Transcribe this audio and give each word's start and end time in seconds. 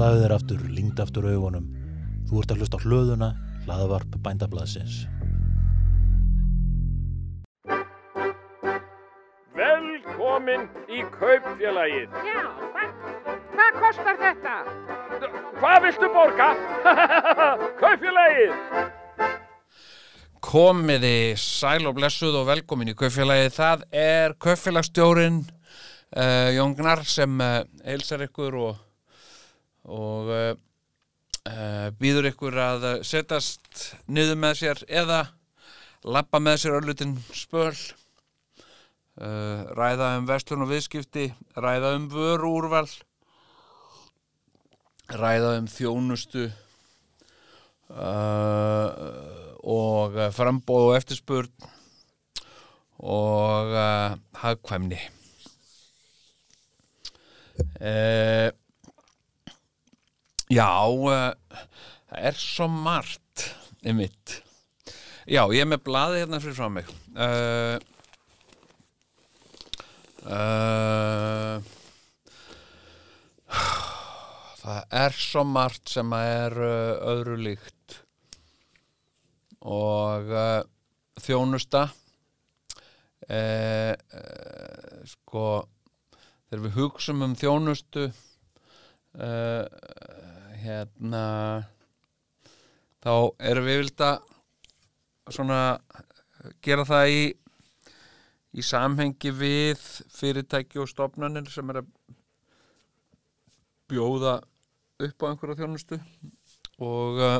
Slaðu 0.00 0.20
þér 0.22 0.32
aftur, 0.32 0.60
lingd 0.72 1.00
aftur 1.02 1.26
augunum. 1.28 1.64
Þú 2.30 2.38
ert 2.40 2.52
að 2.54 2.62
hlusta 2.62 2.78
á 2.80 2.84
hlöðuna, 2.86 3.26
hlaðavarp 3.66 4.14
bændablaðsins. 4.24 5.02
Velkomin 9.60 10.64
í 10.88 11.04
kaupfélagið. 11.18 12.16
Já, 12.24 12.40
hvað, 12.72 12.96
hvað 13.52 13.78
kostar 13.84 14.18
þetta? 14.24 14.56
Hvað 15.60 15.78
viltu 15.90 16.12
borga? 16.16 16.50
kaupfélagið. 17.84 18.58
Komiði 20.40 21.16
sæl 21.36 21.84
og 21.84 22.00
blessuð 22.00 22.40
og 22.40 22.52
velkomin 22.54 22.96
í 22.96 22.96
kaupfélagið. 22.96 23.52
Það 23.60 23.88
er 24.08 24.40
kaupfélagsstjórin 24.48 25.42
uh, 25.44 26.54
Jón 26.56 26.78
Gnar 26.80 27.04
sem 27.04 27.42
uh, 27.44 27.58
heilsar 27.84 28.24
ykkur 28.30 28.64
og, 28.64 28.86
og 29.88 30.28
uh, 30.30 30.54
býður 32.00 32.30
ykkur 32.32 32.56
að 32.60 32.86
uh, 32.88 33.02
setjast 33.06 33.94
niður 34.10 34.38
með 34.40 34.54
sér 34.60 34.82
eða 34.88 35.20
lappa 36.04 36.40
með 36.42 36.62
sér 36.62 36.78
örlutin 36.80 37.16
spöl. 37.36 37.76
Uh, 39.20 39.68
ræða 39.76 40.14
um 40.18 40.26
verslun 40.28 40.64
og 40.64 40.70
viðskipti, 40.70 41.26
ræða 41.60 41.94
um 41.98 42.06
vöru 42.12 42.54
úrval, 42.56 42.88
ræða 45.12 45.58
um 45.58 45.66
þjónustu 45.68 46.46
uh, 47.90 48.88
og 49.60 50.16
frambóð 50.32 50.86
og 50.88 50.96
eftirspurn 50.96 51.68
og 53.00 53.74
hagkvæmni. 54.40 55.00
Uh, 57.80 58.48
já, 60.50 60.70
uh, 60.90 61.32
það 62.10 62.26
er 62.30 62.38
svo 62.38 62.66
margt 62.70 63.44
einmitt. 63.86 64.40
Já, 65.30 65.44
ég 65.54 65.62
er 65.62 65.68
með 65.70 65.84
blaði 65.86 66.22
hérna 66.24 66.40
fyrir 66.42 66.56
frá 66.58 66.68
mig. 66.72 66.90
Uh, 67.14 67.76
uh, 70.26 71.56
það 74.60 74.96
er 75.04 75.18
svo 75.18 75.46
margt 75.46 75.94
sem 75.94 76.16
að 76.16 76.32
er 76.34 76.60
öðru 77.14 77.36
líkt 77.40 78.00
og 79.60 80.30
þjónusta 81.20 81.82
sko 85.10 85.44
þegar 86.50 86.62
við 86.64 86.76
hugsum 86.78 87.22
um 87.22 87.34
þjónustu 87.38 88.06
uh, 88.10 89.64
hérna 90.60 91.24
þá 93.00 93.12
erum 93.50 93.68
við 93.68 93.82
vilt 93.84 94.04
að 94.04 94.18
svona 95.30 95.60
gera 96.64 96.86
það 96.88 97.14
í 97.14 97.22
í 98.50 98.64
samhengi 98.66 99.30
við 99.36 99.82
fyrirtæki 100.10 100.80
og 100.82 100.88
stofnanir 100.90 101.46
sem 101.52 101.68
er 101.70 101.82
að 101.82 101.90
bjóða 103.90 104.40
upp 105.00 105.22
á 105.22 105.28
einhverja 105.30 105.60
þjónustu 105.60 106.00
og 106.82 107.20
uh, 107.22 107.38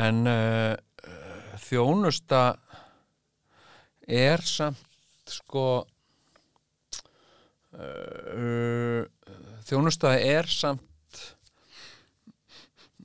en 0.00 0.20
uh, 0.28 0.76
þjónusta 1.64 2.42
er 4.10 4.44
samt 4.44 5.32
sko 5.32 5.64
uh, 7.72 9.02
þjónusta 9.66 10.14
er 10.18 10.50
samt 10.50 10.89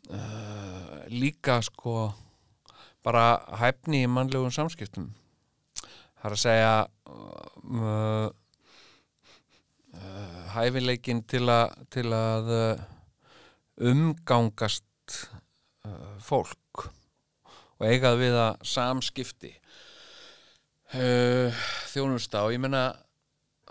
uh, 0.09 1.05
líka 1.11 1.59
sko 1.65 2.09
bara 3.05 3.37
hæfni 3.59 4.03
í 4.05 4.09
mannlegum 4.09 4.53
samskiptum. 4.53 5.11
Það 6.17 6.25
er 6.29 6.35
að 6.35 6.41
segja 6.41 6.73
uh, 7.11 8.29
uh, 9.93 10.41
hæfileikin 10.55 11.23
til, 11.29 11.45
a, 11.49 11.69
til 11.93 12.09
að 12.15 12.51
umgangast 13.75 15.19
fólk 16.23 16.85
og 17.75 17.83
eigað 17.85 18.15
við 18.23 18.37
að 18.39 18.63
samskipti 18.65 19.51
þjónusta. 21.91 22.45
Og 22.47 22.55
ég 22.55 22.61
meina 22.63 22.87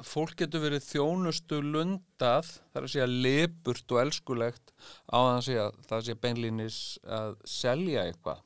fólk 0.02 0.34
getur 0.40 0.64
verið 0.64 0.86
þjónustu 0.88 1.60
lundað 1.62 2.48
þar 2.72 2.86
að 2.86 2.90
segja 2.90 3.06
lipurt 3.10 3.94
og 3.94 4.00
elskulegt 4.02 4.72
á 5.06 5.18
það 5.18 5.30
að 5.34 5.44
segja 5.46 5.66
það 5.90 6.04
sé 6.06 6.16
beinlínis 6.24 6.78
að 7.06 7.36
selja 7.46 8.06
eitthvað. 8.08 8.42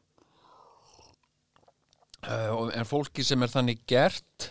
Uh, 2.19 2.69
en 2.75 2.89
fólki 2.89 3.23
sem 3.25 3.43
er 3.47 3.53
þannig 3.53 3.85
gert 3.89 4.51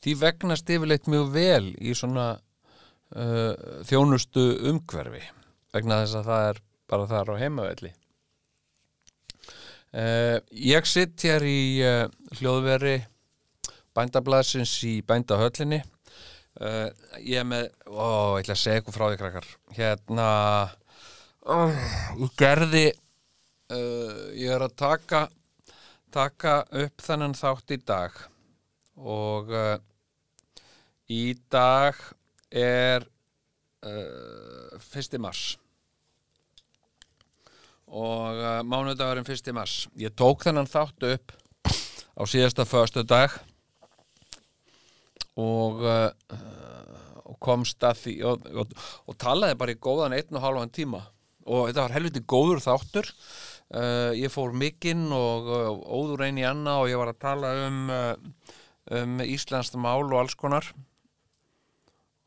því 0.00 0.14
vegnast 0.22 0.70
yfirleitt 0.72 1.10
mjög 1.12 1.28
vel 1.34 1.66
í 1.76 1.94
svona 1.94 2.32
uh, 2.40 3.54
þjónustu 3.86 4.46
umhverfi 4.72 5.22
vegna 5.74 6.00
þess 6.02 6.18
að 6.22 6.30
það 6.30 6.46
er 6.48 6.62
bara 6.90 7.08
þar 7.10 7.32
á 7.36 7.40
heimavelli. 7.44 7.92
Uh, 9.90 10.36
ég 10.54 10.86
sitt 10.86 11.22
hér 11.26 11.44
í 11.46 11.60
uh, 11.84 12.04
hljóðveri 12.38 12.96
bændablasins 13.94 14.72
í 14.86 15.00
bændahöllinni 15.06 15.82
uh, 16.60 16.88
ég 17.20 17.40
er 17.40 17.46
með 17.48 17.68
ó, 17.88 18.36
ég 18.38 18.44
ætla 18.44 18.56
að 18.56 18.62
segja 18.62 18.80
eitthvað 18.80 18.96
frá 18.96 19.06
því 19.08 19.20
krakkar 19.20 19.48
hérna 19.76 20.28
ó, 21.44 21.56
ég 22.20 22.34
gerði 22.40 22.86
uh, 22.90 24.26
ég 24.36 24.50
er 24.54 24.66
að 24.66 24.76
taka 24.80 25.22
taka 26.14 26.60
upp 26.82 27.06
þennan 27.06 27.36
þátt 27.38 27.76
í 27.76 27.80
dag 27.86 28.20
og 29.00 29.52
uh, 29.54 29.76
í 31.10 31.24
dag 31.50 31.98
er 32.50 33.06
1. 33.80 35.14
mars 35.22 35.54
og 37.88 38.40
mánudagurinn 38.68 39.24
1. 39.24 39.48
mars 39.56 39.86
ég 39.98 40.12
tók 40.18 40.44
þennan 40.44 40.68
þátt 40.68 41.06
upp 41.08 41.32
á 42.20 42.22
síðasta 42.28 42.66
föstu 42.68 43.06
dag 43.06 43.32
og, 45.40 45.84
uh, 45.84 46.10
og 47.24 47.38
komst 47.42 47.82
að 47.86 48.02
því 48.04 48.14
og, 48.28 48.50
og, 48.62 48.74
og 49.08 49.18
talaði 49.20 49.58
bara 49.60 49.74
í 49.74 49.80
góðan 49.80 50.16
einn 50.16 50.36
og 50.36 50.44
hálfan 50.44 50.74
tíma. 50.74 51.04
Og 51.50 51.70
þetta 51.70 51.86
var 51.86 51.96
helviti 51.96 52.22
góður 52.28 52.62
þáttur. 52.64 53.08
Uh, 53.70 54.10
ég 54.18 54.32
fór 54.34 54.54
mikinn 54.56 55.06
og 55.14 55.46
uh, 55.46 55.70
óður 55.86 56.26
einn 56.26 56.40
í 56.40 56.46
anna 56.46 56.80
og 56.82 56.90
ég 56.90 56.98
var 56.98 57.12
að 57.12 57.20
tala 57.22 57.52
um, 57.68 57.84
uh, 57.94 58.56
um 58.98 59.22
Íslands 59.22 59.70
mál 59.78 60.08
og 60.08 60.18
alls 60.24 60.36
konar. 60.38 60.66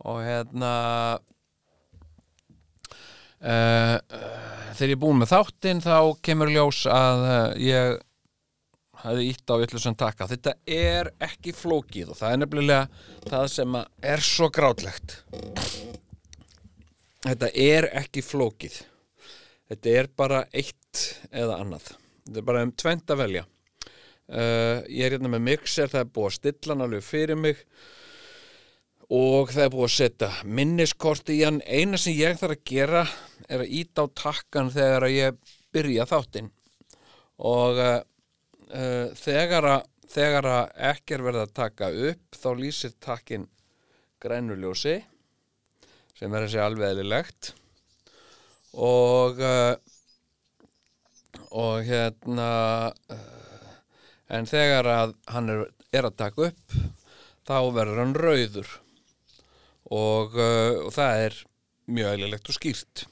Og 0.03 0.23
hérna 0.23 0.71
þegar 3.43 4.87
ég 4.87 4.93
er 4.95 4.99
búin 5.01 5.17
með 5.19 5.33
þáttinn 5.33 5.81
þá 5.83 6.15
kemur 6.23 6.51
ljós 6.51 6.85
að 6.87 7.23
ég 7.59 7.97
hefði 9.03 9.27
ítt 9.31 9.51
á 9.51 9.55
villusum 9.61 9.97
taka. 9.99 10.27
Þetta 10.31 10.55
er 10.69 11.11
ekki 11.23 11.53
flókið 11.55 12.13
og 12.13 12.19
það 12.19 12.35
er 12.35 12.41
nefnilega 12.41 13.27
það 13.27 13.47
sem 13.55 13.77
er 14.13 14.23
svo 14.23 14.49
grátlegt. 14.53 15.17
Þetta 17.23 17.49
er 17.55 17.89
ekki 18.03 18.23
flókið. 18.25 18.81
Þetta 19.71 19.97
er 19.99 20.09
bara 20.19 20.43
eitt 20.51 21.03
eða 21.31 21.59
annað. 21.63 21.93
Þetta 22.27 22.39
er 22.39 22.47
bara 22.47 22.63
um 22.67 22.71
tvent 22.83 23.13
að 23.13 23.21
velja. 23.23 23.43
Uh, 24.23 24.79
ég 24.87 25.03
er 25.03 25.17
hérna 25.17 25.31
með 25.33 25.43
mixer 25.49 25.89
það 25.91 26.05
er 26.05 26.11
búið 26.15 26.29
að 26.29 26.35
stilla 26.37 26.73
hann 26.73 26.83
alveg 26.85 27.03
fyrir 27.03 27.35
mig 27.37 27.59
og 29.11 29.51
það 29.51 29.65
er 29.65 29.73
búið 29.73 29.87
að 29.89 29.95
setja 29.97 30.29
minniskort 30.47 31.31
í 31.33 31.41
hann. 31.43 31.59
Eina 31.67 31.99
sem 31.99 32.15
ég 32.15 32.39
þarf 32.39 32.55
að 32.55 32.63
gera 32.71 33.03
er 33.49 33.65
að 33.65 33.73
íta 33.81 34.07
á 34.07 34.15
takkan 34.15 34.71
þegar 34.73 35.07
ég 35.11 35.57
byrja 35.75 36.07
þáttinn. 36.07 36.49
Og 37.43 37.81
uh, 37.83 37.99
uh, 38.69 39.09
þegar 39.17 39.67
að 39.69 39.89
þegar 40.13 40.45
að 40.45 40.73
ekki 40.91 41.15
er 41.15 41.23
verið 41.25 41.41
að 41.41 41.53
taka 41.57 41.89
upp 42.11 42.37
þá 42.37 42.49
lýsir 42.59 42.91
takkin 43.01 43.47
grænuljósi 44.21 44.99
sem 46.19 46.35
er 46.35 46.45
að 46.45 46.51
segja 46.53 46.67
alveg 46.69 46.91
eðlilegt. 46.93 47.53
Og 48.77 49.41
uh, 49.41 49.73
og 51.53 51.85
hérna 51.87 52.49
uh, 53.13 53.71
en 54.33 54.49
þegar 54.49 54.89
að 54.91 55.15
hann 55.33 55.49
er, 55.53 55.65
er 55.93 56.09
að 56.09 56.19
taka 56.21 56.49
upp 56.51 56.77
þá 57.47 57.57
verður 57.73 58.03
hann 58.03 58.15
rauður. 58.17 58.69
Og, 59.93 60.37
og 60.39 60.93
það 60.95 61.25
er 61.25 61.35
mjög 61.91 62.13
eðlilegt 62.15 62.49
og 62.49 62.55
skýrt. 62.55 63.03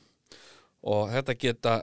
Og 0.88 1.12
þetta 1.12 1.36
geta 1.38 1.74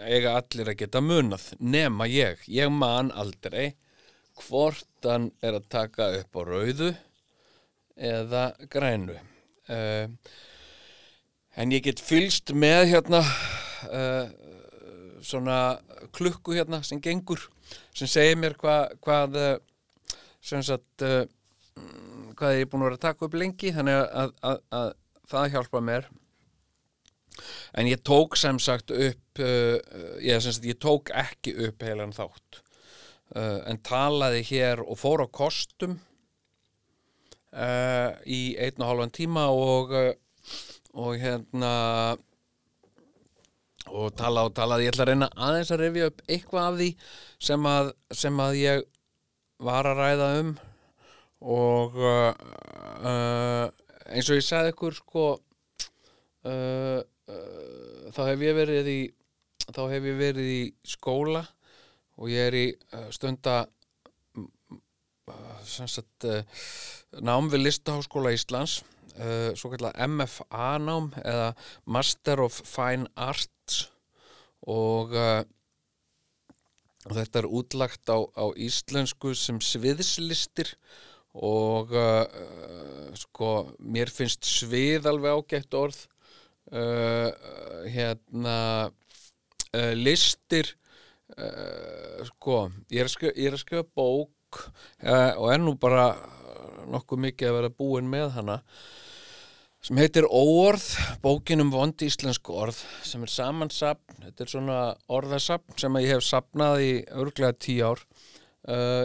eiga 0.00 0.36
allir 0.38 0.72
að 0.72 0.80
geta 0.82 1.02
munað 1.04 1.50
nema 1.60 2.08
ég, 2.10 2.42
ég 2.48 2.70
man 2.72 3.10
aldrei 3.12 3.74
hvort 4.40 5.04
hann 5.04 5.30
er 5.44 5.58
að 5.58 5.68
taka 5.72 6.10
upp 6.20 6.38
á 6.38 6.42
rauðu 6.46 6.90
eða 8.00 8.44
grænu. 8.72 9.16
Uh, 9.70 10.08
en 11.60 11.74
ég 11.74 11.84
get 11.84 12.00
fylst 12.02 12.54
með 12.56 12.86
hérna 12.94 13.20
uh, 13.20 14.30
svona 15.20 15.58
klukku 16.16 16.56
hérna 16.56 16.80
sem 16.86 17.00
gengur 17.02 17.42
sem 17.94 18.08
segir 18.08 18.38
mér 18.40 18.56
hva, 18.58 18.86
hvað 19.04 19.36
uh, 19.38 19.52
sem 20.40 20.64
sagt 20.64 21.04
uh, 21.04 21.22
hvað 22.38 22.56
ég 22.56 22.64
er 22.64 22.70
búin 22.72 22.82
að 22.82 22.88
vera 22.88 22.98
að 22.98 23.04
taka 23.04 23.26
upp 23.26 23.36
lengi 23.36 23.74
þannig 23.76 24.00
að, 24.00 24.32
að, 24.48 24.62
að 24.80 24.90
það 25.30 25.52
hjálpa 25.54 25.82
mér. 25.84 26.08
En 27.78 27.88
ég 27.88 28.02
tók 28.04 28.36
sem 28.40 28.58
sagt 28.60 28.90
upp 28.90 29.29
uh, 29.38 29.76
ég, 30.18 30.40
sem 30.40 30.50
sagt, 30.50 30.66
ég 30.66 30.80
tók 30.82 31.12
ekki 31.14 31.54
upp 31.68 31.84
heilan 31.86 32.14
þátt 32.16 32.62
uh, 33.36 33.60
en 33.70 33.78
talaði 33.86 34.42
hér 34.50 34.82
og 34.82 34.98
fór 35.00 35.24
á 35.24 35.28
kostum 35.30 36.00
í 37.50 38.40
einn 38.62 38.78
og 38.78 38.86
hálfan 38.86 39.10
tíma 39.10 39.48
og 39.50 39.90
og 40.94 41.16
hérna 41.18 41.72
og 43.90 44.14
tala 44.18 44.44
og 44.46 44.54
talaði, 44.54 44.86
ég 44.86 44.94
ætla 44.94 45.06
að 45.06 45.10
reyna 45.10 45.28
aðeins 45.34 45.70
að 45.74 45.82
rifja 45.82 46.08
upp 46.10 46.24
eitthvað 46.28 46.66
af 46.66 46.78
því 46.78 46.88
sem 47.50 47.68
að, 47.70 47.92
sem 48.22 48.42
að 48.42 48.58
ég 48.60 48.84
var 49.60 49.88
að 49.90 50.00
ræða 50.00 50.28
um 50.40 50.52
og 51.40 51.96
uh, 51.96 53.70
eins 54.10 54.28
og 54.28 54.38
ég 54.38 54.44
sagði 54.44 54.74
ykkur 54.74 54.98
sko 54.98 55.24
uh, 56.44 57.00
uh, 57.00 58.10
þá 58.12 58.22
hef 58.28 58.44
ég 58.44 58.58
verið 58.58 58.92
í 58.92 59.00
þá 59.74 59.82
hef 59.92 60.06
ég 60.08 60.18
verið 60.18 60.48
í 60.52 60.62
skóla 60.86 61.44
og 62.20 62.30
ég 62.32 62.48
er 62.50 62.56
í 62.58 62.66
uh, 62.94 63.08
stunda 63.14 63.62
sem 65.66 65.86
sagt 65.90 66.26
uh, 66.26 66.42
nám 67.22 67.50
við 67.52 67.68
Listaháskóla 67.68 68.34
Íslands 68.34 68.80
svo 69.58 69.68
kallar 69.68 69.96
MFA 70.06 70.78
nám 70.80 71.10
eða 71.18 71.50
Master 71.84 72.40
of 72.40 72.54
Fine 72.64 73.10
Arts. 73.18 73.90
Og 74.70 75.12
þetta 77.10 77.42
er 77.42 77.48
útlagt 77.50 78.08
á, 78.08 78.16
á 78.16 78.46
íslensku 78.56 79.34
sem 79.36 79.58
sviðslistir 79.60 80.72
og 81.36 81.92
sko 83.18 83.50
mér 83.82 84.14
finnst 84.14 84.46
svið 84.48 85.10
alveg 85.10 85.36
ágætt 85.36 85.76
orð. 85.76 86.00
Uh, 86.70 87.34
hérna 87.90 88.88
uh, 89.76 89.92
listir 89.96 90.72
uh, 91.36 92.22
sko 92.30 92.64
ég 92.90 93.04
er 93.04 93.10
skrifa, 93.12 93.34
ég 93.36 93.50
er 93.50 93.56
að 93.56 93.64
skrifa 93.64 93.86
bók 93.96 94.64
uh, 95.04 95.32
og 95.36 95.46
er 95.52 95.62
nú 95.62 95.76
bara 95.80 96.12
nokkuð 96.90 97.22
mikið 97.26 97.50
að 97.50 97.58
vera 97.58 97.76
búin 97.82 98.10
með 98.10 98.34
hana 98.38 98.58
sem 99.80 99.96
heitir 99.96 100.26
Óorð, 100.28 100.84
bókin 101.22 101.62
um 101.64 101.70
vond 101.72 102.02
íslensku 102.04 102.52
orð 102.52 102.82
sem 103.06 103.22
er 103.24 103.32
samansapn, 103.32 104.18
þetta 104.26 104.44
er 104.44 104.50
svona 104.52 104.80
orðasapn 105.08 105.78
sem 105.80 105.96
ég 106.02 106.12
hef 106.12 106.26
sapnað 106.26 106.82
í 106.84 106.90
örglega 107.16 107.56
tíu 107.56 107.86
ár 107.88 108.02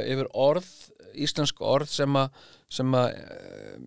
yfir 0.03 0.27
orð, 0.35 0.67
íslensku 1.15 1.63
orð 1.63 1.87
sem 1.93 2.19
að, 2.19 2.35
sem 2.67 2.91
að 2.91 3.15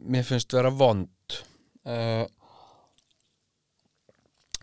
mér 0.00 0.24
finnst 0.24 0.56
vera 0.56 0.72
vond. 0.72 1.36
Uh, 1.84 2.24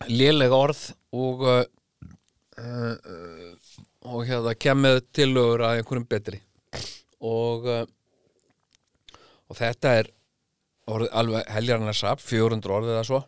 léleg 0.10 0.52
orð 0.54 0.82
og 1.16 1.46
uh, 2.62 2.96
uh, 2.96 3.54
og 4.12 4.26
hérna 4.28 4.54
kemur 4.58 5.02
tillögur 5.16 5.66
að 5.66 5.80
einhverjum 5.80 6.08
betri. 6.10 6.42
Og 7.26 7.68
uh, 7.70 7.86
og 9.46 9.58
þetta 9.60 9.94
er 10.00 10.12
orð, 10.90 11.10
alveg 11.14 11.50
heljarnar 11.54 11.98
sap 11.98 12.22
400 12.24 12.76
orðið 12.78 12.96
eða 12.96 13.08
svo. 13.10 13.24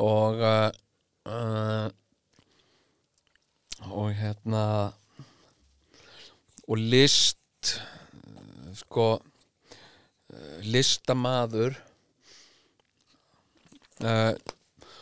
Og 0.00 0.40
og 3.90 4.08
hérna 4.16 4.62
og 6.66 6.78
list 6.78 7.74
sko 8.80 9.06
listamaður 10.64 11.76
uh, 14.04 14.34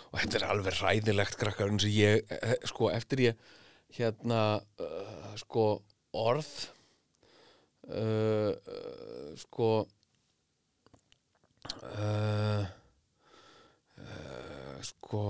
og 0.08 0.20
þetta 0.22 0.38
er 0.38 0.46
alveg 0.48 0.80
ræðilegt 0.80 1.38
krakkar 1.40 1.70
eins 1.72 1.86
og 1.86 1.92
ég, 1.94 2.24
eh, 2.32 2.56
sko, 2.68 2.90
eftir 2.94 3.24
ég 3.28 3.46
hérna 3.96 4.40
uh, 4.80 5.30
sko 5.40 5.66
orð 6.16 6.48
uh, 7.88 8.52
uh, 8.52 9.30
sko 9.40 9.70
sko 14.88 15.22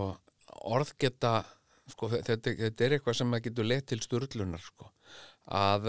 orð 0.69 0.91
geta 1.01 1.41
sko, 1.89 2.11
þetta, 2.13 2.37
þetta 2.43 2.85
er 2.85 2.95
eitthvað 2.97 3.17
sem 3.17 3.35
að 3.35 3.45
getur 3.47 3.67
leitt 3.67 3.87
til 3.91 4.01
sturlunar 4.05 4.63
sko 4.63 4.91
að 5.49 5.89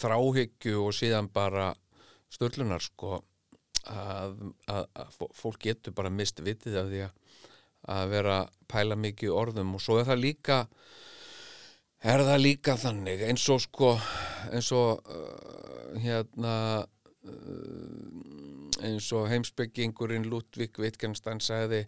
þráhyggju 0.00 0.80
og 0.82 0.96
síðan 0.96 1.28
bara 1.32 1.68
sturlunar 2.32 2.82
sko 2.82 3.20
að, 3.86 4.34
að, 4.66 4.88
að 4.98 5.12
fó- 5.14 5.30
fólk 5.36 5.62
getur 5.68 5.94
bara 5.96 6.10
mist 6.12 6.42
vitið 6.42 6.80
af 6.80 6.90
því 6.90 7.04
að 7.06 7.29
að 7.88 8.14
vera 8.14 8.38
að 8.42 8.54
pæla 8.70 8.96
mikið 9.00 9.34
orðum 9.34 9.74
og 9.76 9.82
svo 9.82 9.98
er 10.00 10.08
það 10.10 10.24
líka 10.24 10.58
er 12.00 12.24
það 12.24 12.44
líka 12.44 12.76
þannig 12.80 13.24
eins 13.26 13.48
og 13.52 13.60
sko 13.64 13.90
eins 14.52 14.70
og 14.76 15.02
uh, 15.10 15.98
hérna 16.00 16.54
uh, 16.84 18.20
eins 18.84 19.10
og 19.16 19.28
heimsbyggingurinn 19.32 20.28
Ludvig 20.30 20.78
Wittgenstein 20.80 21.40
sagði 21.44 21.84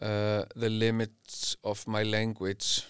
uh, 0.00 0.42
the 0.56 0.70
limits 0.70 1.56
of 1.62 1.86
my 1.86 2.02
language 2.02 2.84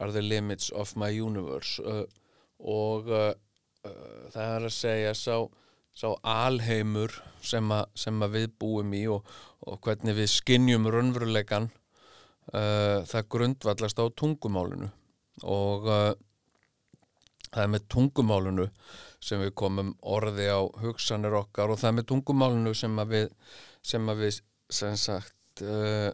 are 0.00 0.12
the 0.12 0.22
limits 0.22 0.70
of 0.70 0.96
my 0.96 1.08
universe. 1.08 1.80
Uh, 1.84 2.04
og 2.58 3.08
uh, 3.08 3.32
uh, 3.84 4.28
það 4.32 4.54
er 4.56 4.66
að 4.68 4.74
segja 4.74 5.14
sá, 5.16 5.36
sá 6.00 6.08
alheimur 6.24 7.12
sem, 7.44 7.66
a, 7.72 7.84
sem 7.98 8.24
við 8.32 8.48
búum 8.60 8.94
í 8.96 9.04
og, 9.12 9.26
og 9.68 9.80
hvernig 9.84 10.16
við 10.16 10.30
skinjum 10.32 10.88
raunveruleikan 10.88 11.68
uh, 11.68 13.04
það 13.08 13.28
grundvallast 13.34 14.00
á 14.00 14.06
tungumálinu. 14.16 14.88
Og 15.44 15.88
uh, 15.88 16.12
það 17.50 17.64
er 17.64 17.72
með 17.74 17.86
tungumálinu 17.92 18.68
sem 19.20 19.42
við 19.42 19.52
komum 19.58 19.92
orði 20.00 20.48
á 20.48 20.60
hugsanir 20.80 21.36
okkar 21.36 21.72
og 21.72 21.80
það 21.80 21.90
er 21.90 21.96
með 21.98 22.08
tungumálinu 22.14 22.72
sem 22.76 23.04
við 23.10 23.28
sem 23.84 24.12
við 24.16 24.40
sem 24.70 24.96
sagt 25.00 25.64
uh, 25.66 26.08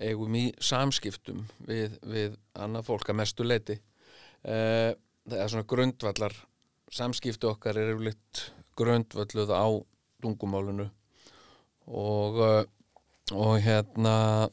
eigum 0.00 0.36
í 0.38 0.46
samskiptum 0.62 1.42
við, 1.66 1.96
við 2.06 2.36
annað 2.54 2.86
fólk 2.90 3.10
að 3.10 3.18
mestu 3.22 3.46
leiti 3.46 3.76
uh, 3.80 4.92
það 5.26 5.38
er 5.40 5.52
svona 5.52 5.68
grundvallar 5.74 6.36
samskipti 6.94 7.48
okkar 7.50 7.78
er 7.78 7.94
yfirleitt 7.94 8.44
grundvalluð 8.80 9.52
á 9.52 9.68
tungumálinu. 10.24 10.88
Og 11.90 12.40
uh, 12.40 12.60
og 13.30 13.60
hérna 13.62 14.48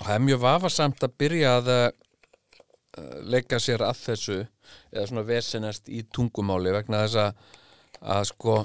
það 0.00 0.14
er 0.14 0.24
mjög 0.24 0.42
vafasamt 0.44 1.04
að 1.04 1.16
byrja 1.20 1.54
að 1.60 1.70
uh, 1.76 1.88
leggja 3.32 3.60
sér 3.62 3.84
að 3.86 4.02
þessu 4.04 4.38
eða 4.90 5.06
svona 5.08 5.26
vesenast 5.28 5.88
í 5.88 6.02
tungumáli 6.12 6.74
vegna 6.74 7.04
þess 7.04 7.20
að, 7.24 7.40
að 8.00 8.24
sko 8.32 8.56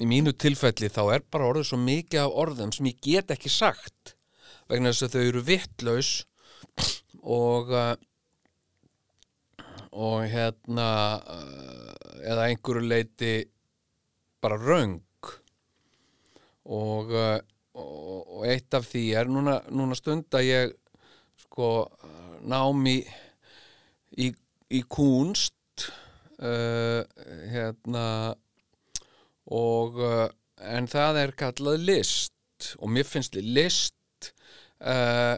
í 0.00 0.08
mínu 0.08 0.34
tilfelli 0.38 0.90
þá 0.92 1.02
er 1.16 1.26
bara 1.30 1.50
orðið 1.50 1.70
svo 1.70 1.80
mikið 1.82 2.22
af 2.22 2.38
orðum 2.44 2.74
sem 2.74 2.90
ég 2.90 3.00
get 3.04 3.34
ekki 3.34 3.52
sagt 3.52 4.14
vegna 4.70 4.92
þess 4.92 5.08
að 5.08 5.16
þau 5.16 5.24
eru 5.24 5.44
vittlaus 5.50 6.12
og 7.20 7.74
uh, 7.74 7.94
og 9.90 10.22
hérna 10.30 10.90
eða 12.22 12.44
einhverju 12.46 12.86
leiti 12.86 13.32
bara 14.42 14.58
röng. 14.60 15.00
Og, 16.70 17.10
uh, 17.10 17.38
og, 17.74 18.36
og 18.36 18.44
eitt 18.48 18.74
af 18.76 18.86
því 18.90 19.04
er 19.18 19.30
núna, 19.30 19.60
núna 19.72 19.96
stund 19.98 20.28
að 20.36 20.48
ég 20.48 20.76
sko 21.46 21.70
nám 22.48 22.86
í 22.88 23.00
í, 24.18 24.30
í 24.70 24.80
kunst 24.90 25.86
uh, 26.40 27.02
hérna 27.52 28.06
og 29.50 30.00
uh, 30.00 30.26
en 30.60 30.88
það 30.90 31.22
er 31.24 31.36
kallað 31.38 31.86
list. 31.86 32.34
Og 32.80 32.90
mér 32.92 33.08
finnst 33.08 33.38
list 33.40 34.30
uh, 34.84 35.36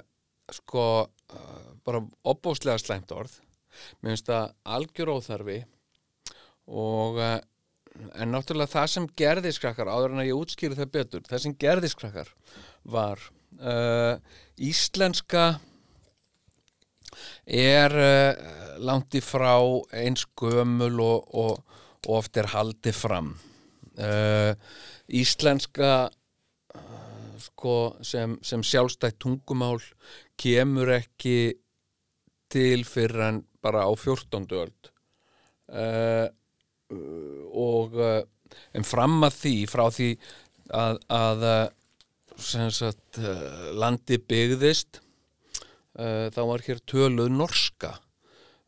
sko 0.52 0.87
uh, 1.06 1.68
bara 1.87 2.02
opbóðslega 2.28 2.80
slæmt 2.82 3.14
orð. 3.14 3.38
Mér 4.00 4.14
finnst 4.14 4.30
það 4.30 4.52
algjör 4.76 5.14
óþarfi. 5.16 5.62
Og 6.73 7.18
en 7.92 8.32
náttúrulega 8.32 8.72
það 8.72 8.88
sem 8.94 9.08
gerðist 9.18 9.62
krakkar 9.62 9.90
áður 9.90 10.14
en 10.14 10.22
að 10.22 10.30
ég 10.30 10.40
útskýri 10.40 10.78
það 10.78 10.94
betur 10.96 11.28
það 11.28 11.44
sem 11.44 11.56
gerðist 11.61 11.99
krakkar 12.00 12.32
var 12.94 13.20
uh, 13.61 14.16
íslenska 14.56 15.44
er 17.44 17.96
uh, 17.99 18.32
langt 18.82 19.14
í 19.18 19.22
frá 19.25 19.54
eins 19.92 20.25
gömul 20.38 20.94
og, 21.04 21.28
og, 21.37 21.78
og 22.06 22.18
oft 22.22 22.40
er 22.40 22.50
haldið 22.54 22.96
fram 22.96 23.32
uh, 24.00 24.52
íslenska 25.12 25.94
uh, 26.08 27.32
sko, 27.42 27.76
sem, 28.00 28.38
sem 28.44 28.64
sjálfstætt 28.64 29.20
tungumál 29.22 29.80
kemur 30.40 30.94
ekki 30.96 31.37
til 32.52 32.84
fyrir 32.88 33.28
en 33.28 33.42
bara 33.62 33.84
á 33.87 33.92
14. 33.94 34.49
öld 34.49 34.92
uh, 35.72 36.28
og 36.92 37.99
uh, 37.99 38.20
en 38.76 38.87
fram 38.87 39.20
að 39.26 39.38
því 39.38 39.54
frá 39.70 39.84
því 39.92 40.08
að, 40.72 41.00
að 41.12 41.46
uh, 41.49 41.62
sagt, 42.42 43.20
uh, 43.20 43.70
landi 43.76 44.18
byggðist 44.20 45.02
uh, 45.99 46.28
þá 46.32 46.42
var 46.49 46.66
hér 46.66 46.82
töluð 46.88 47.30
norska. 47.34 47.96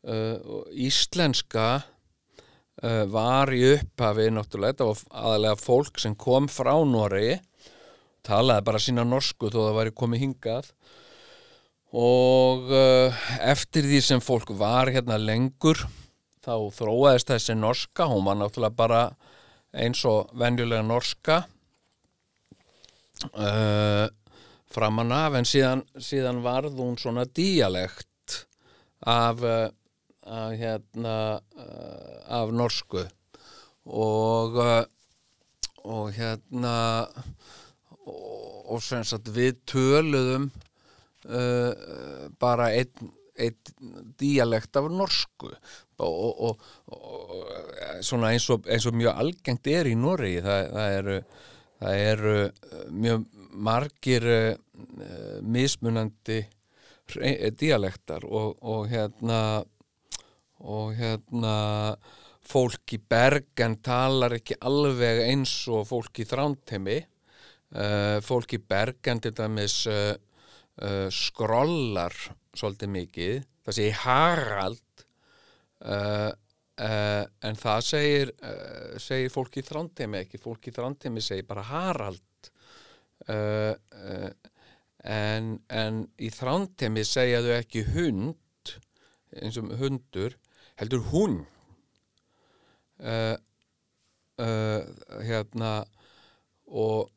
Uh, 0.05 0.65
íslenska 0.69 1.67
uh, 1.81 3.03
var 3.09 3.49
í 3.53 3.63
upphafi 3.73 4.29
náttúrulega, 4.33 4.75
þetta 4.75 4.89
var 4.91 5.25
aðalega 5.25 5.61
fólk 5.61 6.01
sem 6.01 6.17
kom 6.17 6.49
frá 6.51 6.75
Noregi 6.85 7.39
talaði 8.25 8.65
bara 8.65 8.81
sína 8.81 9.05
norsku 9.05 9.51
þó 9.53 9.59
það 9.67 9.77
væri 9.79 9.95
komið 10.01 10.23
hingað. 10.25 10.71
Og 11.95 12.71
uh, 12.73 13.25
eftir 13.45 13.85
því 13.87 14.01
sem 14.03 14.23
fólk 14.23 14.51
var 14.57 14.91
hérna 14.91 15.19
lengur 15.21 15.85
þá 16.45 16.53
þróaðist 16.77 17.31
þessi 17.33 17.55
norska 17.57 18.07
hún 18.11 18.25
var 18.27 18.37
náttúrulega 18.39 18.77
bara 18.77 19.01
eins 19.75 20.03
og 20.07 20.31
venjulega 20.37 20.85
norska 20.85 21.41
uh, 23.33 24.05
framan 24.71 25.13
af 25.15 25.39
en 25.39 25.47
síðan, 25.47 25.83
síðan 25.97 26.43
varð 26.45 26.79
hún 26.79 26.97
svona 27.01 27.25
díalekt 27.25 28.45
af, 29.05 29.41
uh, 29.41 29.69
af 30.25 30.55
hérna 30.59 31.17
uh, 31.57 32.17
af 32.39 32.53
norsku. 32.55 33.05
Og 33.85 34.57
uh, 34.57 34.83
og 35.85 36.13
hérna 36.15 37.05
og, 38.05 38.71
og 38.73 38.81
sem 38.83 39.03
sagt 39.05 39.29
við 39.33 39.59
töluðum 39.69 40.49
uh, 41.29 41.71
bara 42.41 42.71
einn 42.73 43.11
einn 43.39 44.13
díalekt 44.19 44.77
af 44.79 44.89
norsku. 44.91 45.51
Og, 46.03 46.41
og, 46.47 46.63
og, 46.91 47.45
svona 48.03 48.33
eins 48.35 48.49
og, 48.51 48.67
eins 48.67 48.87
og 48.89 48.97
mjög 48.99 49.21
algengt 49.21 49.69
er 49.71 49.87
í 49.87 49.95
Noregi 49.95 50.41
það, 50.43 50.71
það 50.75 50.95
eru 50.99 51.19
eru 51.85 52.35
uh, 52.49 52.83
mjög 52.91 53.23
margir 53.55 54.27
uh, 54.27 55.39
mismunandi 55.43 56.41
díalektar 57.55 58.25
og, 58.25 58.87
hérna 58.89 59.63
og 60.65 60.95
hérna 60.97 61.55
fólk 62.45 62.95
í 62.95 62.99
Bergen 63.01 63.79
talar 63.85 64.35
ekki 64.37 64.57
alveg 64.65 65.23
eins 65.25 65.53
og 65.71 65.85
fólk 65.89 66.21
í 66.21 66.27
Þrántemi 66.29 66.97
uh, 67.01 68.21
fólk 68.25 68.57
í 68.57 68.61
Bergen 68.61 69.21
til 69.23 69.33
dæmis 69.37 69.83
uh, 69.89 70.13
uh, 70.81 71.07
skrollar 71.13 72.15
svolítið 72.59 72.91
mikið. 72.95 73.45
Það 73.65 73.77
segir 73.77 73.99
Harald 74.03 75.05
uh, 75.85 76.31
uh, 76.31 77.23
en 77.49 77.59
það 77.59 77.85
segir 77.89 78.33
uh, 78.35 78.95
segir 79.01 79.33
fólk 79.33 79.59
í 79.59 79.65
Þrántemi 79.65 80.21
ekki. 80.21 80.41
Fólk 80.41 80.69
í 80.69 80.75
Þrántemi 80.75 81.23
segir 81.23 81.47
bara 81.49 81.65
Harald. 81.69 82.51
Uh, 83.25 83.73
uh, 83.95 84.29
en, 85.05 85.55
en 85.69 86.03
í 86.19 86.31
Þrántemi 86.33 87.05
segja 87.07 87.43
þau 87.45 87.55
ekki 87.57 87.85
hund 87.95 88.75
eins 89.35 89.57
og 89.59 89.73
hundur 89.79 90.37
heldur 90.79 91.03
hún. 91.11 91.41
Uh, 92.95 93.35
hérna 94.35 95.85
og 96.67 97.11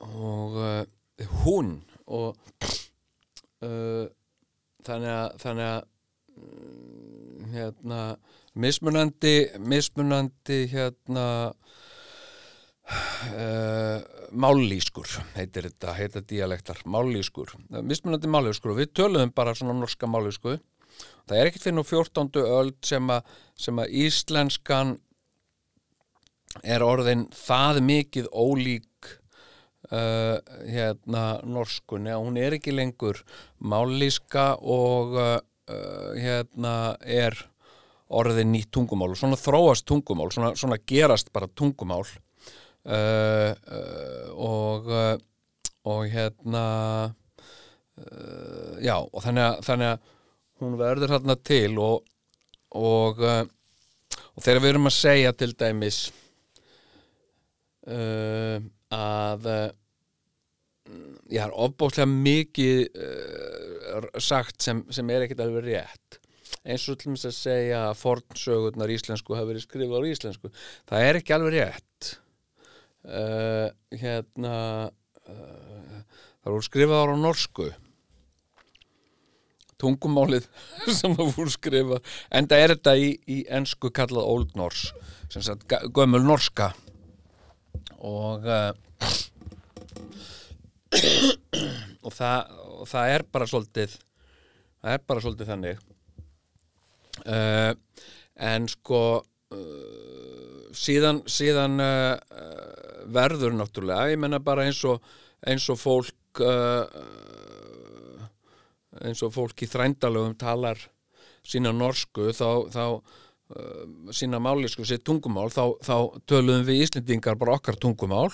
og 0.00 0.56
hún 1.44 1.82
og 2.06 2.36
uh, 3.62 4.06
þannig 4.86 5.12
að 5.14 5.28
þannig 5.44 5.68
að 5.70 5.80
mm, 6.40 7.46
hérna 7.54 8.00
mismunandi 8.60 9.34
mismunandi 9.62 10.58
hérna 10.72 11.26
uh, 12.90 13.98
mállýskur 14.30 15.10
heitir 15.36 15.68
þetta, 15.68 15.94
heitir 15.98 16.26
dialektar 16.32 16.82
mállýskur, 16.86 17.54
mismunandi 17.82 18.30
mállýskur 18.30 18.74
og 18.74 18.82
við 18.82 18.92
töluðum 18.98 19.34
bara 19.34 19.54
svona 19.58 19.76
norska 19.78 20.10
mállýsku 20.10 20.56
það 21.28 21.36
er 21.38 21.50
ekkert 21.50 21.66
fyrir 21.66 21.78
nú 21.78 21.86
14. 21.86 22.42
öld 22.42 22.78
sem 22.86 23.12
að, 23.12 23.32
sem 23.58 23.80
að 23.80 23.96
íslenskan 24.04 24.96
er 26.66 26.82
orðin 26.82 27.28
það 27.36 27.82
mikið 27.86 28.30
ólík 28.34 28.89
uh, 29.88 30.36
hérna 30.68 31.24
norskunni 31.46 32.12
að 32.12 32.24
hún 32.26 32.38
er 32.40 32.56
ekki 32.56 32.74
lengur 32.74 33.22
mállýska 33.60 34.52
og 34.60 35.16
uh, 35.16 35.38
uh, 35.70 36.10
hérna 36.18 36.74
er 37.00 37.36
orðin 38.10 38.52
nýtt 38.52 38.72
tungumál 38.74 39.12
og 39.14 39.20
svona 39.20 39.38
þróast 39.38 39.86
tungumál, 39.86 40.32
svona, 40.34 40.52
svona 40.58 40.80
gerast 40.82 41.30
bara 41.32 41.48
tungumál 41.48 42.04
uh, 42.04 43.50
uh, 43.54 44.28
og 44.36 44.90
uh, 44.90 45.16
og 45.90 46.06
hérna 46.12 46.64
já 48.80 48.94
og 48.96 49.20
þannig 49.20 49.44
að, 49.44 49.56
þannig 49.66 49.88
að 49.90 50.12
hún 50.62 50.76
verður 50.80 51.12
hérna 51.12 51.34
til 51.36 51.74
og 51.80 52.06
og, 52.70 53.18
og 53.20 54.40
þegar 54.40 54.60
við 54.62 54.70
erum 54.70 54.88
að 54.88 54.94
segja 54.96 55.32
til 55.36 55.50
dæmis 55.58 55.98
uh, 57.90 58.62
að 58.94 59.46
uh, 59.50 59.68
ég 61.30 61.42
har 61.42 61.54
ofbóðslega 61.54 62.10
mikið 62.10 62.80
uh, 62.90 64.08
sagt 64.22 64.62
sem, 64.64 64.82
sem 64.92 65.12
er 65.12 65.26
ekkert 65.26 65.44
alveg 65.46 65.68
rétt. 65.68 66.18
Eins 66.60 66.84
og 66.90 66.98
til 66.98 67.10
dæmis 67.10 67.24
að 67.28 67.36
segja 67.36 67.84
að 67.88 68.00
fornsögurnar 68.02 68.90
íslensku 68.92 69.36
hafa 69.36 69.48
verið 69.48 69.64
skrifað 69.64 70.04
á 70.04 70.10
íslensku. 70.10 70.50
Það 70.90 71.06
er 71.06 71.20
ekki 71.20 71.36
alveg 71.36 71.54
rétt. 71.56 72.10
Uh, 73.00 73.68
hérna 73.96 74.56
uh, 74.90 76.02
það 76.42 76.50
voru 76.50 76.66
skrifaðar 76.66 77.14
á 77.14 77.22
norsku. 77.22 77.70
Tungumálið 79.80 80.50
sem 80.98 81.14
það 81.16 81.32
voru 81.38 81.54
skrifað 81.54 82.12
en 82.36 82.50
það 82.50 82.64
er 82.64 82.74
þetta 82.74 82.96
í, 83.00 83.10
í 83.24 83.38
ensku 83.48 83.92
kallað 83.96 84.28
Old 84.28 84.58
Norse 84.58 84.92
sem 85.30 85.44
sagt 85.46 85.70
gömul 85.94 86.20
norska 86.26 86.72
og 88.00 88.46
uh, 88.48 88.72
og 92.06 92.14
það 92.14 92.56
og 92.80 92.88
það 92.88 93.14
er 93.14 93.24
bara 93.28 93.48
svolítið 93.50 93.96
það 94.80 94.94
er 94.94 95.02
bara 95.06 95.24
svolítið 95.24 95.50
þannig. 95.52 95.82
Uh, 97.20 97.72
en 98.40 98.68
sko 98.70 99.02
uh, 99.20 100.60
síðan 100.76 101.20
síðan 101.28 101.82
uh, 101.84 102.14
verður 103.10 103.56
náttúrulega 103.58 104.14
ég 104.14 104.22
menna 104.22 104.40
bara 104.40 104.64
eins 104.68 104.80
og 104.88 105.02
eins 105.44 105.66
og 105.72 105.80
fólk 105.80 106.16
eins 109.00 109.22
og 109.26 109.32
fólk 109.34 109.64
í 109.64 109.68
þrændalögum 109.68 110.36
talar 110.38 110.78
sína 111.42 111.72
norsku 111.74 112.30
þá, 112.36 112.70
þá 112.70 112.84
uh, 113.56 114.12
sína 114.14 114.40
málisku 114.42 114.84
sér 114.86 115.02
tungumál 115.04 115.50
þá, 115.52 115.76
þá 115.82 115.96
töluðum 116.28 116.66
við 116.68 116.84
Íslendingar 116.86 117.38
bara 117.40 117.56
okkar 117.58 117.78
tungumál 117.80 118.30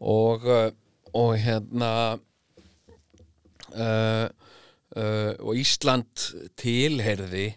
og, 0.00 0.46
uh, 0.46 0.70
og 1.16 1.34
hérna 1.40 1.92
uh, 3.72 4.28
uh, 4.28 5.32
og 5.40 5.58
Ísland 5.60 6.28
tilherði 6.60 7.52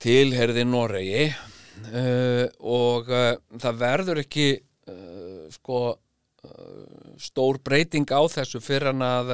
tilherði 0.00 0.64
Noregi 0.68 1.26
uh, 1.30 2.46
og 2.60 3.10
uh, 3.12 3.34
það 3.60 3.82
verður 3.84 4.22
ekki 4.24 4.52
uh, 4.60 5.48
sko 5.52 5.82
stór 7.20 7.58
breyting 7.60 8.08
á 8.08 8.24
þessu 8.32 8.62
fyrir 8.64 8.94
en 8.94 9.02
að 9.04 9.30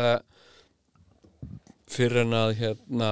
fyrir 1.86 2.24
en 2.24 2.34
að 2.34 2.54
hérna 2.58 3.10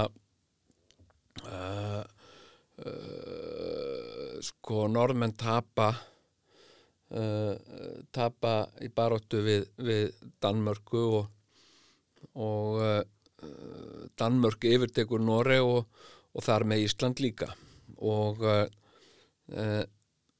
uh, 1.46 2.02
uh, 2.86 4.40
sko 4.44 4.86
norðmenn 4.92 5.34
tapa 5.38 5.88
uh, 7.14 7.54
tapa 8.14 8.54
í 8.84 8.88
baróttu 8.94 9.42
við, 9.44 9.66
við 9.78 10.12
Danmörku 10.42 11.02
og, 11.20 11.26
og 12.34 12.80
uh, 12.82 13.02
Danmörku 14.18 14.72
yfirtekur 14.72 15.20
Noreg 15.20 15.64
og, 15.64 15.84
og 16.32 16.44
þar 16.44 16.64
með 16.70 16.86
Ísland 16.86 17.20
líka. 17.20 17.50
Og 18.00 18.40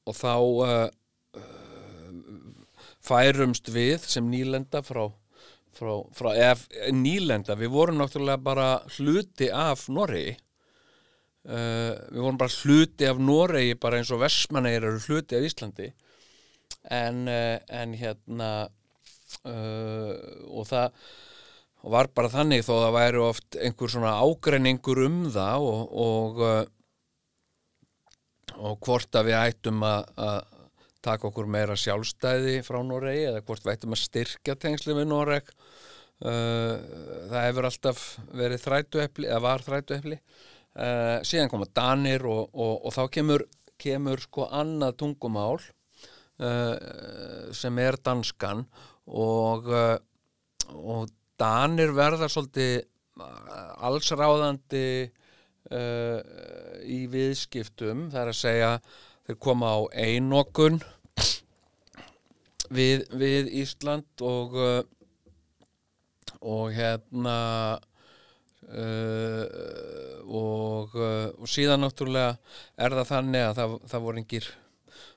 og 0.04 0.14
þá 0.16 0.32
færumst 3.04 3.68
við 3.68 4.06
sem 4.08 4.24
nýlenda 4.32 4.80
frá 4.84 5.10
frá, 5.74 5.94
frá 6.14 6.30
ef, 6.52 6.64
nýlenda, 6.94 7.56
við 7.58 7.72
vorum 7.74 8.00
náttúrulega 8.00 8.40
bara 8.42 8.68
hluti 8.96 9.50
af 9.50 9.86
Noregi 9.92 10.36
uh, 11.48 11.92
við 12.10 12.22
vorum 12.22 12.40
bara 12.40 12.56
hluti 12.62 13.08
af 13.08 13.20
Noregi 13.20 13.76
bara 13.80 14.00
eins 14.00 14.12
og 14.14 14.22
Vestmanneir 14.24 14.86
eru 14.88 15.02
hluti 15.06 15.36
af 15.38 15.46
Íslandi. 15.46 15.90
En, 16.92 17.24
uh, 17.28 17.58
en 17.72 17.94
hérna 17.98 18.50
uh, 19.48 20.14
og 20.50 20.68
það 20.70 20.90
og 21.84 21.92
var 21.92 22.08
bara 22.16 22.32
þannig 22.32 22.64
þó 22.64 22.72
það 22.78 22.94
væri 22.96 23.20
oft 23.20 23.56
einhver 23.60 23.90
svona 23.92 24.14
ágreiningur 24.24 25.02
um 25.04 25.18
það 25.34 25.64
og, 25.68 25.82
og, 26.00 26.38
og 28.56 28.78
hvort 28.86 29.18
að 29.20 29.28
við 29.28 29.36
ættum 29.36 29.84
að, 29.84 30.06
að 30.16 30.38
taka 31.04 31.28
okkur 31.28 31.50
meira 31.52 31.76
sjálfstæði 31.76 32.62
frá 32.64 32.78
Noregi 32.80 33.26
eða 33.28 33.42
hvort 33.44 33.66
við 33.66 33.74
ættum 33.74 33.96
að 33.98 34.00
styrkja 34.00 34.56
tengsli 34.56 34.96
við 34.96 35.10
Noreg. 35.10 35.50
Það 36.24 37.36
hefur 37.36 37.68
alltaf 37.68 38.04
verið 38.32 38.62
þrætuepli 38.64 39.28
eða 39.28 39.44
var 39.44 39.64
þrætuepli 39.66 40.16
uh, 40.78 41.18
síðan 41.26 41.50
koma 41.52 41.68
Danir 41.74 42.24
og, 42.28 42.48
og, 42.52 42.86
og 42.86 42.94
þá 42.94 43.02
kemur, 43.16 43.44
kemur 43.80 44.22
sko 44.22 44.48
annað 44.54 44.98
tungumál 45.02 45.58
uh, 45.58 47.50
sem 47.54 47.78
er 47.82 47.98
danskan 48.04 48.64
og, 49.06 49.70
uh, 49.70 49.96
og 50.74 51.12
Danir 51.40 51.94
verða 51.96 52.30
svolítið 52.30 52.84
allsráðandi 53.14 54.86
í 56.90 56.96
viðskiptum. 57.10 58.08
Það 58.10 58.20
er 58.20 58.30
að 58.30 58.38
segja 58.38 58.70
þeir 59.26 59.38
koma 59.46 59.70
á 59.70 59.80
einokun 60.02 60.80
við, 62.74 63.06
við 63.14 63.52
Ísland 63.62 64.24
og 64.26 64.58
og 66.44 66.74
hérna 66.76 67.38
uh, 68.72 70.20
og, 70.24 70.94
uh, 70.96 71.30
og 71.38 71.50
síðan 71.50 71.84
náttúrulega 71.84 72.36
er 72.76 72.96
það 72.98 73.10
þannig 73.10 73.48
að 73.48 73.58
það, 73.60 73.74
það 73.92 74.06
voru 74.06 74.22
engir 74.22 74.50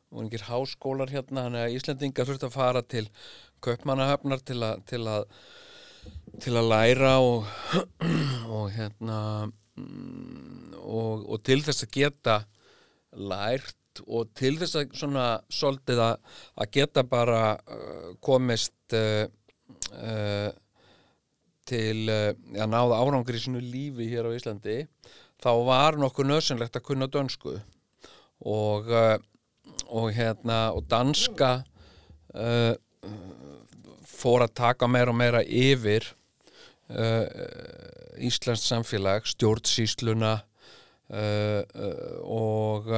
voru 0.09 0.25
engir 0.25 0.47
háskólar 0.47 1.13
hérna 1.13 1.45
þannig 1.47 1.65
að 1.65 1.77
Íslendingar 1.77 2.29
þurfti 2.29 2.49
að 2.49 2.57
fara 2.57 2.83
til 2.83 3.05
kaupmannahöfnar 3.65 4.43
til 4.45 4.59
til 4.89 5.01
að, 5.09 5.25
til 6.43 6.53
að 6.59 6.69
læra 6.71 7.15
og, 7.23 7.47
og 8.57 8.69
hérna 8.75 9.19
mm, 9.79 10.77
og, 10.83 11.25
og 11.27 11.43
til 11.43 11.59
þess 11.65 11.87
að 11.87 11.97
geta 11.97 12.37
lært 13.17 14.03
og 14.05 14.29
til 14.37 14.53
þess 14.59 14.77
að 14.77 14.95
svona 14.99 15.25
svolítið 15.49 16.03
að, 16.05 16.31
að 16.61 16.71
geta 16.77 17.03
bara 17.07 17.41
uh, 17.57 18.11
komist 18.21 18.95
uh, 18.95 19.25
uh, 19.97 20.49
til 21.67 22.07
uh, 22.11 22.31
að 22.57 22.71
náða 22.73 22.99
árangri 23.01 23.39
í 23.39 23.43
sinu 23.43 23.61
lífi 23.61 24.09
hér 24.11 24.29
á 24.29 24.35
Íslandi 24.35 24.77
þá 25.43 25.51
var 25.67 25.97
nokkuð 25.99 26.31
nöðsynlegt 26.31 26.79
að 26.79 26.85
kunna 26.87 27.07
dönsku. 27.11 27.57
Og, 28.47 28.89
uh, 28.89 29.17
og 29.87 30.11
hérna 30.15 30.71
og 30.75 30.85
danska 30.89 31.51
uh, 32.33 32.73
fór 34.07 34.45
að 34.45 34.55
taka 34.57 34.89
meira 34.89 35.13
og 35.13 35.19
meira 35.19 35.43
yfir 35.43 36.05
uh, 36.89 37.25
Íslands 38.17 38.65
samfélag 38.65 39.27
stjórnsýsluna 39.29 40.37
uh, 41.13 41.61
og 42.25 42.89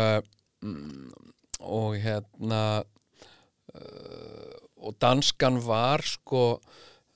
og 1.59 1.95
hérna 1.99 2.63
og 4.79 4.95
danskan 5.01 5.59
var 5.63 6.03
sko 6.07 6.43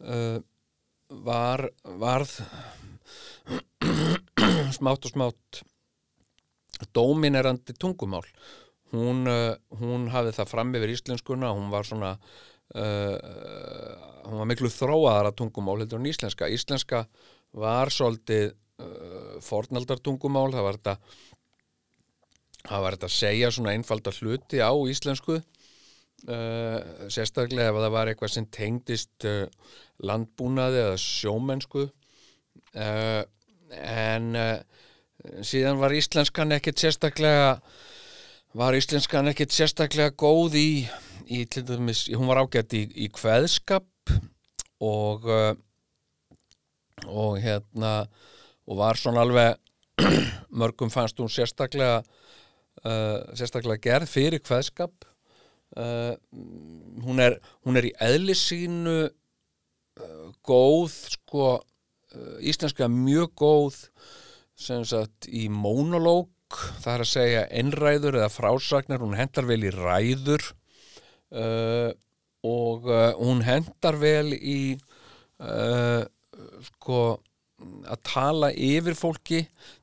uh, 0.04 0.40
var 1.26 1.68
varð 2.00 2.40
smátt 4.78 5.06
og 5.06 5.12
smátt 5.14 5.62
dóminerandi 6.96 7.76
tungumál. 7.80 8.26
Hún, 8.94 9.26
uh, 9.30 9.54
hún 9.80 10.10
hafði 10.14 10.34
það 10.38 10.52
fram 10.52 10.74
yfir 10.78 10.94
íslenskuna 10.94 11.54
hún 11.54 11.72
var 11.74 11.88
svona 11.88 12.12
uh, 12.14 13.16
hún 14.28 14.42
var 14.42 14.50
miklu 14.50 14.70
þróaðara 14.74 15.34
tungumál 15.38 15.80
heldur 15.82 16.02
en 16.02 16.10
íslenska. 16.12 16.50
Íslenska 16.50 17.06
var 17.54 17.94
svolítið 17.94 18.52
uh, 18.54 19.38
fornaldartungumál 19.46 20.52
það 20.54 20.68
var 20.68 20.80
þetta 20.80 20.98
það 22.64 22.86
var 22.86 22.96
þetta 22.96 23.10
að 23.10 23.18
segja 23.18 23.52
svona 23.52 23.74
einfalda 23.76 24.14
hluti 24.20 24.62
á 24.64 24.72
íslensku 24.72 25.42
uh, 26.32 27.08
sérstaklega 27.12 27.72
ef 27.72 27.80
það 27.80 27.94
var 27.96 28.12
eitthvað 28.12 28.34
sem 28.36 28.48
tengdist 28.54 29.28
uh, 29.28 29.46
landbúnaði 30.04 30.82
eða 30.84 31.00
sjómennsku. 31.02 31.88
Uh, 32.74 33.24
en 33.74 34.36
síðan 35.46 35.80
var 35.82 35.94
íslenskan 35.98 36.54
ekkit 36.54 36.82
sérstaklega 36.84 37.56
var 38.58 38.76
íslenskan 38.78 39.32
ekkit 39.32 39.54
sérstaklega 39.56 40.14
góð 40.14 40.58
í, 40.60 40.68
í 41.26 41.40
dæmis, 41.50 42.04
hún 42.14 42.30
var 42.30 42.44
ágætt 42.44 42.76
í, 42.78 42.84
í 43.06 43.08
kveðskap 43.14 44.14
og 44.84 45.26
og 47.10 47.40
hérna 47.42 47.94
og 48.70 48.78
var 48.78 49.00
svona 49.00 49.24
alveg 49.26 49.58
mörgum 50.62 50.94
fannst 50.94 51.18
hún 51.18 51.32
sérstaklega 51.34 52.04
sérstaklega 53.34 53.82
gerð 53.82 54.14
fyrir 54.14 54.44
kveðskap 54.44 55.08
uh, 55.78 56.14
hún, 57.04 57.22
er, 57.24 57.38
hún 57.66 57.80
er 57.80 57.90
í 57.90 57.94
eðli 58.04 58.36
sínu 58.38 58.98
uh, 59.08 60.28
góð 60.46 60.94
sko 61.16 61.48
uh, 61.58 62.38
íslenska 62.44 62.90
mjög 62.92 63.34
góð 63.40 63.80
sem 64.60 64.86
sagt 64.88 65.28
í 65.28 65.48
monolog 65.50 66.30
það 66.54 66.94
er 66.94 67.04
að 67.04 67.10
segja 67.10 67.44
einræður 67.50 68.20
eða 68.20 68.30
frásagnar, 68.30 69.02
hún 69.02 69.18
hendar 69.18 69.48
vel 69.50 69.64
í 69.66 69.72
ræður. 69.74 70.44
Og 72.46 72.86
hún 73.18 73.40
hendar 73.42 73.98
vel 73.98 74.36
í 74.38 74.76
sko 76.68 77.00
að 77.90 78.02
tala 78.06 78.52
yfir 78.54 78.94
fólki 78.94 79.40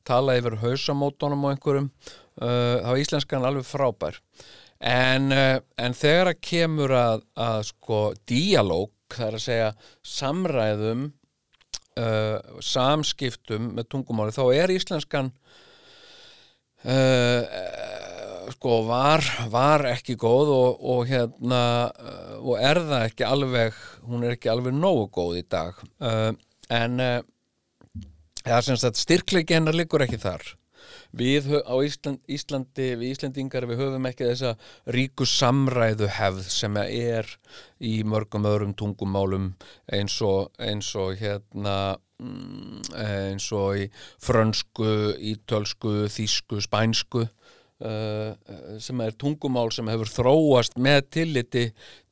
tala 0.06 0.36
yfir 0.38 0.60
hausamótonum 0.62 1.48
og 1.48 1.56
einhverjum. 1.56 1.90
Þá 2.38 2.90
er 2.92 3.02
íslenskan 3.02 3.48
alveg 3.50 3.66
frábær 3.66 4.20
en, 4.80 5.30
uh, 5.32 5.60
en 5.76 5.96
þegar 5.96 6.32
að 6.32 6.42
kemur 6.44 6.94
að, 6.96 7.24
að 7.36 7.62
sko 7.68 8.00
díalóg, 8.28 8.92
það 9.12 9.26
er 9.26 9.36
að 9.36 9.44
segja 9.44 9.70
samræðum 10.06 11.06
uh, 12.00 12.38
samskiptum 12.64 13.72
með 13.76 13.90
tungumáli 13.92 14.34
þá 14.34 14.44
er 14.56 14.72
íslenskan 14.72 15.32
uh, 16.88 17.42
sko 18.56 18.80
var, 18.88 19.24
var 19.52 19.84
ekki 19.90 20.16
góð 20.18 20.54
og, 20.54 20.80
og 20.94 21.02
hérna 21.10 21.62
og 22.40 22.56
er 22.56 22.80
það 22.88 23.04
ekki 23.04 23.26
alveg 23.28 23.82
hún 24.08 24.24
er 24.24 24.34
ekki 24.34 24.50
alveg 24.50 24.74
nógu 24.74 25.10
góð 25.14 25.36
í 25.42 25.44
dag. 25.46 25.76
Uh, 26.02 26.32
en 26.70 26.96
það 28.40 28.64
sem 28.64 28.78
sagt 28.80 28.98
styrkleiki 28.98 29.54
hennar 29.56 29.76
liggur 29.76 30.02
ekki 30.06 30.18
þar 30.22 30.44
við 31.16 31.48
á 31.66 31.74
Ísland, 31.82 32.20
Íslandi 32.30 32.92
við 33.00 33.14
Íslendingar 33.14 33.66
við 33.68 33.82
höfum 33.82 34.06
ekki 34.10 34.28
þessa 34.28 34.54
ríku 34.94 35.26
samræðu 35.28 36.10
hefð 36.18 36.46
sem 36.52 36.76
er 36.82 37.28
í 37.82 38.00
mörgum 38.06 38.46
öðrum 38.48 38.76
tungumálum 38.78 39.52
eins 39.90 40.20
og, 40.22 40.52
eins 40.58 40.92
og 40.98 41.16
hérna 41.20 41.96
mm, 42.22 42.82
eins 42.94 43.50
og 43.56 43.82
í 43.82 43.88
frönsku, 44.22 45.16
ítölsku, 45.18 46.06
þýsku, 46.14 46.60
spænsku 46.66 47.24
uh, 47.26 48.30
sem 48.78 49.02
er 49.04 49.16
tungumál 49.18 49.70
sem 49.74 49.88
hefur 49.90 50.12
þróast 50.14 50.78
með 50.78 51.02
tilliti 51.18 51.66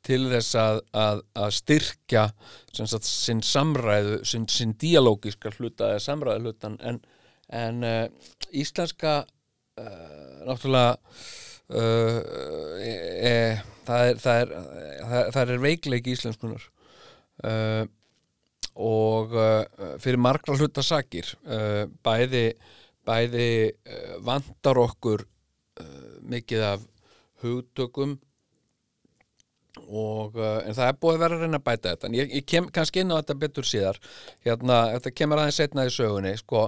til 0.09 0.25
þess 0.33 0.57
að, 0.59 0.81
að, 0.97 1.23
að 1.37 1.55
styrkja 1.59 2.25
sagt, 2.73 3.07
sinn 3.07 3.43
samræðu, 3.45 4.23
sinn, 4.27 4.49
sinn 4.51 4.75
dialógiska 4.81 5.53
hluta 5.59 5.93
eða 5.95 6.05
samræðu 6.07 6.49
hlutan 6.49 6.79
en, 6.81 7.01
en 7.49 7.85
uh, 7.85 8.07
íslenska 8.53 9.23
uh, 9.25 10.45
náttúrulega 10.49 10.99
e, 11.69 11.81
e, 13.29 13.33
það, 13.85 14.03
er, 14.09 14.21
það, 14.23 14.39
er, 14.43 14.53
það, 15.05 15.31
það 15.35 15.53
er 15.53 15.63
veikleik 15.65 16.07
íslenskunar 16.09 16.69
og 18.79 19.35
fyrir 20.01 20.21
margra 20.23 20.57
hluta 20.57 20.85
sakir 20.87 21.29
uh, 21.45 21.85
bæði, 22.05 22.47
bæði 23.05 23.51
vantar 24.25 24.81
okkur 24.81 25.27
mikið 26.33 26.65
af 26.71 26.89
hugtökum 27.45 28.17
og, 29.87 30.35
en 30.39 30.75
það 30.75 30.85
er 30.89 30.99
búið 30.99 31.15
að 31.15 31.23
vera 31.23 31.37
að 31.37 31.45
reyna 31.45 31.61
að 31.61 31.67
bæta 31.69 31.93
þetta. 31.93 32.09
En 32.09 32.17
ég, 32.19 32.33
ég 32.41 32.47
kem 32.49 32.69
kannski 32.75 33.05
inn 33.05 33.13
á 33.15 33.21
þetta 33.21 33.37
betur 33.45 33.69
síðar. 33.69 34.01
Hérna, 34.47 34.81
þetta 34.97 35.13
kemur 35.21 35.43
aðeins 35.43 35.61
setna 35.61 35.87
í 35.87 35.93
sögunni 35.95 36.35
sko, 36.41 36.65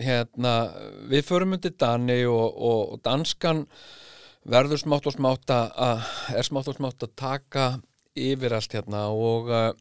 hérna 0.00 0.54
við 1.10 1.26
förum 1.28 1.56
undir 1.56 1.74
Dani 1.78 2.24
og, 2.26 2.46
og, 2.54 2.94
og 2.94 3.02
danskan 3.04 3.64
verður 4.44 4.82
smátt 4.82 5.08
og 5.08 5.16
smátt 5.16 5.50
að 5.54 6.04
er 6.34 6.46
smátt 6.46 6.70
og 6.72 6.78
smátt 6.78 7.06
að 7.06 7.16
taka 7.16 7.66
yfir 8.14 8.54
allt 8.54 8.76
hérna 8.76 9.06
og 9.14 9.50
uh, 9.50 9.72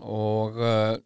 og, 0.00 0.56
uh, 0.56 0.96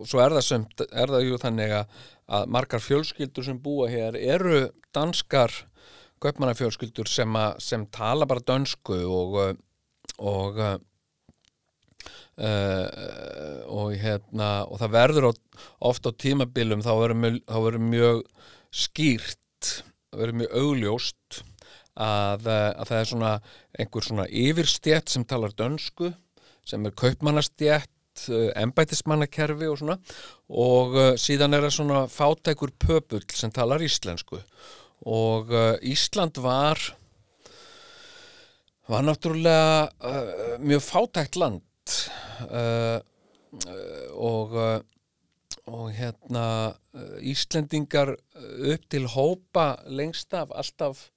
og 0.00 0.04
svo 0.08 0.20
er 0.22 0.36
það 0.36 0.46
sem 0.46 0.66
er 0.88 1.12
það 1.12 1.26
jú 1.26 1.40
þannig 1.42 1.74
að, 1.80 1.96
að 2.38 2.52
margar 2.56 2.84
fjölskyldur 2.84 3.46
sem 3.46 3.58
búa 3.62 3.88
hér 3.90 4.18
eru 4.20 4.68
danskar 4.94 5.52
kaupmannafjölskyldur 6.20 7.08
sem, 7.08 7.36
að, 7.36 7.58
sem 7.64 7.86
tala 7.92 8.28
bara 8.28 8.44
dönsku 8.44 9.00
og 9.08 9.38
uh, 9.40 9.52
og, 10.20 10.58
uh, 12.40 12.86
og 13.68 13.94
hérna 14.00 14.50
og 14.66 14.80
það 14.80 14.94
verður 14.96 15.28
á, 15.28 15.32
oft 15.90 16.08
á 16.08 16.10
tímabilum 16.12 16.84
þá 16.84 16.92
verður 16.96 17.20
mjög, 17.24 17.84
mjög 17.90 18.24
skýrt 18.70 19.72
það 20.10 20.22
verður 20.22 20.40
mjög 20.40 20.58
augljóst 20.62 21.40
að, 22.00 22.46
eh, 22.48 22.70
að 22.80 22.88
það 22.88 22.98
er 22.98 23.08
svona 23.10 23.30
einhver 23.76 24.06
svona 24.06 24.26
yfirstjætt 24.26 25.10
sem 25.12 25.24
talar 25.28 25.52
dönsku 25.58 26.12
sem 26.66 26.86
er 26.86 26.94
kaupmannastjætt 26.96 27.90
embætismannakerfi 28.58 29.68
og 29.70 29.78
svona 29.80 29.96
og 30.50 30.96
uh, 30.98 31.12
síðan 31.20 31.54
er 31.56 31.64
það 31.64 31.76
svona 31.76 32.00
fátækur 32.10 32.72
pöpull 32.82 33.22
sem 33.32 33.52
talar 33.54 33.80
íslensku. 33.80 34.40
Og 35.08 35.52
uh, 35.54 35.78
Ísland 35.80 36.40
var 36.42 36.80
var 38.90 39.06
náttúrulega 39.06 40.58
mjög 40.58 40.82
fátækt 40.82 41.38
land 41.38 41.62
uh, 42.48 42.98
uh, 43.66 44.08
og 44.16 44.56
uh, 44.56 44.80
og 45.70 45.90
hérna 45.94 46.44
uh, 46.94 47.18
Íslendingar 47.22 48.14
upp 48.72 48.86
til 48.90 49.06
hópa 49.12 49.66
lengst 49.86 50.34
af 50.34 50.50
alltaf 50.56 51.10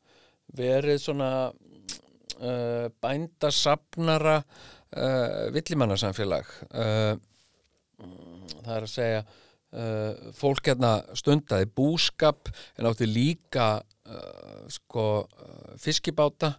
verið 0.54 1.00
svona 1.02 1.32
uh, 1.50 2.88
bændasafnara 3.02 4.42
uh, 4.44 5.48
villimannasamfélag. 5.56 6.50
Uh, 6.70 7.16
það 8.64 8.76
er 8.76 8.86
að 8.86 8.94
segja 8.98 9.24
fólk 10.38 10.68
hérna 10.70 11.00
stundaði 11.18 11.66
búskap 11.66 12.52
en 12.78 12.86
átti 12.86 13.08
líka 13.10 13.80
sko 14.70 15.06
fiskibáta 15.82 16.52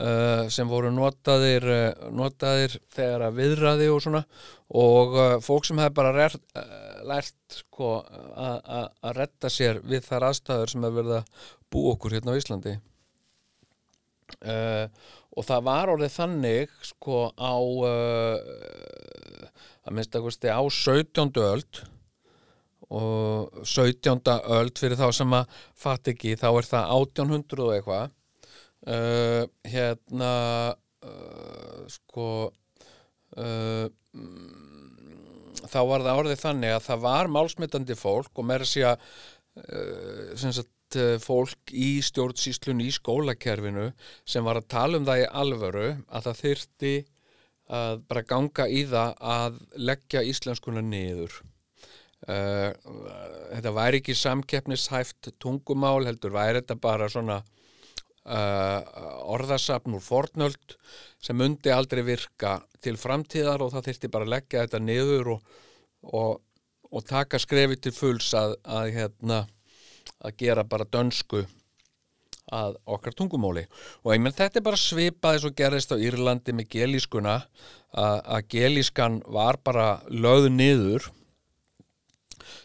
uh, 0.00 0.46
sem 0.52 0.68
voru 0.70 0.90
notaðir, 0.94 1.66
uh, 1.70 2.08
notaðir 2.14 2.78
þegar 2.94 3.26
að 3.28 3.38
viðraði 3.40 3.90
og 3.92 4.00
svona 4.04 4.22
og 4.74 5.14
uh, 5.18 5.36
fólk 5.44 5.68
sem 5.68 5.78
hefði 5.82 5.96
bara 6.00 6.26
uh, 6.28 6.64
lært 7.10 7.58
sko, 7.60 7.90
að- 8.34 9.14
retta 9.18 9.50
sér 9.52 9.82
við 9.84 10.06
þar 10.08 10.30
aðstæður 10.30 10.72
sem 10.72 10.86
hefur 10.86 10.98
verið 11.02 11.16
að 11.20 11.46
bú 11.74 11.86
okkur 11.92 12.16
hérna 12.16 12.34
á 12.34 12.38
Íslandi 12.40 12.74
og 14.44 15.44
það 15.46 15.64
var 15.66 15.90
orðið 15.92 16.12
þannig 16.14 16.70
sko 16.88 17.18
á 17.36 17.54
að 19.84 19.92
minnst 19.94 20.16
að 20.16 20.24
kosti 20.26 20.48
á 20.48 20.60
17. 20.64 21.28
öld 21.44 21.80
og 22.94 23.60
17. 23.68 24.20
öld 24.58 24.80
fyrir 24.80 24.98
þá 25.00 25.06
sem 25.16 25.36
að 25.36 25.58
fatt 25.84 26.10
ekki 26.12 26.34
þá 26.40 26.48
er 26.50 26.68
það 26.68 26.92
1800 26.96 27.64
og 27.66 27.72
eitthvað 27.76 28.12
uh, 28.90 29.44
hérna 29.68 30.32
uh, 31.04 31.84
sko 31.90 32.28
uh, 33.38 33.86
þá 35.64 35.80
var 35.88 36.04
það 36.04 36.20
orðið 36.22 36.42
þannig 36.42 36.74
að 36.74 36.84
það 36.88 37.06
var 37.06 37.32
málsmitandi 37.32 37.96
fólk 37.98 38.38
og 38.38 38.48
meira 38.50 38.68
sé 38.68 38.84
að 38.88 39.00
fólk 41.22 41.72
í 41.74 41.98
stjórnsýslun 42.04 42.82
í 42.84 42.90
skólakerfinu 42.94 43.88
sem 44.28 44.44
var 44.46 44.60
að 44.60 44.68
tala 44.74 45.00
um 45.00 45.06
það 45.08 45.22
í 45.22 45.26
alvöru 45.40 45.88
að 46.06 46.28
það 46.28 46.40
þyrti 46.42 46.92
að 47.74 48.04
bara 48.10 48.22
ganga 48.28 48.66
í 48.68 48.84
það 48.90 49.14
að 49.34 49.58
leggja 49.88 50.22
íslenskuna 50.28 50.82
niður. 50.84 51.38
Þetta 52.26 53.74
væri 53.74 54.02
ekki 54.02 54.16
samkeppnishæft 54.20 55.32
tungumál 55.42 56.04
heldur 56.06 56.34
væri 56.34 56.60
þetta 56.60 56.78
bara 56.82 57.08
svona 57.10 57.40
orðasafn 58.24 59.96
úr 59.98 60.04
fornöld 60.04 60.76
sem 61.20 61.36
myndi 61.36 61.72
aldrei 61.72 62.02
virka 62.06 62.56
til 62.84 62.96
framtíðar 63.00 63.64
og 63.64 63.74
það 63.74 63.90
þyrfti 63.90 64.12
bara 64.12 64.28
að 64.28 64.32
leggja 64.34 64.62
þetta 64.64 64.80
niður 64.80 65.30
og, 65.34 65.50
og, 66.08 66.40
og 66.88 67.04
taka 67.08 67.40
skrefi 67.40 67.76
til 67.76 67.92
fulls 67.92 68.30
að, 68.38 68.56
að, 68.64 68.88
hérna, 68.96 69.42
að 70.24 70.38
gera 70.40 70.64
bara 70.64 70.88
dönsku 70.88 71.44
að 72.52 72.76
okkar 72.96 73.16
tungumóli 73.16 73.64
og 74.04 74.16
menn 74.20 74.36
þetta 74.36 74.60
er 74.60 74.66
bara 74.66 74.80
svipað 74.80 75.36
eins 75.36 75.46
og 75.48 75.56
gerðist 75.56 75.92
á 75.92 75.96
Írlandi 75.96 76.52
með 76.52 76.70
gelískuna 76.76 77.36
að, 77.40 78.18
að 78.24 78.48
gelískan 78.52 79.20
var 79.32 79.60
bara 79.64 79.88
lögð 80.08 80.50
niður 80.52 81.08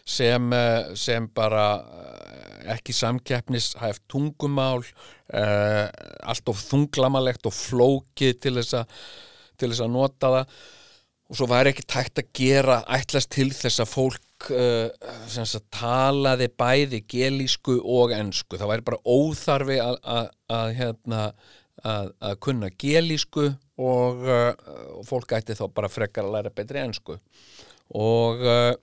sem, 0.04 0.52
eh, 0.52 0.92
sem 0.94 1.28
bara 1.34 1.66
eh, 1.80 2.74
ekki 2.76 2.92
samkeppnishæft 2.92 4.04
tungumál 4.10 4.84
uh, 5.34 5.86
allt 6.30 6.52
of 6.52 6.62
þunglamalegt 6.68 7.46
og 7.48 7.56
flókið 7.56 8.38
til 8.42 8.56
þess 8.58 8.80
að 8.82 9.02
til 9.60 9.70
þess 9.70 9.84
að 9.84 9.94
nota 9.94 10.34
það. 10.34 10.58
Og 11.30 11.38
svo 11.38 11.46
væri 11.46 11.70
ekki 11.70 11.86
tækt 11.86 12.18
að 12.18 12.30
gera 12.34 12.80
ætlast 12.90 13.30
til 13.30 13.50
þess 13.54 13.82
að 13.84 13.92
fólk 13.92 14.50
uh, 14.56 15.14
sem 15.30 15.46
sagt, 15.46 15.68
talaði 15.76 16.50
bæði 16.58 17.04
gelísku 17.10 17.78
og 17.78 18.14
ensku. 18.16 18.58
Það 18.58 18.72
væri 18.72 18.86
bara 18.88 19.02
óþarfi 19.06 19.78
að, 19.84 19.96
að, 20.16 20.30
að, 20.56 20.74
hérna, 20.80 21.22
að, 21.86 22.12
að 22.18 22.36
kunna 22.48 22.72
gelísku 22.82 23.46
og, 23.80 24.26
uh, 24.26 25.02
fólk 25.06 25.38
ætti 25.38 25.58
þá 25.58 25.66
bara 25.76 25.92
frekar 25.92 26.26
að 26.26 26.38
læra 26.38 26.54
betri 26.54 26.82
ensku. 26.82 27.20
Og, 27.94 28.42
uh, 28.42 28.74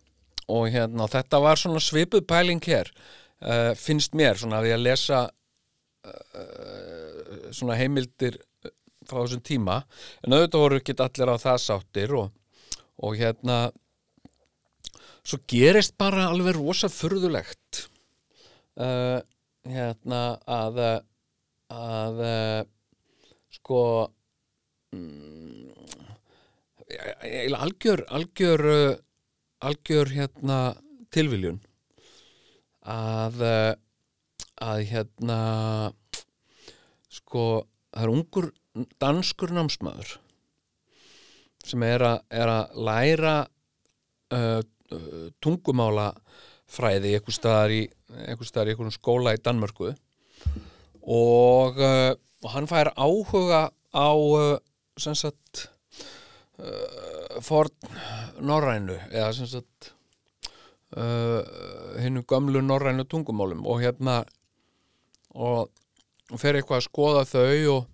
og 0.48 0.70
hérna, 0.72 1.10
þetta 1.12 1.44
var 1.44 1.60
svona 1.60 1.84
svipuð 1.84 2.28
pæling 2.28 2.64
hér 2.64 2.92
finnst 3.78 4.16
mér 4.18 4.34
svona 4.34 4.64
að 4.64 4.72
ég 4.72 4.80
að 4.80 4.86
lesa 4.88 5.18
svona 7.56 7.78
heimildir 7.80 8.40
frá 9.08 9.22
þessum 9.24 9.44
tíma. 9.46 9.82
En 10.24 10.36
auðvitað 10.36 10.64
voru 10.64 10.80
ekki 10.82 10.96
allir 11.04 11.32
á 11.32 11.38
það 11.42 11.60
sáttir 11.64 12.16
og, 12.18 12.32
og 13.04 13.18
hérna 13.20 13.60
svo 15.28 15.40
gerist 15.50 15.98
bara 16.00 16.30
alveg 16.32 16.56
rosa 16.56 16.90
furðulegt 16.92 17.88
uh, 18.80 19.20
hérna 19.68 20.22
að 20.48 20.80
að 21.68 22.22
sko 23.58 23.80
mm, 24.96 25.66
eiginlega 26.88 27.64
algjör 27.66 28.04
algjör 28.08 28.64
uh, 28.72 28.94
algjör 29.68 30.14
hérna 30.14 30.60
tilviljun. 31.12 31.60
Að 32.88 33.42
að 34.64 34.84
hérna 34.92 35.42
sko 37.12 37.44
það 37.92 38.04
er 38.04 38.14
ungur 38.14 38.50
danskur 39.02 39.54
námsmaður 39.56 40.18
sem 41.68 41.84
er 41.84 42.04
að, 42.06 42.20
er 42.32 42.52
að 42.52 42.78
læra 42.88 43.36
uh, 44.34 44.62
tungumála 45.44 46.12
fræði 46.68 47.16
einhver 47.18 47.36
staðar 47.36 47.74
í 47.74 47.82
einhverjum 48.28 48.94
skóla 48.94 49.34
í 49.36 49.42
Danmörku. 49.44 49.94
Og, 51.08 51.80
uh, 51.80 52.14
og 52.44 52.50
hann 52.54 52.70
fær 52.70 52.92
áhuga 52.96 53.68
á 53.96 54.10
uh, 54.14 54.56
sem 55.00 55.16
sagt 55.16 55.68
uh, 56.60 57.40
forn 57.44 57.74
norrænu 58.44 58.98
eða 59.12 59.32
sem 59.38 59.50
sagt 59.52 59.92
uh, 60.96 61.44
hinnu 62.04 62.26
gömlu 62.28 62.64
norrænu 62.64 63.08
tungumálum. 63.08 63.64
Og 63.68 63.84
hérna 63.84 64.22
og, 65.38 65.70
og 66.32 66.42
fer 66.42 66.58
eitthvað 66.58 66.82
að 66.82 66.90
skoða 66.90 67.28
þau 67.30 67.78
og 67.78 67.86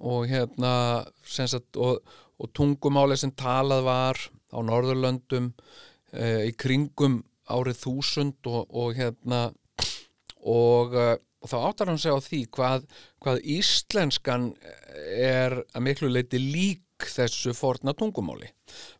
og 0.00 0.28
hérna 0.30 1.04
sagt, 1.24 1.76
og, 1.76 2.00
og 2.38 2.52
tungumáli 2.56 3.16
sem 3.18 3.32
talað 3.36 3.84
var 3.86 4.20
á 4.52 4.58
Norðurlöndum 4.64 5.50
e, 6.12 6.48
í 6.48 6.54
kringum 6.56 7.20
árið 7.52 7.82
þúsund 7.82 8.48
og, 8.48 8.94
hérna 8.96 9.50
e, 9.50 10.56
og 11.42 11.48
þá 11.48 11.56
áttar 11.58 11.92
hann 11.92 12.00
sig 12.00 12.14
á 12.14 12.20
því 12.22 12.40
hvað, 12.54 12.86
hvað 13.22 13.42
íslenskan 13.58 14.52
er 15.18 15.60
að 15.74 15.84
miklu 15.88 16.10
leiti 16.12 16.40
lík 16.40 16.80
þessu 17.02 17.50
forna 17.56 17.96
tungumáli. 17.98 18.46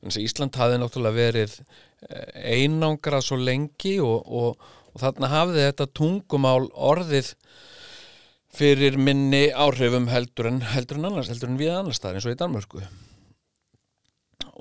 Þannig 0.00 0.16
að 0.16 0.24
Ísland 0.24 0.56
hafði 0.58 0.78
náttúrulega 0.82 1.18
verið 1.20 1.52
einangrað 2.34 3.28
svo 3.28 3.38
lengi 3.38 3.92
og, 4.02 4.26
og, 4.26 4.72
og 4.92 5.02
þarna 5.02 5.30
hafði 5.32 5.66
þetta 5.68 5.88
tungumál 5.96 6.66
orðið 6.72 7.32
fyrir 8.52 8.98
minni 9.00 9.46
áhrifum 9.52 10.10
heldur 10.12 10.50
en, 10.50 10.60
heldur 10.74 11.00
en 11.00 11.08
annars, 11.08 11.30
heldur 11.32 11.52
en 11.52 11.60
við 11.60 11.72
annars 11.72 12.00
staðar 12.00 12.18
eins 12.18 12.28
og 12.28 12.34
í 12.34 12.40
Danmörku. 12.40 12.82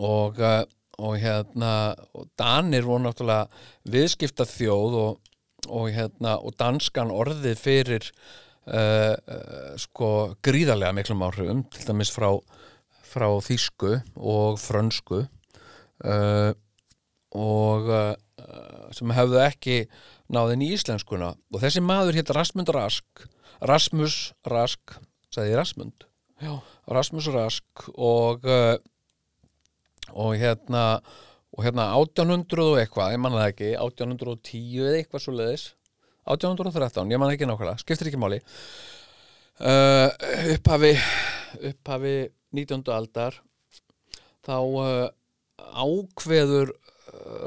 Og, 0.01 0.39
eh, 0.39 0.63
og 1.01 1.17
hérna 1.19 1.73
og 2.15 2.29
Danir 2.39 2.87
voru 2.87 3.03
náttúrulega 3.05 3.49
viðskipta 3.91 4.47
þjóð 4.47 4.95
og, 5.01 5.19
og 5.67 5.91
hérna 5.91 6.37
og 6.39 6.55
danskan 6.59 7.11
orðið 7.13 7.59
fyrir 7.59 8.07
uh, 8.71 9.13
uh, 9.13 9.75
sko 9.81 10.09
gríðarlega 10.45 10.95
miklum 10.95 11.23
áhrifum 11.25 11.63
til 11.73 11.85
dæmis 11.89 12.13
frá, 12.13 12.29
frá 13.05 13.27
þýsku 13.45 13.99
og 14.15 14.59
frönsku. 14.61 15.25
Uh, 16.01 16.53
sem 19.01 19.13
hefðu 19.17 19.41
ekki 19.41 19.77
náðin 20.31 20.63
í 20.65 20.71
íslenskuna 20.75 21.33
og 21.35 21.63
þessi 21.63 21.81
maður 21.83 22.21
hétt 22.21 22.31
Rasmund 22.37 22.69
Rask 22.75 23.25
Rasmus 23.61 24.21
Rask 24.47 24.95
sagði 25.33 25.55
ég 25.55 25.59
Rasmund 25.59 26.07
Já. 26.41 26.55
Rasmus 26.89 27.27
Rask 27.33 27.85
og 27.97 28.47
uh, 28.49 28.77
og 30.11 30.33
hérna 30.39 31.01
og 31.51 31.65
hérna 31.65 31.89
1800 31.99 32.63
og 32.63 32.79
eitthvað, 32.79 33.11
ég 33.11 33.19
manna 33.19 33.41
það 33.41 33.49
ekki 33.51 33.69
1810 33.75 34.85
eða 34.85 34.99
eitthvað 35.01 35.23
svo 35.25 35.33
leiðis 35.35 35.65
1813, 36.31 37.11
ég 37.11 37.19
manna 37.19 37.35
ekki 37.35 37.47
nákvæmlega 37.49 37.81
skiptir 37.81 38.09
ekki 38.11 38.21
máli 38.21 38.39
uh, 39.59 40.07
upphafi 40.55 40.93
upphafi 41.71 42.15
19. 42.55 42.85
aldar 42.95 43.41
þá 44.47 44.55
uh, 44.55 45.09
ákveður 45.59 46.71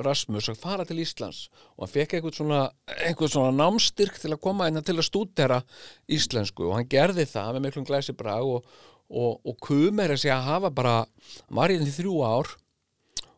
Rasmus 0.04 0.50
að 0.52 0.60
fara 0.60 0.86
til 0.88 1.00
Íslands 1.02 1.48
og 1.74 1.84
hann 1.84 1.92
fekk 1.92 2.16
eitthvað 2.16 2.38
svona, 2.38 2.60
eitthvað 2.94 3.32
svona 3.34 3.54
námstyrk 3.58 4.18
til 4.20 4.32
að 4.34 4.42
koma 4.44 4.68
inn 4.70 4.82
til 4.84 4.96
að 4.98 5.08
stúdera 5.08 5.60
íslensku 6.10 6.68
og 6.68 6.76
hann 6.78 6.90
gerði 6.90 7.26
það 7.30 7.56
með 7.56 7.66
miklum 7.66 7.88
glæsi 7.88 8.16
brag 8.16 8.46
og, 8.46 8.68
og, 9.08 9.40
og 9.44 9.58
kumir 9.64 10.14
að 10.14 10.22
segja 10.24 10.38
að 10.38 10.48
hafa 10.50 10.72
bara 10.74 10.96
var 11.48 11.74
í 11.74 11.80
þrjú 11.82 12.20
ár 12.26 12.54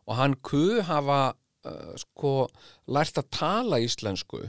og 0.07 0.15
hann 0.21 0.37
ku 0.45 0.83
hafa 0.87 1.21
uh, 1.33 1.93
sko 2.01 2.37
lært 2.93 3.19
að 3.21 3.31
tala 3.35 3.83
íslensku 3.83 4.45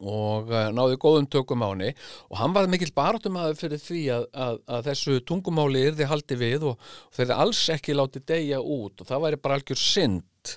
og 0.00 0.50
uh, 0.50 0.68
náði 0.74 0.98
góðum 1.00 1.28
tökum 1.30 1.62
á 1.64 1.68
henni. 1.70 1.92
Og 2.30 2.38
hann 2.40 2.54
var 2.54 2.68
mikill 2.70 2.92
barátumæður 2.96 3.58
fyrir 3.60 3.82
því 3.82 4.02
að, 4.16 4.26
að, 4.32 4.60
að 4.76 4.90
þessu 4.90 5.16
tungumáli 5.28 5.86
yrði 5.90 6.08
haldi 6.10 6.38
við 6.40 6.68
og, 6.72 6.92
og 7.08 7.16
þeirri 7.18 7.38
alls 7.44 7.62
ekki 7.74 7.96
láti 7.96 8.22
degja 8.26 8.60
út 8.62 9.02
og 9.02 9.10
það 9.10 9.24
væri 9.26 9.40
bara 9.42 9.58
algjör 9.60 9.82
synd 9.82 10.54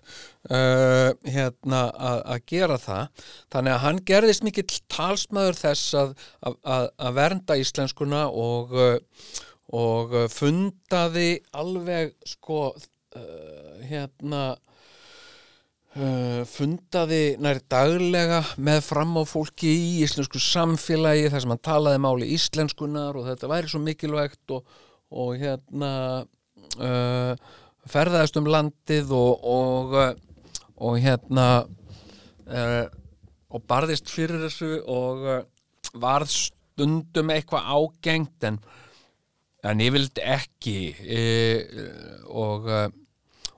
uh, 0.50 1.12
hérna 1.30 1.82
að, 1.94 2.40
gera 2.50 2.80
það. 2.82 3.26
Þannig 3.54 3.76
að 3.76 3.84
hann 3.86 4.04
gerðist 4.12 4.46
mikill 4.48 4.68
talsmaður 4.92 5.62
þess 5.62 5.98
að, 6.00 6.16
að 6.64 7.16
vernda 7.20 7.60
íslenskuna 7.62 8.26
og, 8.32 8.76
uh, 8.76 9.42
og 9.76 10.20
fundaði 10.34 11.32
alveg 11.58 12.16
sko 12.36 12.70
uh, 12.72 13.82
hérna 13.86 14.54
fundaði 15.96 17.38
nær 17.40 17.62
daglega 17.72 18.42
með 18.60 18.82
fram 18.84 19.14
á 19.16 19.24
fólki 19.24 19.70
í 19.72 19.92
íslensku 20.04 20.42
samfélagi 20.44 21.30
þar 21.32 21.44
sem 21.44 21.54
hann 21.54 21.62
talaði 21.64 22.02
máli 22.04 22.32
íslenskunar 22.36 23.16
og 23.16 23.30
þetta 23.30 23.48
væri 23.48 23.72
svo 23.72 23.80
mikilvægt 23.80 24.52
og, 24.52 24.66
og 25.16 25.38
hérna 25.40 25.92
uh, 26.84 27.32
ferðaðist 27.88 28.40
um 28.42 28.50
landið 28.52 29.14
og, 29.16 29.46
og, 29.48 29.96
og 30.84 30.98
hérna 31.00 31.48
uh, 31.64 32.84
og 33.56 33.64
barðist 33.64 34.12
fyrir 34.12 34.44
þessu 34.44 34.82
og 34.92 35.24
varð 35.96 36.34
stundum 36.34 37.32
eitthvað 37.32 37.72
ágengt 37.72 38.50
en, 38.50 38.60
en 39.64 39.86
ég 39.86 39.96
vildi 39.96 40.28
ekki 40.28 40.76
og 42.28 42.68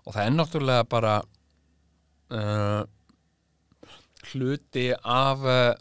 og 0.07 0.13
það 0.15 0.21
er 0.23 0.35
náttúrulega 0.37 0.85
bara 0.87 1.15
uh, 2.33 2.83
hluti 4.31 4.91
af 4.97 5.43
uh, 5.43 5.73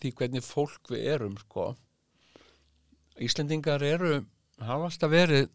því 0.00 0.12
hvernig 0.18 0.44
fólk 0.44 0.92
við 0.92 1.06
erum 1.14 1.36
sko. 1.40 1.72
Íslendingar 3.20 3.82
eru 3.84 4.24
hafa 4.60 4.88
alltaf 4.88 5.10
verið 5.12 5.48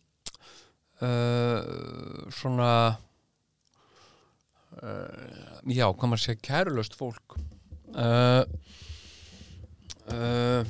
uh, 1.01 1.59
svona 2.33 2.71
já, 5.71 5.87
hvað 5.87 6.09
maður 6.11 6.19
segja 6.21 6.43
kærulöst 6.43 6.97
fólk. 6.99 7.37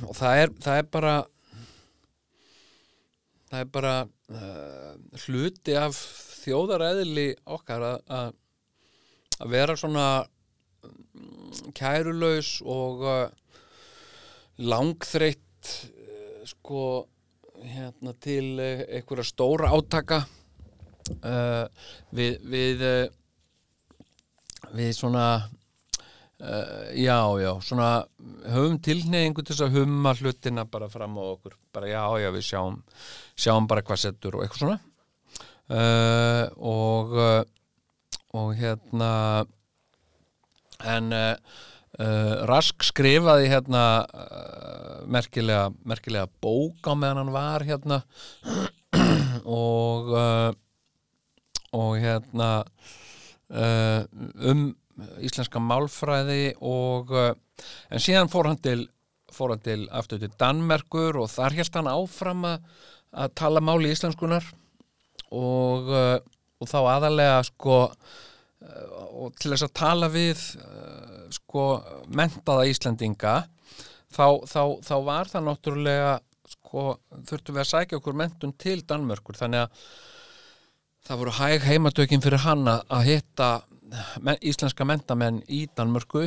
Og 0.06 0.12
það 0.14 0.42
er 0.44 0.52
það 0.62 0.78
er 0.78 0.86
bara 0.94 1.14
það 3.50 3.58
er 3.58 3.68
bara 3.74 3.96
hluti 5.26 5.74
af 5.80 5.98
þjóðaræðili 6.46 7.28
okkar 7.58 7.82
að 7.90 7.98
að 8.20 8.30
vera 9.44 9.76
svona 9.76 10.06
mm, 10.86 11.72
kærulaus 11.76 12.60
og 12.64 13.04
uh, 13.04 13.26
langþreytt 14.62 15.72
uh, 15.90 16.40
sko 16.48 16.86
hérna 17.66 18.14
til 18.20 18.56
uh, 18.56 18.86
einhverja 18.88 19.26
stóra 19.28 19.72
átaka. 19.76 20.24
Uh, 21.22 21.66
við 22.16 22.40
við, 22.50 22.82
uh, 22.82 24.70
við 24.74 24.90
svona 24.96 25.26
uh, 26.40 26.88
já 26.96 27.20
já 27.38 27.52
svona 27.62 27.90
höfum 28.50 28.80
tilneyingu 28.82 29.44
til 29.44 29.54
þess 29.54 29.68
að 29.68 29.78
humma 29.82 30.16
hlutina 30.18 30.66
bara 30.66 30.88
fram 30.90 31.18
á 31.20 31.24
okkur. 31.36 31.54
Bara 31.72 31.92
já 31.92 32.02
já 32.24 32.30
við 32.34 32.48
sjáum 32.48 32.80
sjáum 33.36 33.68
bara 33.70 33.84
hvað 33.86 34.02
settur 34.02 34.38
og 34.38 34.46
eitthvað 34.46 34.64
svona. 34.64 34.80
Og 35.66 37.14
og 37.16 37.55
hérna 38.66 39.12
en 40.84 41.12
uh, 41.12 41.34
uh, 42.00 42.34
Rask 42.48 42.84
skrifaði 42.84 43.48
hérna 43.50 43.84
uh, 44.04 45.06
merkilega, 45.08 45.70
merkilega 45.86 46.28
bók 46.42 46.90
á 46.90 46.92
meðan 46.94 47.24
hann 47.24 47.34
var 47.36 47.66
hérna. 47.66 48.02
Og 49.46 50.08
og 51.76 51.98
hérna 52.00 52.48
um 53.46 54.62
íslenska 55.22 55.60
málfræði 55.60 56.56
og 56.64 57.12
en 57.12 58.02
síðan 58.02 58.30
fór 58.32 58.48
hann 58.48 58.58
til 58.64 58.86
fór 59.30 59.52
hann 59.52 59.62
til 59.62 59.84
aftur 59.94 60.22
til 60.22 60.32
Danmerkur 60.40 61.18
og 61.20 61.28
þar 61.30 61.58
held 61.58 61.76
hann 61.76 61.90
áfram 61.92 62.46
að, 62.48 62.64
að 63.12 63.34
tala 63.38 63.62
máli 63.62 63.92
íslenskunar 63.92 64.48
og, 65.36 65.92
og 65.92 66.70
þá 66.72 66.78
aðalega 66.96 67.44
sko 67.50 67.78
og 68.66 69.36
til 69.40 69.52
þess 69.52 69.66
að 69.66 69.76
tala 69.78 70.08
við 70.12 70.42
uh, 70.60 71.26
sko 71.34 71.66
mentaða 72.16 72.66
Íslandinga 72.70 73.36
þá, 74.12 74.26
þá, 74.46 74.62
þá 74.84 74.96
var 75.06 75.30
það 75.30 75.46
náttúrulega 75.48 76.12
sko 76.46 76.84
þurftum 77.26 77.56
við 77.56 77.62
að 77.64 77.72
sækja 77.72 78.00
okkur 78.00 78.18
mentun 78.18 78.54
til 78.60 78.80
Danmörkur 78.86 79.38
þannig 79.38 79.66
að 79.66 79.88
það 81.06 81.22
voru 81.22 81.34
hæg 81.38 81.66
heimatökin 81.66 82.22
fyrir 82.22 82.42
hann 82.42 82.66
að 82.68 83.06
hitta 83.06 83.50
men, 84.20 84.38
íslenska 84.42 84.86
mentamenn 84.86 85.42
í 85.46 85.66
Danmörku, 85.76 86.26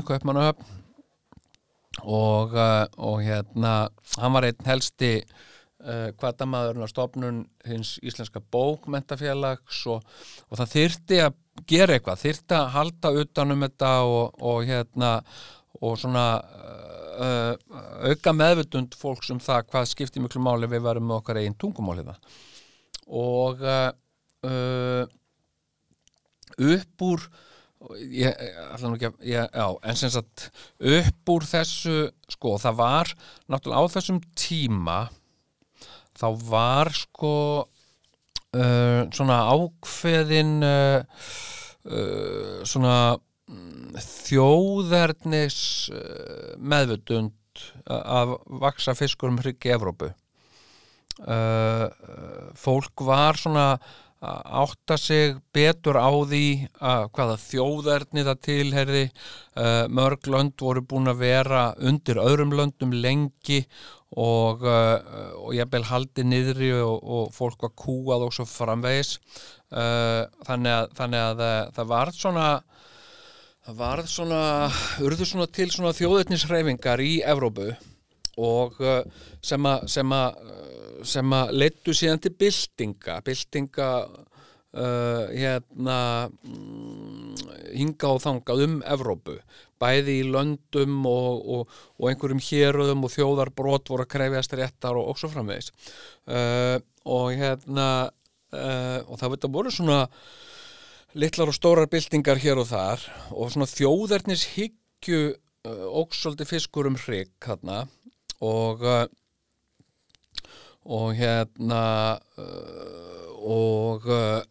og, 1.99 2.55
og 2.55 3.21
hérna 3.25 3.73
hann 4.15 4.35
var 4.35 4.47
einn 4.47 4.67
helsti 4.67 5.11
uh, 5.19 6.09
kvartamaðurinn 6.19 6.85
á 6.87 6.89
stofnun 6.91 7.41
hins 7.67 7.97
íslenska 8.05 8.41
bókmentafélags 8.53 9.83
og, 9.91 10.05
og 10.47 10.61
það 10.61 10.73
þyrti 10.75 11.21
að 11.25 11.37
gera 11.67 11.95
eitthvað, 11.95 12.21
þyrta 12.23 12.59
að 12.63 12.73
halda 12.75 13.13
utanum 13.23 13.65
þetta 13.65 13.93
og, 14.07 14.43
og 14.51 14.67
hérna 14.67 15.13
og 15.79 15.95
svona 15.99 16.25
uh, 17.19 17.53
auka 18.09 18.33
meðvutund 18.35 18.95
fólks 18.99 19.31
um 19.33 19.41
það 19.43 19.67
hvað 19.69 19.91
skiptir 19.91 20.23
miklu 20.23 20.41
máli 20.43 20.69
við 20.71 20.83
varum 20.87 21.07
með 21.09 21.21
okkar 21.21 21.41
einn 21.41 21.57
tungumáliða 21.59 22.15
og 23.09 23.63
uh, 23.63 23.91
uh, 24.47 25.05
upp 26.59 27.05
úr 27.05 27.23
ég, 28.11 28.35
ekki, 28.75 29.11
ég, 29.23 29.47
já, 29.47 29.67
en 29.71 29.99
sem 29.99 30.11
sagt 30.11 30.49
upp 30.77 31.33
úr 31.35 31.47
þessu 31.47 32.09
sko 32.27 32.57
það 32.59 32.79
var 32.81 33.13
náttúrulega 33.47 33.87
á 33.87 33.93
þessum 33.95 34.21
tíma 34.35 34.99
þá 36.19 36.27
var 36.49 36.91
sko 36.95 37.35
uh, 38.55 39.07
svona 39.13 39.39
ákveðin 39.53 40.57
uh, 40.65 41.25
uh, 41.89 42.59
svona 42.67 42.95
mm, 43.49 43.99
þjóðernis 44.05 45.61
meðvutund 46.59 47.35
að 47.89 48.37
vaksa 48.61 48.93
fiskur 48.95 49.33
um 49.33 49.39
hryggi 49.41 49.73
Evrópu. 49.73 50.13
Fólk 52.55 53.01
var 53.03 53.35
svona 53.35 53.65
átta 54.21 54.95
sig 54.95 55.33
betur 55.51 55.99
á 55.99 56.07
því 56.07 56.69
að 56.79 57.09
hvaða 57.17 57.35
þjóðerni 57.41 58.23
það 58.29 58.39
tilherði 58.45 59.03
mörg 59.91 60.29
lönd 60.31 60.55
voru 60.61 60.85
búin 60.87 61.11
að 61.11 61.25
vera 61.25 61.65
undir 61.83 62.21
öðrum 62.23 62.55
löndum 62.55 62.95
lengi 62.95 63.65
og, 64.17 64.63
uh, 64.65 65.35
og 65.37 65.53
ég 65.53 65.69
bel 65.69 65.85
haldi 65.85 66.25
niðri 66.25 66.71
og, 66.81 66.97
og 67.03 67.33
fólk 67.35 67.67
var 67.67 67.75
kúað 67.77 68.25
og 68.27 68.33
svo 68.33 68.47
framvegis. 68.49 69.17
Uh, 69.69 70.25
þannig 70.47 70.73
að, 70.73 70.95
þannig 70.97 71.25
að 71.25 71.43
uh, 71.45 71.59
það 71.77 71.91
var 71.91 72.13
svona 72.15 72.47
það 73.67 73.77
var 73.83 74.01
svona 74.09 74.41
urðu 75.05 75.27
svona 75.29 75.49
til 75.53 75.69
svona 75.69 75.93
þjóðetnisreifingar 75.93 77.03
í 77.05 77.19
Evrópu 77.27 77.67
og 78.39 78.77
sem 79.43 79.65
að 79.67 79.83
sem 79.91 80.13
að, 80.15 80.37
sem 81.05 81.33
að 81.35 81.51
leittu 81.59 81.93
síðan 81.93 82.21
til 82.23 82.31
byltinga 82.39 83.17
byltinga 83.27 83.89
uh, 84.77 85.25
hérna 85.33 86.29
mm, 86.29 87.35
hinga 87.73 88.13
og 88.13 88.21
þangað 88.23 88.65
um 88.65 88.77
Evrópu 88.85 89.37
bæði 89.79 90.19
í 90.19 90.27
löndum 90.27 90.99
og, 91.09 91.41
og, 91.55 91.79
og 91.99 92.11
einhverjum 92.11 92.41
héröðum 92.43 93.05
og 93.07 93.13
þjóðarbrot 93.13 93.91
voru 93.91 94.05
að 94.05 94.11
krefjast 94.13 94.55
réttar 94.59 94.99
og, 94.99 95.11
og 95.11 95.19
svo 95.19 95.31
framvegis. 95.33 95.71
Uh, 96.29 96.77
og 97.09 97.33
hérna 97.39 97.89
uh, 98.53 98.99
og 99.07 99.19
það 99.21 99.37
voru 99.47 99.73
svona 99.73 100.01
litlar 101.17 101.49
og 101.49 101.57
stórar 101.57 101.89
byltingar 101.89 102.41
hér 102.41 102.61
og 102.61 102.69
þar 102.69 103.05
og 103.33 103.53
svona 103.53 103.69
þjóðernis 103.69 104.45
hyggju 104.55 105.21
uh, 105.31 105.87
óksóldi 106.03 106.47
fiskur 106.49 106.89
um 106.89 106.99
hrygg 106.99 107.33
hérna 107.45 107.85
og 108.39 108.85
og 110.89 111.09
hérna 111.17 111.83
og 113.39 114.07
uh, 114.09 114.41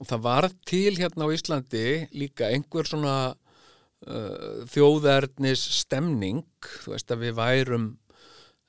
og 0.00 0.08
það 0.10 0.24
var 0.26 0.48
til 0.68 0.96
hérna 0.98 1.28
á 1.28 1.34
Íslandi 1.34 1.86
líka 2.16 2.50
einhver 2.52 2.88
svona 2.88 3.16
uh, 3.32 4.64
þjóðernis 4.72 5.62
stemning 5.80 6.44
þú 6.82 6.94
veist 6.94 7.12
að 7.12 7.26
við 7.26 7.36
værum 7.38 7.86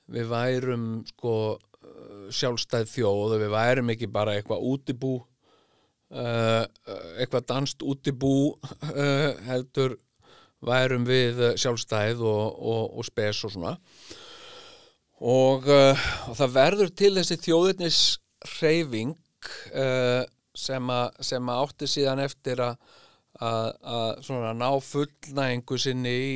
við 0.08 0.30
værum 0.30 0.86
sko 1.12 1.34
uh, 1.56 2.28
sjálfstæð 2.32 2.88
þjóð 2.94 3.36
og 3.36 3.42
við 3.44 3.52
værum 3.56 3.92
ekki 3.94 4.10
bara 4.12 4.36
eitthvað 4.38 4.64
útibú 4.72 5.14
uh, 5.18 6.64
eitthvað 7.18 7.48
danst 7.52 7.84
útibú 7.84 8.54
uh, 8.54 9.32
heldur 9.48 9.98
værum 10.64 11.04
við 11.06 11.42
sjálfstæð 11.60 12.24
og, 12.26 12.56
og, 12.58 12.96
og 12.98 13.06
spes 13.06 13.44
og 13.46 13.54
svona. 13.54 13.76
Og, 15.18 15.66
uh, 15.66 16.08
og 16.30 16.34
það 16.38 16.56
verður 16.56 16.90
til 16.94 17.12
þessi 17.18 17.38
þjóðirnis 17.42 18.00
hreyfing 18.56 19.14
uh, 19.74 20.24
sem, 20.58 20.90
a, 20.90 21.08
sem 21.24 21.50
að 21.50 21.64
átti 21.64 21.88
síðan 21.90 22.22
eftir 22.24 22.62
að 22.64 22.76
ná 24.58 24.68
fullnægingu 24.82 25.78
sinni 25.78 26.14
í, 26.18 26.30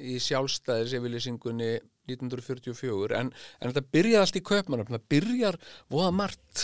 í 0.00 0.18
sjálfstæðis 0.22 0.96
yfirlýsingunni 0.96 1.72
1944 2.10 3.18
en, 3.18 3.32
en 3.60 3.72
þetta 3.72 3.92
byrjaði 3.94 4.20
allt 4.24 4.38
í 4.40 4.46
kaupmannöfn 4.50 4.96
það 4.96 5.08
byrjar 5.14 5.58
voða 5.92 6.12
margt 6.16 6.62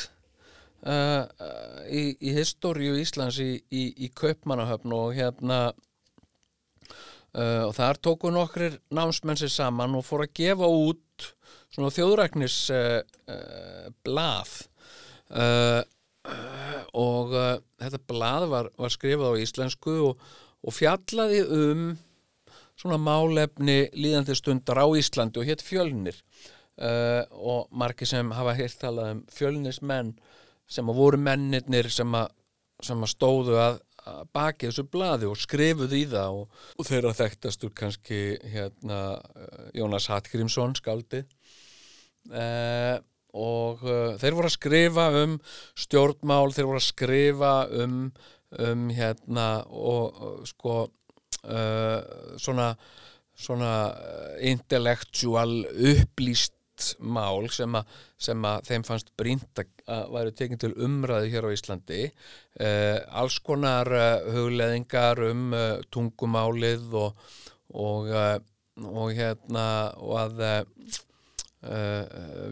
uh, 0.86 1.24
uh, 1.24 1.82
í, 1.86 2.16
í 2.18 2.36
históriu 2.36 2.96
Íslands 3.00 3.40
í, 3.42 3.52
í, 3.70 3.88
í 4.06 4.10
kaupmannahöfn 4.16 4.94
og 4.96 5.14
hérna 5.18 5.60
uh, 5.70 7.66
og 7.68 7.74
þar 7.76 8.00
tóku 8.02 8.32
nokkrir 8.34 8.80
námsmenn 8.94 9.40
sér 9.40 9.52
saman 9.52 9.98
og 9.98 10.06
fór 10.08 10.26
að 10.26 10.34
gefa 10.40 10.70
út 10.70 11.02
svona 11.74 11.92
þjóðræknis 11.92 12.56
blað 14.06 14.52
uh, 14.56 15.42
uh, 15.42 15.82
og 16.96 17.34
uh, 17.36 17.54
þetta 17.82 18.02
blað 18.08 18.48
var, 18.52 18.72
var 18.78 18.92
skrifað 18.92 19.36
á 19.36 19.40
íslensku 19.42 19.96
og, 20.10 20.26
og 20.66 20.74
fjallaði 20.74 21.42
um 21.46 21.86
svona 22.76 22.98
málefni 23.00 23.86
líðandi 23.96 24.36
stundar 24.36 24.82
á 24.84 24.86
Íslandi 24.98 25.40
og 25.40 25.48
hétt 25.48 25.64
fjölnir. 25.64 26.18
Uh, 26.76 27.24
og 27.32 27.70
margir 27.72 28.08
sem 28.08 28.32
hafa 28.36 28.52
heyrt 28.58 28.76
talað 28.82 29.14
um 29.14 29.20
fjölnismenn 29.32 30.10
sem 30.68 30.88
að 30.90 30.98
voru 30.98 31.20
mennirnir 31.22 31.88
sem 31.88 32.10
að, 32.18 32.34
sem 32.84 33.00
að 33.00 33.12
stóðu 33.14 33.56
að, 33.62 33.78
að 34.04 34.18
baki 34.36 34.68
þessu 34.68 34.84
blaði 34.92 35.30
og 35.30 35.40
skrifuðu 35.40 35.96
í 35.96 36.04
það 36.10 36.42
og, 36.42 36.60
og 36.76 36.88
þeirra 36.90 37.14
þekktastur 37.16 37.72
kannski 37.80 38.20
hérna 38.52 39.00
uh, 39.16 39.62
Jónas 39.78 40.10
Hallgrímsson 40.12 40.76
skáldi 40.76 41.22
uh, 42.28 43.00
og 43.36 43.84
uh, 43.86 44.14
þeir 44.20 44.38
voru 44.38 44.50
að 44.50 44.56
skrifa 44.56 45.08
um 45.22 45.38
stjórnmál, 45.78 46.54
þeir 46.56 46.70
voru 46.70 46.80
að 46.80 46.88
skrifa 46.88 47.54
um, 47.84 47.98
um 48.66 48.86
hérna 48.96 49.48
og 49.68 50.22
uh, 50.22 50.38
sko 50.48 50.78
uh, 50.86 51.98
svona 52.40 52.72
svona 53.36 53.72
intellektual 54.40 55.66
upplýst 55.68 56.54
mál 57.00 57.48
sem, 57.52 57.72
a, 57.76 57.82
sem 58.20 58.44
að 58.44 58.68
þeim 58.68 58.84
fannst 58.84 59.12
brínt 59.16 59.60
að, 59.60 59.70
að 59.92 60.10
væri 60.12 60.34
tekinn 60.36 60.60
til 60.60 60.72
umræðu 60.86 61.30
hér 61.32 61.48
á 61.48 61.50
Íslandi. 61.54 62.02
Uh, 62.60 62.98
alls 63.20 63.38
konar 63.44 63.90
uh, 63.92 64.28
hugleðingar 64.34 65.22
um 65.30 65.50
uh, 65.56 65.80
tungumálið 65.92 66.96
og, 67.00 67.26
og, 67.72 68.12
og 68.86 69.12
hérna 69.16 69.66
og 70.00 70.16
að 70.20 70.44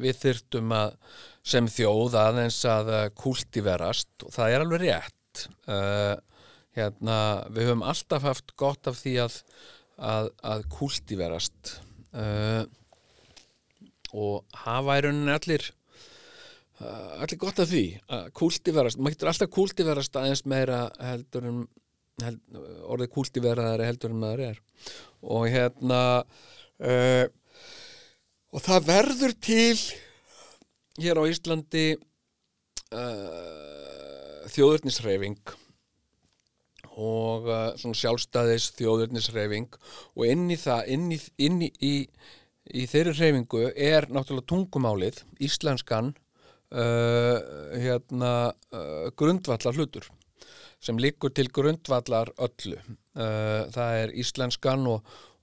við 0.03 0.19
þyrftum 0.21 0.73
að 0.75 0.97
sem 1.45 1.69
þjóð 1.69 2.17
aðeins 2.19 2.61
að 2.69 2.91
uh, 2.91 3.03
kultiverast 3.21 4.25
og 4.25 4.33
það 4.33 4.55
er 4.55 4.65
alveg 4.65 4.85
rétt. 4.85 5.45
Uh, 5.69 6.15
hérna 6.75 7.19
við 7.53 7.69
höfum 7.69 7.85
alltaf 7.87 8.25
haft 8.25 8.55
gott 8.59 8.89
af 8.91 8.99
því 9.03 9.19
að 9.27 9.39
að, 9.95 10.31
að 10.43 10.65
kultiverast 10.75 11.77
uh, 12.17 12.65
og 14.15 14.59
hafa 14.65 14.99
í 14.99 15.05
rauninni 15.05 15.35
allir 15.35 15.71
allir 16.85 17.39
gott 17.39 17.61
af 17.63 17.69
því 17.71 17.85
að 18.13 18.25
kultiverast, 18.35 18.99
maður 18.99 19.15
getur 19.15 19.31
alltaf 19.31 19.51
kultiverast 19.55 20.17
aðeins 20.19 20.43
meira 20.51 20.81
heldur 20.99 21.47
en 21.47 21.61
held, 22.23 22.41
orðið 22.91 23.13
kultiveraðari 23.15 23.87
heldur 23.87 24.13
en 24.13 24.19
maður 24.21 24.43
er. 24.49 24.59
Og 25.23 25.47
hérna 25.55 26.01
uh, 26.83 27.25
og 28.55 28.63
það 28.63 28.87
verður 28.87 29.35
til 29.43 29.77
hér 31.03 31.19
á 31.19 31.25
Íslandi 31.27 31.87
uh, 32.95 34.45
þjóðurnishreyfing 34.55 35.43
og 36.95 37.49
uh, 37.51 37.73
svona 37.81 37.99
sjálfstæðis 37.99 38.71
þjóðurnishreyfing 38.79 39.75
og 40.15 40.27
inn 40.29 40.47
í 40.55 40.59
það, 40.61 40.85
inn 40.95 41.09
í, 41.17 41.19
inn 41.43 41.63
í, 41.67 41.71
í, 41.83 41.95
í 42.71 42.87
þeirri 42.91 43.17
hreyfingu 43.19 43.65
er 43.75 44.07
náttúrulega 44.15 44.51
tungumálið, 44.53 45.25
íslenskan 45.43 46.13
uh, 46.15 47.39
hérna 47.75 48.35
uh, 48.71 49.11
grundvallar 49.19 49.75
hlutur 49.75 50.07
sem 50.85 50.99
liggur 51.01 51.33
til 51.33 51.49
grundvallar 51.49 52.29
öllu. 52.45 52.77
Uh, 53.17 53.65
það 53.73 54.01
er 54.03 54.11
íslenskan 54.21 54.87
og, 54.91 55.01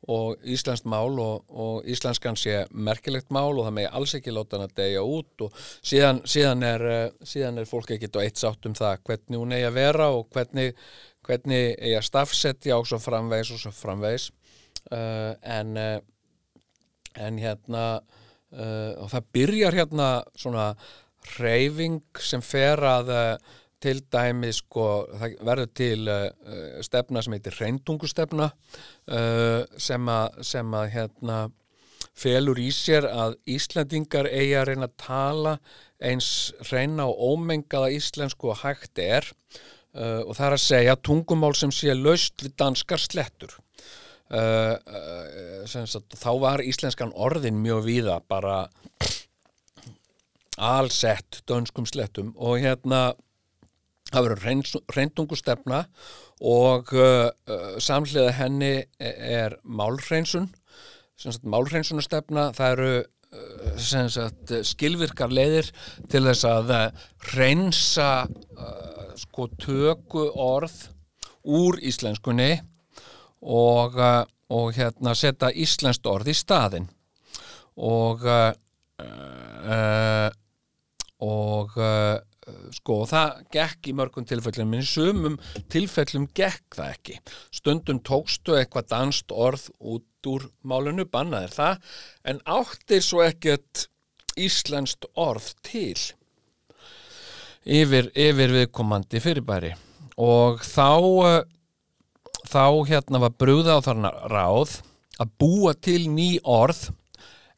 og 0.09 0.41
íslenskt 0.49 0.87
mál 0.89 1.19
og, 1.21 1.43
og 1.49 1.85
íslenskan 1.89 2.37
sé 2.39 2.63
merkilegt 2.73 3.29
mál 3.33 3.53
og 3.53 3.67
það 3.67 3.75
megi 3.77 3.91
alls 3.99 4.15
ekki 4.17 4.33
láta 4.33 4.57
hann 4.57 4.65
að 4.65 4.73
deyja 4.79 5.03
út 5.05 5.43
og 5.45 5.59
síðan, 5.61 6.23
síðan, 6.25 6.65
er, 6.65 6.85
uh, 6.89 7.27
síðan 7.33 7.61
er 7.61 7.69
fólk 7.69 7.93
ekkit 7.93 8.17
og 8.17 8.25
eitt 8.25 8.41
sátt 8.41 8.65
um 8.65 8.77
það 8.77 9.03
hvernig 9.05 9.43
hún 9.43 9.53
eigi 9.53 9.67
að 9.69 9.77
vera 9.77 10.09
og 10.15 10.25
hvernig, 10.33 10.73
hvernig 11.27 11.75
eigi 11.77 11.99
að 11.99 12.07
stafsetja 12.09 12.79
og 12.79 12.89
svo 12.89 13.01
framvegis 13.01 13.53
og 13.53 13.61
svo 13.61 13.73
framvegis. 13.77 14.31
Uh, 14.89 15.37
en, 15.45 15.77
uh, 15.77 16.01
en 17.21 17.37
hérna 17.37 17.85
uh, 18.01 18.91
og 18.97 19.11
það 19.13 19.31
byrjar 19.37 19.81
hérna 19.83 20.11
svona 20.33 20.71
reyfing 21.37 22.01
sem 22.17 22.41
fer 22.41 22.81
að 22.81 23.11
til 23.81 24.01
dæmi 24.13 24.51
sko, 24.55 24.85
það 25.19 25.39
verður 25.47 25.71
til 25.77 26.11
uh, 26.11 26.27
stefna 26.85 27.23
sem 27.23 27.35
heitir 27.37 27.57
reyndungustefna 27.61 28.51
uh, 28.51 29.63
sem, 29.77 30.11
að, 30.13 30.41
sem 30.45 30.77
að 30.77 30.93
hérna 30.95 31.39
felur 32.17 32.59
í 32.59 32.69
sér 32.75 33.07
að 33.09 33.37
Íslandingar 33.49 34.29
eigi 34.29 34.55
að 34.59 34.67
reyna 34.71 34.89
að 34.89 34.97
tala 35.01 35.55
eins 36.01 36.51
reyna 36.71 37.07
og 37.09 37.21
ómengaða 37.35 37.91
íslensku 37.95 38.51
og 38.51 38.61
hægt 38.63 39.01
er 39.01 39.27
uh, 39.95 40.21
og 40.25 40.35
það 40.37 40.45
er 40.47 40.55
að 40.57 40.63
segja 40.65 40.99
tungumál 41.09 41.53
sem 41.57 41.73
sé 41.75 41.95
laust 41.97 42.43
við 42.43 42.55
danskar 42.59 43.01
slettur. 43.01 43.57
Uh, 44.31 44.77
uh, 44.87 45.65
sagt, 45.67 46.15
þá 46.15 46.31
var 46.39 46.63
íslenskan 46.63 47.11
orðin 47.11 47.59
mjög 47.59 47.83
víða 47.89 48.21
bara 48.31 48.61
allsett 50.61 51.41
dönskum 51.49 51.87
slettum 51.89 52.31
og 52.37 52.61
hérna 52.61 53.11
það 54.11 54.27
verður 54.27 54.85
reyndungustefna 54.95 55.85
og 56.41 56.93
uh, 56.97 57.29
uh, 57.29 57.77
samhliða 57.81 58.33
henni 58.39 58.73
er 58.99 59.57
málhreinsun 59.63 60.49
málhreinsunastefna 61.45 62.47
það 62.57 62.71
eru 62.75 62.93
uh, 63.01 64.63
skilvirkar 64.65 65.33
leiðir 65.33 65.69
til 66.09 66.23
þess 66.25 66.47
að 66.49 66.73
reynsa 67.35 68.09
uh, 68.25 69.13
sko 69.19 69.47
töku 69.61 70.25
orð 70.33 70.87
úr 71.45 71.77
íslenskunni 71.81 72.55
og, 73.41 73.97
uh, 73.97 74.23
og 74.49 74.73
hérna 74.77 75.15
setja 75.17 75.51
íslenskt 75.53 76.09
orð 76.09 76.33
í 76.33 76.37
staðin 76.37 76.89
og 77.77 78.25
uh, 78.25 78.51
og 81.21 81.75
sko 82.73 83.01
og 83.03 83.09
það 83.11 83.43
gekk 83.53 83.91
í 83.91 83.95
mörgum 83.97 84.25
tilfellum 84.27 84.73
en 84.73 84.83
í 84.83 84.87
sumum 84.87 85.37
tilfellum 85.71 86.27
gekk 86.37 86.77
það 86.77 86.95
ekki. 86.95 87.19
Stundum 87.53 88.01
tókstu 88.05 88.57
eitthvað 88.57 88.89
danst 88.93 89.31
orð 89.31 89.67
út 89.79 90.31
úr 90.31 90.47
málinu 90.65 91.05
bannaðir 91.09 91.53
það 91.55 91.93
en 92.31 92.41
áttir 92.45 93.05
svo 93.05 93.23
ekkert 93.25 93.87
íslenskt 94.39 95.07
orð 95.19 95.51
til 95.65 95.97
yfir, 97.65 98.11
yfir 98.15 98.55
viðkomandi 98.57 99.21
fyrirbæri. 99.21 99.73
Og 100.21 100.61
þá 100.65 101.45
þá 102.51 102.65
hérna 102.89 103.21
var 103.23 103.35
brúða 103.39 103.77
á 103.79 103.85
þarna 103.85 104.11
ráð 104.31 104.79
að 105.21 105.35
búa 105.39 105.73
til 105.77 106.07
ný 106.09 106.35
orð 106.47 106.89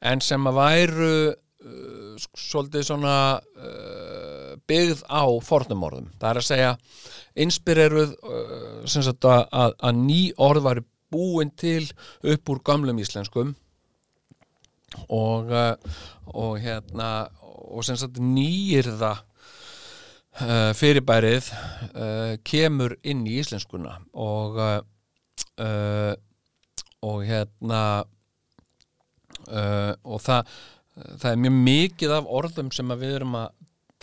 en 0.04 0.22
sem 0.24 0.50
að 0.50 0.60
væru 0.60 1.14
uh, 1.32 2.26
svolítið 2.36 2.88
svona 2.90 3.16
uh, 3.40 4.13
byggð 4.70 5.04
á 5.10 5.24
fornum 5.44 5.86
orðum. 5.88 6.10
Það 6.22 6.30
er 6.30 6.42
að 6.42 6.48
segja 6.50 6.72
inspireruð 7.46 8.16
uh, 8.24 8.88
að, 8.88 9.46
að, 9.52 9.76
að 9.80 10.02
ný 10.04 10.22
orð 10.38 10.68
væri 10.68 10.86
búin 11.14 11.52
til 11.60 11.86
upp 12.34 12.50
úr 12.50 12.64
gamlum 12.66 13.02
íslenskum 13.02 13.54
og, 15.10 15.52
uh, 15.52 15.76
og 16.34 16.58
hérna 16.62 17.12
og 17.74 17.86
nýjirða 18.22 19.14
uh, 20.42 20.72
fyrirbærið 20.78 21.50
uh, 21.50 22.34
kemur 22.46 22.98
inn 23.04 23.26
í 23.28 23.40
íslenskuna 23.42 23.98
og 24.14 24.60
uh, 24.62 24.80
uh, 25.62 26.14
og 27.04 27.26
hérna 27.28 27.84
og 30.08 30.22
það 30.24 30.52
það 30.94 31.26
er 31.32 31.40
mjög 31.42 31.56
mikið 31.66 32.12
af 32.16 32.28
orðum 32.38 32.70
sem 32.72 32.94
við 33.02 33.16
erum 33.18 33.34
að 33.36 33.50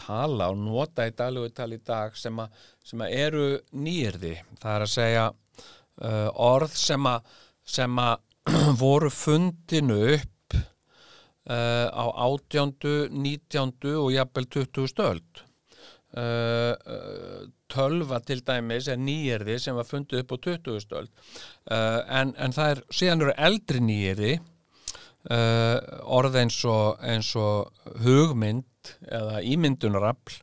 tala 0.00 0.48
og 0.52 0.58
nota 0.64 1.06
í 1.08 1.14
daglegu 1.16 1.52
tali 1.54 1.78
í 1.78 1.84
dag 1.86 2.16
sem 2.18 2.40
að, 2.42 2.58
sem 2.84 3.04
að 3.04 3.14
eru 3.26 3.46
nýrði 3.76 4.34
það 4.62 4.74
er 4.74 4.86
að 4.86 4.92
segja 4.94 5.28
uh, 5.30 6.28
orð 6.34 6.74
sem 6.78 7.08
að, 7.10 7.30
sem 7.76 8.02
að 8.02 8.26
voru 8.82 9.10
fundinu 9.12 10.00
upp 10.16 10.56
uh, 10.56 11.86
á 11.90 12.04
átjándu, 12.26 13.08
nítjándu 13.12 13.96
og 14.00 14.12
jafnvel 14.14 14.48
20 14.56 14.90
stöld. 14.90 15.44
Uh, 16.10 16.74
uh, 16.90 17.42
tölva 17.70 18.18
til 18.26 18.40
dæmis 18.42 18.88
er 18.90 18.98
nýjirði 18.98 19.60
sem 19.62 19.76
var 19.78 19.86
fundið 19.86 20.24
upp 20.24 20.34
á 20.34 20.38
20 20.48 20.80
stöld. 20.82 21.12
Uh, 21.70 22.00
en, 22.20 22.34
en 22.34 22.56
það 22.56 22.72
er 22.74 22.82
síðan 22.90 23.26
eru 23.26 23.36
eldri 23.38 23.84
nýjirði 23.84 24.32
uh, 25.30 25.76
orð 26.18 26.40
eins 26.42 26.58
og, 26.66 26.98
eins 27.04 27.30
og 27.38 27.70
hugmynd 28.02 28.66
eða 29.06 29.42
ímyndunarafl 29.46 30.38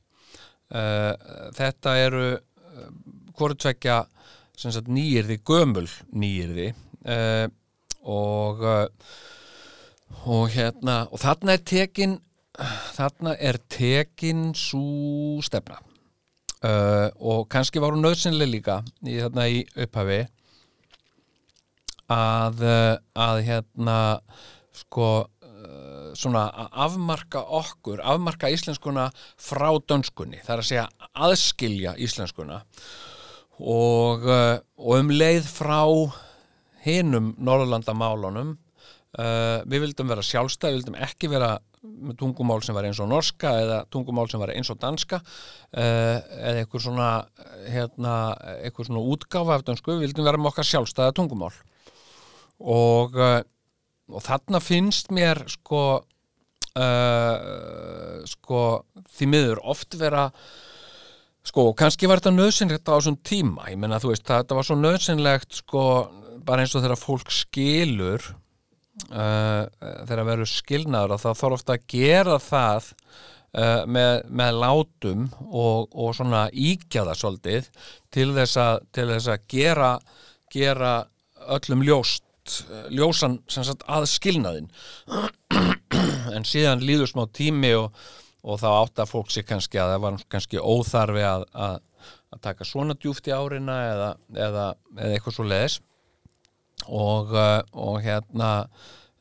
uh, 0.73 1.13
þetta 1.57 1.95
eru 2.01 2.27
uh, 2.35 2.91
hvort 3.38 3.59
tvekja 3.61 4.03
sem 4.57 4.73
sagt 4.73 4.89
nýjirði, 4.89 5.39
gömul 5.45 5.88
nýjirði 6.17 6.71
uh, 6.73 7.47
og 8.07 8.63
uh, 8.65 8.85
og 10.27 10.49
hérna 10.53 11.03
og 11.11 11.21
þarna 11.21 11.57
er 11.57 11.63
tekin 11.67 12.17
þarna 12.97 13.35
er 13.38 13.59
tekin 13.69 14.49
svo 14.57 15.38
stefna. 15.45 15.77
Og 17.21 17.43
kannski 17.53 17.77
var 17.77 17.93
hún 17.93 18.01
nöðsynlega 18.01 18.49
líka 18.49 18.77
í, 19.05 19.19
þarna 19.19 19.43
í 19.51 19.59
upphafi 19.77 20.17
að, 22.09 22.63
að 23.13 23.41
hérna 23.45 23.97
sko 24.73 25.09
svona 26.18 26.47
afmarka 26.86 27.43
okkur, 27.59 28.01
afmarka 28.01 28.51
íslenskuna 28.53 29.09
frá 29.41 29.70
dönskunni, 29.89 30.41
það 30.43 30.55
er 30.55 30.63
að 30.63 30.70
segja 30.72 30.88
aðskilja 31.28 31.95
íslenskuna. 32.03 32.61
Og, 33.57 34.26
uh, 34.30 34.57
og 34.78 35.01
um 35.01 35.11
leið 35.13 35.47
frá 35.49 35.82
hinum 36.86 37.32
Norðurlandamálunum 37.41 38.53
uh, 39.18 39.63
við 39.65 39.88
vildum 39.88 40.11
vera 40.11 40.26
sjálfstæð, 40.26 40.74
við 40.74 40.80
vildum 40.82 40.99
ekki 41.07 41.32
vera 41.32 41.55
tungumál 42.20 42.59
sem 42.65 42.76
var 42.76 42.88
eins 42.88 42.99
og 43.01 43.09
norska 43.11 43.53
eða 43.61 43.78
tungumál 43.93 44.28
sem 44.30 44.41
var 44.41 44.51
eins 44.53 44.70
og 44.74 44.80
danska 44.82 45.22
uh, 45.22 46.18
eða 46.18 46.61
eitthvað 46.61 46.86
svona 46.88 47.09
hérna, 47.70 48.15
eitthvað 48.65 48.89
svona 48.89 49.05
útgáfa 49.13 49.57
af 49.57 49.65
dönsku, 49.68 49.93
við 49.95 50.07
vildum 50.07 50.28
vera 50.28 50.41
með 50.41 50.51
okkar 50.51 50.70
sjálfstæða 50.72 51.15
tungumál. 51.18 51.53
Og, 52.57 53.18
uh, 53.18 53.41
og 54.07 54.23
þarna 54.23 54.61
finnst 54.63 55.11
mér 55.15 55.43
sko 55.51 55.83
uh, 56.77 58.23
sko 58.27 58.63
því 59.17 59.29
miður 59.31 59.61
oft 59.67 59.97
vera 59.99 60.29
sko 61.47 61.71
kannski 61.79 62.09
var 62.09 62.21
þetta 62.21 62.35
nöðsynlegt 62.35 62.89
á 62.91 62.97
þessum 62.97 63.19
tíma. 63.23 63.69
Ég 63.71 63.79
menna 63.79 64.01
þú 64.03 64.11
veist 64.11 64.27
þetta 64.27 64.57
var 64.57 64.67
svo 64.67 64.77
nöðsynlegt 64.79 65.61
sko 65.61 65.83
bara 66.47 66.63
eins 66.63 66.75
og 66.75 66.83
þegar 66.83 66.99
fólk 66.99 67.31
skilur 67.33 68.21
uh, 69.11 69.63
þegar 70.07 70.27
verður 70.27 70.51
skilnaður 70.51 71.15
að 71.15 71.25
það 71.25 71.41
þarf 71.41 71.57
ofta 71.59 71.77
að 71.77 71.87
gera 71.93 72.37
það 72.43 72.91
uh, 72.91 73.81
með, 73.87 74.13
með 74.41 74.61
látum 74.63 75.27
og, 75.47 75.87
og 75.91 76.15
svona 76.17 76.45
íkjaða 76.51 77.17
svolítið 77.17 77.71
til 78.13 78.29
þess 78.35 78.61
að, 78.63 78.87
til 78.95 79.09
þess 79.13 79.31
að 79.33 79.45
gera, 79.55 79.91
gera 80.53 80.93
öllum 81.57 81.83
ljóst 81.87 82.26
ljósan 82.93 83.39
sem 83.51 83.65
sagt 83.67 83.85
að 83.87 84.07
skilnaðin 84.11 84.69
en 86.35 86.47
síðan 86.47 86.85
líður 86.85 87.11
smá 87.11 87.25
tími 87.33 87.73
og, 87.77 87.91
og 88.43 88.61
þá 88.61 88.69
átt 88.73 89.03
að 89.03 89.11
fólk 89.13 89.33
sér 89.33 89.47
kannski 89.47 89.81
að 89.81 89.95
það 89.95 90.05
var 90.05 90.21
kannski 90.35 90.61
óþarfi 90.61 91.25
að, 91.27 91.47
að, 91.67 91.81
að 92.35 92.43
taka 92.49 92.67
svona 92.67 92.97
djúft 92.99 93.27
í 93.29 93.35
árina 93.35 93.79
eða, 93.89 94.13
eða, 94.47 94.69
eða 94.99 95.11
eitthvað 95.17 95.37
svo 95.39 95.47
leiðis 95.47 95.81
og, 96.85 97.33
uh, 97.33 97.61
og 97.73 97.99
hérna 98.05 98.51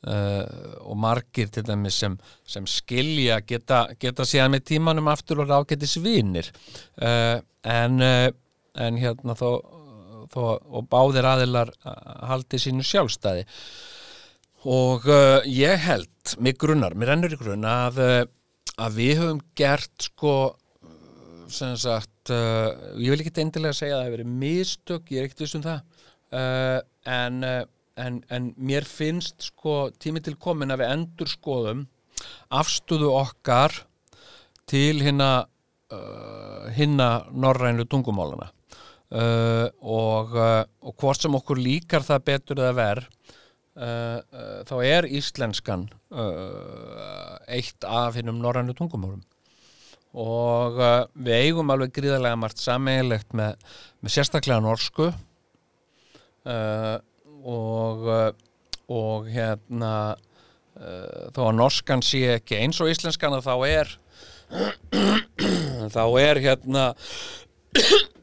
uh, 0.07 0.45
og 0.85 0.97
margir 1.01 1.51
til 1.53 1.64
dæmis 1.66 1.99
sem, 2.03 2.16
sem 2.47 2.66
skilja 2.68 3.41
geta, 3.47 3.87
geta 4.01 4.27
síðan 4.27 4.57
með 4.57 4.66
tímanum 4.72 5.11
aftur 5.12 5.43
og 5.45 5.51
rákettis 5.51 5.97
vinir. 6.03 6.51
Uh, 7.01 7.41
en, 7.66 8.01
uh, 8.03 8.29
en 8.83 9.01
hérna 9.01 9.37
þó, 9.39 9.51
þó 10.33 10.43
og 10.57 10.89
báðir 10.93 11.29
aðilar 11.29 11.72
haldi 12.27 12.61
sínu 12.62 12.87
sjálfstæði. 12.87 13.47
Og 14.66 15.07
uh, 15.07 15.45
ég 15.47 15.79
held, 15.87 16.37
mig 16.43 16.57
grunnar, 16.59 16.97
mér 16.99 17.14
ennur 17.14 17.37
í 17.37 17.39
grunn 17.39 17.66
að, 17.70 18.01
að 18.83 18.97
við 18.99 19.20
höfum 19.20 19.43
gert 19.59 20.09
sko 20.09 20.37
sem 21.53 21.77
sagt, 21.79 22.33
uh, 22.35 22.74
ég 22.99 23.12
vil 23.12 23.22
ekki 23.22 23.43
endilega 23.43 23.77
segja 23.77 23.97
að 23.97 24.01
það 24.01 24.07
hefur 24.07 24.16
verið 24.16 24.33
mistök, 24.43 25.11
ég 25.12 25.20
er 25.20 25.29
ekkert 25.29 25.45
viss 25.45 25.59
um 25.59 25.64
það 25.64 25.81
uh, 26.35 26.79
en, 27.12 27.37
en, 28.07 28.22
en 28.35 28.49
mér 28.57 28.87
finnst 28.89 29.51
sko 29.53 29.77
tími 30.03 30.22
til 30.24 30.37
komin 30.41 30.74
að 30.74 30.83
við 30.83 30.95
endur 30.97 31.31
skoðum 31.31 31.85
afstöðu 32.55 33.12
okkar 33.14 33.74
til 34.66 34.99
uh, 35.05 35.47
hinna 36.74 37.11
norrænu 37.31 37.87
tungumálana 37.87 38.51
uh, 39.15 39.69
og, 39.81 40.35
uh, 40.35 40.65
og 40.83 40.97
hvort 41.01 41.23
sem 41.23 41.37
okkur 41.39 41.61
líkar 41.61 42.05
það 42.07 42.25
betur 42.27 42.63
eða 42.63 42.77
verð 42.77 43.07
uh, 43.07 44.19
uh, 44.19 44.61
þá 44.67 44.77
er 44.83 45.09
íslenskan 45.11 45.89
eitt 47.47 47.87
af 47.87 48.17
hinnum 48.17 48.39
norrænu 48.43 48.75
tungumálum. 48.77 49.23
Og 50.17 50.79
við 51.13 51.35
eigum 51.37 51.71
alveg 51.75 51.93
gríðarlega 51.99 52.39
margt 52.41 52.63
sammeilegt 52.63 53.35
með, 53.37 53.59
með 54.01 54.15
sérstaklega 54.15 54.63
norsku 54.65 55.11
og 57.53 58.07
og 58.87 59.27
hérna 59.29 59.93
þó 61.35 61.41
að 61.49 61.57
norskan 61.59 62.05
sé 62.07 62.23
ekki 62.37 62.63
eins 62.63 62.79
og 62.81 62.89
íslenskan 62.93 63.35
þá 63.45 63.55
er 63.67 63.93
þá 65.97 66.05
er 66.23 66.41
hérna 66.47 66.85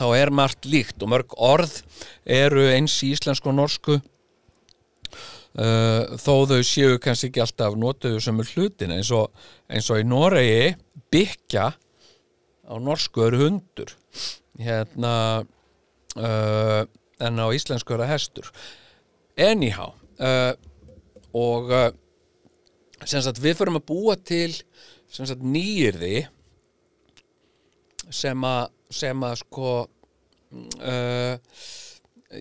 þá 0.00 0.06
er 0.16 0.32
margt 0.32 0.68
líkt 0.70 1.02
og 1.04 1.12
mörg 1.12 1.36
orð 1.36 1.82
eru 2.24 2.64
eins 2.72 2.96
í 3.04 3.12
íslensku 3.14 3.50
og 3.52 3.58
norsku. 3.58 3.98
Uh, 5.50 6.14
þó 6.22 6.46
þau 6.46 6.60
séu 6.62 6.98
kannski 7.02 7.28
ekki 7.28 7.42
alltaf 7.42 7.74
notuðu 7.78 8.20
sem 8.22 8.38
er 8.38 8.50
hlutin 8.54 8.94
eins 8.94 9.10
og, 9.12 9.32
eins 9.66 9.88
og 9.90 9.98
í 9.98 10.06
Noregi 10.06 10.76
byggja 11.10 11.66
á 12.70 12.74
norsku 12.78 13.26
eru 13.26 13.42
hundur. 13.42 13.90
Hérna 14.60 15.14
uh, 15.42 16.82
en 17.20 17.42
á 17.42 17.46
íslensku 17.50 17.96
eru 17.96 18.06
hestur. 18.08 18.46
Anyhow 19.34 19.96
uh, 20.22 20.54
og 21.36 21.74
uh, 21.74 21.90
sagt 23.04 23.42
við 23.42 23.58
förum 23.58 23.80
að 23.80 23.88
búa 23.90 24.16
til 24.16 24.52
nýjirði 25.10 26.28
sem 28.14 28.46
að 28.46 28.70
sem 28.90 29.24
að 29.26 29.36
sko 29.44 29.70
uh, 29.84 31.34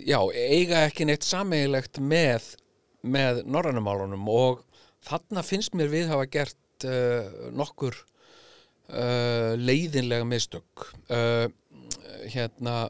já, 0.05 0.19
eiga 0.33 0.85
ekki 0.87 1.07
neitt 1.07 1.27
sameigilegt 1.27 2.01
með 2.01 2.55
með 2.99 3.43
norrænumálunum 3.47 4.25
og 4.33 4.63
þarna 5.07 5.43
finnst 5.45 5.75
mér 5.77 5.91
við 5.91 6.09
hafa 6.11 6.27
gert 6.31 6.87
uh, 6.87 7.49
nokkur 7.55 7.95
uh, 7.95 9.55
leiðinlega 9.55 10.27
mistök. 10.27 10.89
Uh, 11.07 11.47
hérna 12.29 12.89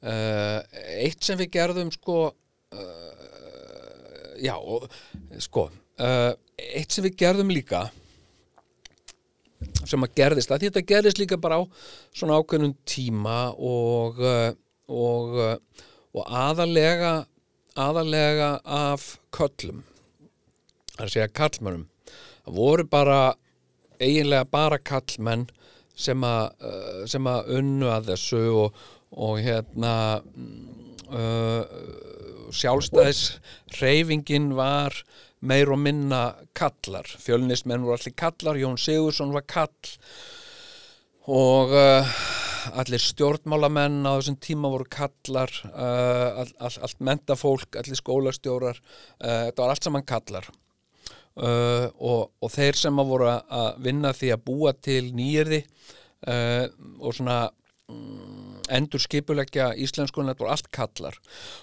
uh, 0.00 0.60
eitt 0.96 1.22
sem 1.26 1.38
við 1.40 1.52
gerðum 1.58 1.92
sko 1.94 2.18
uh, 2.30 3.24
já, 4.40 4.56
sko 5.44 5.68
eitt 6.00 6.94
sem 6.94 7.04
við 7.04 7.18
gerðum 7.20 7.52
líka 7.52 7.90
sem 9.84 10.06
að 10.06 10.16
gerðist. 10.16 10.50
Að 10.52 10.66
þetta 10.68 10.86
gerðist 10.88 11.20
líka 11.20 11.40
bara 11.40 11.60
á 11.60 11.62
svona 12.16 12.38
ákveðnum 12.40 12.74
tíma 12.88 13.38
og 13.56 14.20
uh, 14.24 14.50
og, 14.90 15.38
uh, 15.38 15.86
og 16.16 16.26
aðalega 16.26 17.12
aðalega 17.78 18.56
af 18.66 19.14
köllum 19.34 19.84
það 20.96 20.98
er 20.98 21.06
að 21.06 21.14
segja 21.14 21.32
kallmönnum 21.38 21.86
það 22.10 22.58
voru 22.58 22.86
bara 22.90 23.20
eiginlega 24.00 24.48
bara 24.50 24.80
kallmenn 24.82 25.46
sem 26.00 26.24
að, 26.24 26.50
uh, 26.64 27.02
sem 27.10 27.28
að 27.30 27.52
unnu 27.60 27.90
að 27.92 28.12
þessu 28.14 28.42
og, 28.64 28.84
og 29.12 29.40
hérna 29.44 29.94
uh, 31.12 31.62
sjálfstæðis 32.50 33.24
reyfingin 33.78 34.50
var 34.58 34.96
meir 35.40 35.70
og 35.72 35.78
minna 35.80 36.34
kallar. 36.56 37.08
Fjölnismenn 37.20 37.84
voru 37.86 37.96
allir 37.96 38.16
kallar, 38.16 38.58
Jón 38.60 38.78
Sigursson 38.80 39.32
var 39.32 39.46
kall 39.48 39.94
og 41.30 41.70
uh, 41.76 42.08
allir 42.80 43.00
stjórnmálamenn 43.00 44.02
á 44.08 44.18
þessum 44.18 44.38
tíma 44.42 44.70
voru 44.72 44.86
kallar 44.90 45.52
uh, 45.70 46.42
all, 46.42 46.50
all, 46.58 46.78
allt 46.82 47.00
mentafólk, 47.06 47.76
allir 47.78 47.98
skólastjórar 47.98 48.80
uh, 48.80 49.46
þetta 49.48 49.62
var 49.62 49.72
allt 49.74 49.86
saman 49.86 50.06
kallar. 50.08 50.50
Og, 51.40 52.26
og 52.42 52.50
þeir 52.52 52.76
sem 52.76 52.96
voru 53.06 53.28
að- 53.30 53.76
vinna 53.80 54.10
því 54.12 54.32
að 54.34 54.42
búa 54.44 54.72
til 54.74 55.12
nýjirði 55.14 55.60
uh, 56.26 56.66
og 56.98 57.14
svona 57.16 57.36
mm, 57.88 58.66
endur 58.76 59.00
skipuleggja 59.00 59.70
íslenskunni, 59.80 60.34
þetta 60.34 60.42
voru 60.44 60.52
allt 60.52 60.68
kallar. 60.74 61.16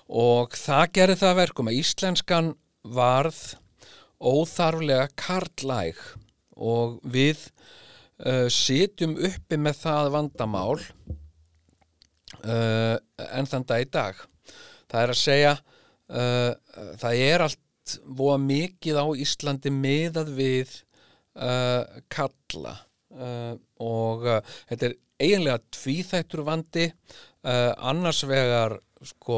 Og 0.07 0.55
það 0.57 0.85
gerði 0.97 1.19
það 1.19 1.33
að 1.33 1.39
verkum 1.43 1.69
að 1.69 1.79
íslenskan 1.83 2.49
varð 2.95 3.41
óþarflega 4.17 5.07
karlæg 5.19 5.99
og 6.57 6.97
við 7.05 7.43
uh, 8.25 8.47
sitjum 8.49 9.17
uppi 9.17 9.59
með 9.61 9.81
það 9.83 10.11
vandamál 10.15 10.79
uh, 12.43 12.97
en 13.29 13.49
þann 13.49 13.67
dag 13.69 13.85
í 13.85 13.89
dag. 13.93 14.19
Það 14.87 15.03
er 15.03 15.13
að 15.13 15.21
segja 15.21 15.53
uh, 15.57 16.51
það 16.97 17.23
er 17.27 17.45
allt 17.47 17.95
voða 18.03 18.39
mikið 18.43 18.99
á 18.99 19.05
Íslandi 19.23 19.71
miðað 19.71 20.33
við 20.35 20.73
uh, 21.37 21.83
kalla 22.11 22.75
uh, 23.15 23.53
og 23.83 24.25
uh, 24.27 24.41
þetta 24.69 24.89
er 24.89 24.97
eiginlega 25.17 25.63
tvíþættur 25.73 26.43
vandi 26.45 26.91
annars 27.41 28.19
vegar 28.27 28.75
sko 29.07 29.37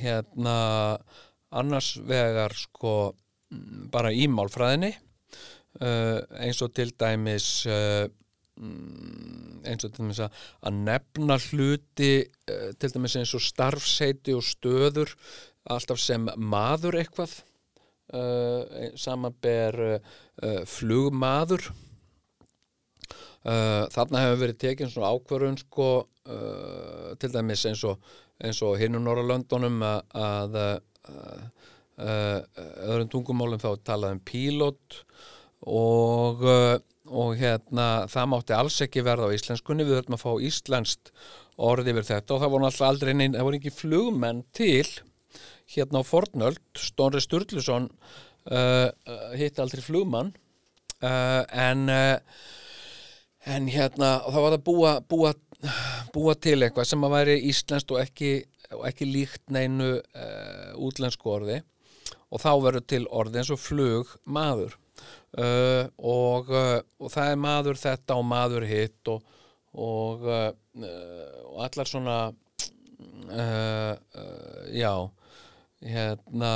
hérna 0.00 0.54
annars 1.54 1.92
vegar 2.08 2.54
sko 2.58 2.94
bara 3.90 4.12
í 4.14 4.26
málfræðinni 4.30 4.92
uh, 4.94 6.20
eins 6.42 6.60
og 6.64 6.72
til 6.76 6.92
dæmis 6.98 7.66
uh, 7.70 8.06
eins 8.60 9.86
og 9.86 9.92
til 9.92 10.04
dæmis 10.04 10.22
að, 10.22 10.40
að 10.66 10.80
nefna 10.88 11.38
hluti 11.48 12.12
uh, 12.22 12.70
til 12.78 12.94
dæmis 12.94 13.16
eins 13.20 13.34
og 13.36 13.44
starfseiti 13.44 14.34
og 14.36 14.44
stöður 14.46 15.14
alltaf 15.70 16.00
sem 16.00 16.24
maður 16.40 16.96
eitthvað. 17.02 17.34
Samanber 18.98 19.76
flugmaður. 20.66 21.66
Þarna 23.44 24.22
hefur 24.24 24.40
verið 24.40 24.58
tekin 24.64 24.90
svona 24.90 25.12
ákvörun 25.12 25.60
sko 25.60 25.90
til 27.20 27.30
dæmis 27.36 27.66
eins 27.70 27.84
og, 27.86 28.00
og 28.40 28.80
hinnum 28.80 29.04
Norrlöndunum 29.04 29.78
að, 29.84 30.00
að 30.16 30.58
öðrum 32.00 33.10
tungumálum 33.12 33.60
þá 33.60 33.70
er 33.72 33.82
talað 33.84 34.16
um 34.16 34.22
pílot 34.24 35.00
og, 35.66 36.44
uh, 36.44 36.78
og 37.10 37.36
hérna 37.40 38.06
það 38.10 38.30
mátti 38.32 38.56
alls 38.56 38.80
ekki 38.84 39.04
verða 39.04 39.28
á 39.28 39.34
íslenskunni. 39.34 39.86
Við 39.86 40.00
höfum 40.00 40.16
að 40.16 40.24
fá 40.24 40.32
íslenskt 40.46 41.12
orði 41.60 41.94
yfir 41.94 42.08
þetta 42.08 42.34
og 42.34 42.42
það 42.42 42.54
voru 42.54 42.68
alltaf 42.68 42.88
aldrei 42.88 43.12
neinn, 43.14 43.36
það 43.36 43.48
voru 43.48 43.60
ekki 43.60 43.74
flugmenn 43.74 44.44
til 44.56 44.86
hérna 45.74 46.00
á 46.00 46.04
Fornöld. 46.06 46.62
Stónri 46.78 47.20
Sturluson 47.22 47.90
uh, 47.90 48.88
uh, 48.88 49.28
hitt 49.36 49.60
aldrei 49.60 49.84
flugmann 49.84 50.32
uh, 51.04 51.44
en 51.50 51.86
uh, 51.92 52.16
en 53.48 53.68
hérna 53.72 54.18
það 54.26 54.46
var 54.46 54.56
að 54.56 54.64
búa, 54.64 54.94
búa, 55.08 55.34
búa 56.14 56.36
til 56.36 56.58
eitthvað 56.60 56.88
sem 56.88 57.04
að 57.06 57.14
væri 57.14 57.36
íslenskt 57.48 57.92
og 57.94 58.02
ekki, 58.02 58.32
og 58.76 58.84
ekki 58.88 59.08
líkt 59.08 59.46
neinu 59.52 59.94
útlensku 60.76 61.32
orði 61.32 61.62
og 62.30 62.42
þá 62.42 62.50
verður 62.64 62.86
til 62.92 63.02
orði 63.10 63.42
eins 63.42 63.52
og 63.54 63.60
flug 63.62 64.14
maður. 64.24 64.76
Uh, 65.30 65.86
og, 65.96 66.50
uh, 66.50 66.80
og 67.00 67.12
það 67.12 67.32
er 67.32 67.40
maður 67.40 67.78
þetta 67.80 68.18
og 68.18 68.26
maður 68.26 68.66
hitt 68.68 69.10
og, 69.10 69.22
og, 69.78 70.26
uh, 70.26 70.50
og 71.46 71.62
allar 71.66 71.88
svona 71.88 72.18
uh, 72.30 73.94
uh, 73.94 74.62
já 74.74 74.92
hérna 75.80 76.52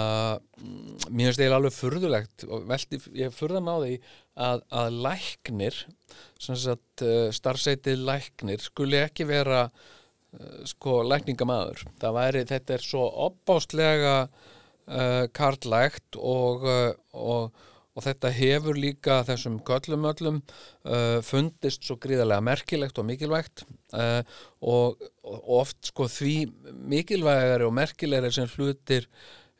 mér 1.08 1.30
finnst 1.30 1.40
eiginlega 1.40 1.56
alveg 1.56 1.72
furðulegt 1.72 2.44
og 2.44 2.66
velti, 2.68 2.98
ég 3.16 3.32
furða 3.32 3.62
á 3.64 3.76
því 3.80 3.94
að, 4.36 4.64
að 4.68 4.98
læknir 5.06 5.78
uh, 5.88 7.30
starfseitið 7.32 8.02
læknir 8.04 8.64
skuli 8.64 9.00
ekki 9.00 9.24
vera 9.28 9.62
uh, 9.70 10.58
sko 10.68 11.00
lækningamaður. 11.08 11.86
Það 12.02 12.18
væri, 12.18 12.44
þetta 12.50 12.76
er 12.76 12.84
svo 12.84 13.06
opbástlega 13.28 14.18
uh, 14.26 14.52
karlægt 15.32 16.18
og, 16.18 16.64
uh, 16.68 16.92
og, 17.12 17.52
og 17.94 18.04
þetta 18.04 18.32
hefur 18.34 18.76
líka 18.76 19.22
þessum 19.28 19.60
köllum 19.64 20.04
öllum 20.10 20.40
uh, 20.84 21.20
fundist 21.24 21.86
svo 21.86 21.96
gríðarlega 22.02 22.44
merkilegt 22.44 22.98
og 23.00 23.08
mikilvægt 23.08 23.64
uh, 23.96 24.20
og, 24.60 25.00
og 25.24 25.48
oft 25.60 25.92
sko 25.92 26.08
því 26.10 26.36
mikilvægari 26.90 27.64
og 27.64 27.76
merkilegri 27.78 28.32
sem 28.34 28.50
hlutir 28.56 29.08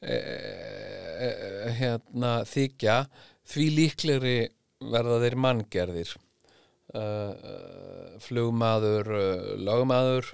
uh, 0.04 1.70
hérna 1.78 2.42
þykja 2.48 3.04
því 3.48 3.70
líklegri 3.78 4.38
verða 4.92 5.20
þeir 5.24 5.36
manngerðir. 5.40 6.14
Uh, 6.94 8.18
flugmaður 8.22 9.08
uh, 9.10 9.54
lögmaður 9.58 10.28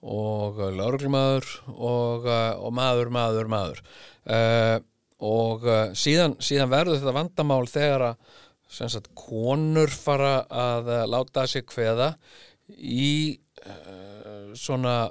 og 0.00 0.60
uh, 0.60 0.70
lögreglumaður 0.72 1.48
og, 1.74 2.28
uh, 2.28 2.54
og 2.60 2.72
maður, 2.76 3.10
maður, 3.12 3.50
maður. 3.52 3.82
Uh, 4.24 4.78
og 5.20 5.66
síðan, 6.00 6.38
síðan 6.40 6.70
verður 6.72 6.96
þetta 6.96 7.12
vandamál 7.12 7.66
þegar 7.68 8.04
að 8.06 8.38
sagt, 8.72 9.10
konur 9.18 9.92
fara 9.92 10.38
að 10.48 10.88
láta 11.12 11.44
sig 11.50 11.66
kveða 11.68 12.14
í 12.72 13.36
uh, 13.66 14.54
svona 14.56 15.10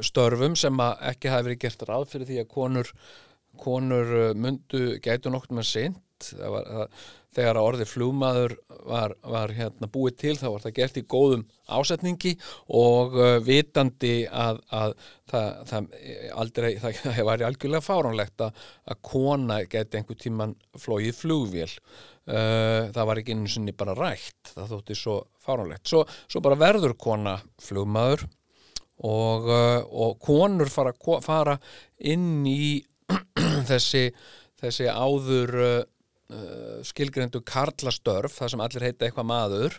störfum 0.00 0.56
sem 0.56 0.80
ekki 0.80 1.28
hafi 1.28 1.50
verið 1.50 1.60
gert 1.66 1.84
ráð 1.90 2.06
fyrir 2.14 2.30
því 2.30 2.40
að 2.40 2.50
konur 2.54 2.94
konur 3.60 4.14
mundu 4.32 4.96
gætu 5.04 5.30
nokkuð 5.30 5.58
með 5.58 5.68
sint 5.68 6.30
það 6.30 6.54
var, 6.54 6.70
það, 6.70 7.04
þegar 7.34 7.58
að 7.58 7.68
orði 7.68 7.86
flugmaður 7.88 8.54
var, 8.86 9.14
var 9.26 9.52
hérna 9.56 9.88
búið 9.90 10.16
til 10.22 10.34
þá 10.38 10.46
var 10.46 10.64
það 10.64 10.76
gert 10.78 10.98
í 11.00 11.04
góðum 11.14 11.44
ásetningi 11.74 12.34
og 12.78 13.16
uh, 13.18 13.36
vitandi 13.44 14.14
að, 14.28 14.60
að 14.74 14.94
það, 15.30 15.48
það 15.70 15.88
aldrei, 16.44 16.70
það, 16.82 17.00
það 17.04 17.20
var 17.30 17.46
algjörlega 17.48 17.84
fáránlegt 17.84 18.46
að, 18.46 18.64
að 18.90 19.02
kona 19.10 19.60
geti 19.70 20.00
einhver 20.00 20.20
tíman 20.20 20.56
flóið 20.80 21.14
flugvél. 21.18 21.70
Uh, 22.24 22.88
það 22.94 23.08
var 23.10 23.20
ekki 23.20 23.34
einu 23.36 23.50
sinni 23.52 23.74
bara 23.76 23.96
rætt 23.98 24.54
það 24.54 24.70
þótti 24.76 24.96
svo 24.96 25.18
fáránlegt. 25.44 25.84
Svo, 25.90 26.04
svo 26.30 26.40
bara 26.44 26.60
verður 26.60 26.96
kona 26.96 27.36
flugmaður 27.60 28.24
og, 29.04 29.50
uh, 29.50 29.82
og 29.84 30.16
konur 30.22 30.70
fara, 30.72 30.94
fara 31.24 31.58
inn 31.98 32.46
í 32.48 32.78
þessi, 33.70 34.06
þessi 34.62 34.88
áður 34.88 35.84
uh, 36.32 36.80
skilgrendu 36.86 37.42
karlastörf 37.46 38.38
þar 38.38 38.52
sem 38.52 38.62
allir 38.64 38.86
heita 38.88 39.06
eitthvað 39.06 39.28
maður. 39.30 39.78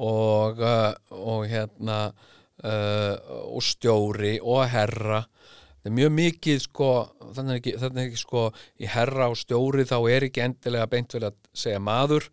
Og, 0.00 0.62
uh, 0.62 0.94
og 1.10 1.48
hérna 1.50 1.98
uh, 2.10 3.16
og 3.50 3.64
stjóri 3.66 4.38
og 4.40 4.64
herra. 4.72 5.24
Það 5.80 5.90
er 5.90 5.96
mjög 5.96 6.14
mikið 6.16 6.62
sko 6.64 6.90
þannig 7.34 7.52
er 7.52 7.60
ekki, 7.60 7.76
þannig 7.80 8.00
er 8.02 8.08
ekki 8.10 8.22
sko 8.22 8.46
í 8.80 8.88
herra 8.92 9.28
og 9.32 9.38
stjóri 9.40 9.86
þá 9.88 9.96
er 10.12 10.26
ekki 10.28 10.44
endilega 10.44 10.90
beint 10.92 11.16
vel 11.16 11.24
að 11.30 11.38
segja 11.56 11.80
maður 11.80 12.28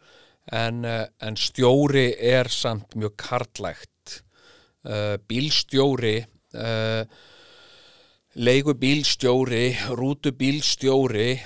en, 0.51 0.84
uh, 0.88 1.05
en 1.24 1.39
stjóri 1.39 2.10
er 2.16 2.51
samt 2.51 2.95
mjög 2.99 3.16
karlægt. 3.24 4.22
Uh, 4.88 5.18
bílstjóri 5.28 6.22
uh, 6.55 7.03
leigubílstjóri, 8.38 9.76
rútubílstjóri, 9.97 11.39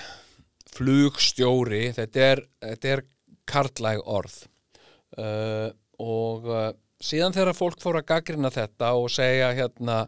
flugstjóri, 0.81 1.87
þetta 1.95 2.27
er, 2.33 2.43
þetta 2.65 2.93
er 2.95 3.03
karlæg 3.49 4.01
orð. 4.09 4.37
Uh, 5.19 5.69
og 6.01 6.47
uh, 6.49 6.69
síðan 7.03 7.35
þegar 7.35 7.57
fólk 7.57 7.81
fór 7.81 7.99
að 7.99 8.07
gaggrina 8.13 8.51
þetta 8.53 8.93
og 8.97 9.09
segja 9.13 9.51
hérna, 9.57 10.05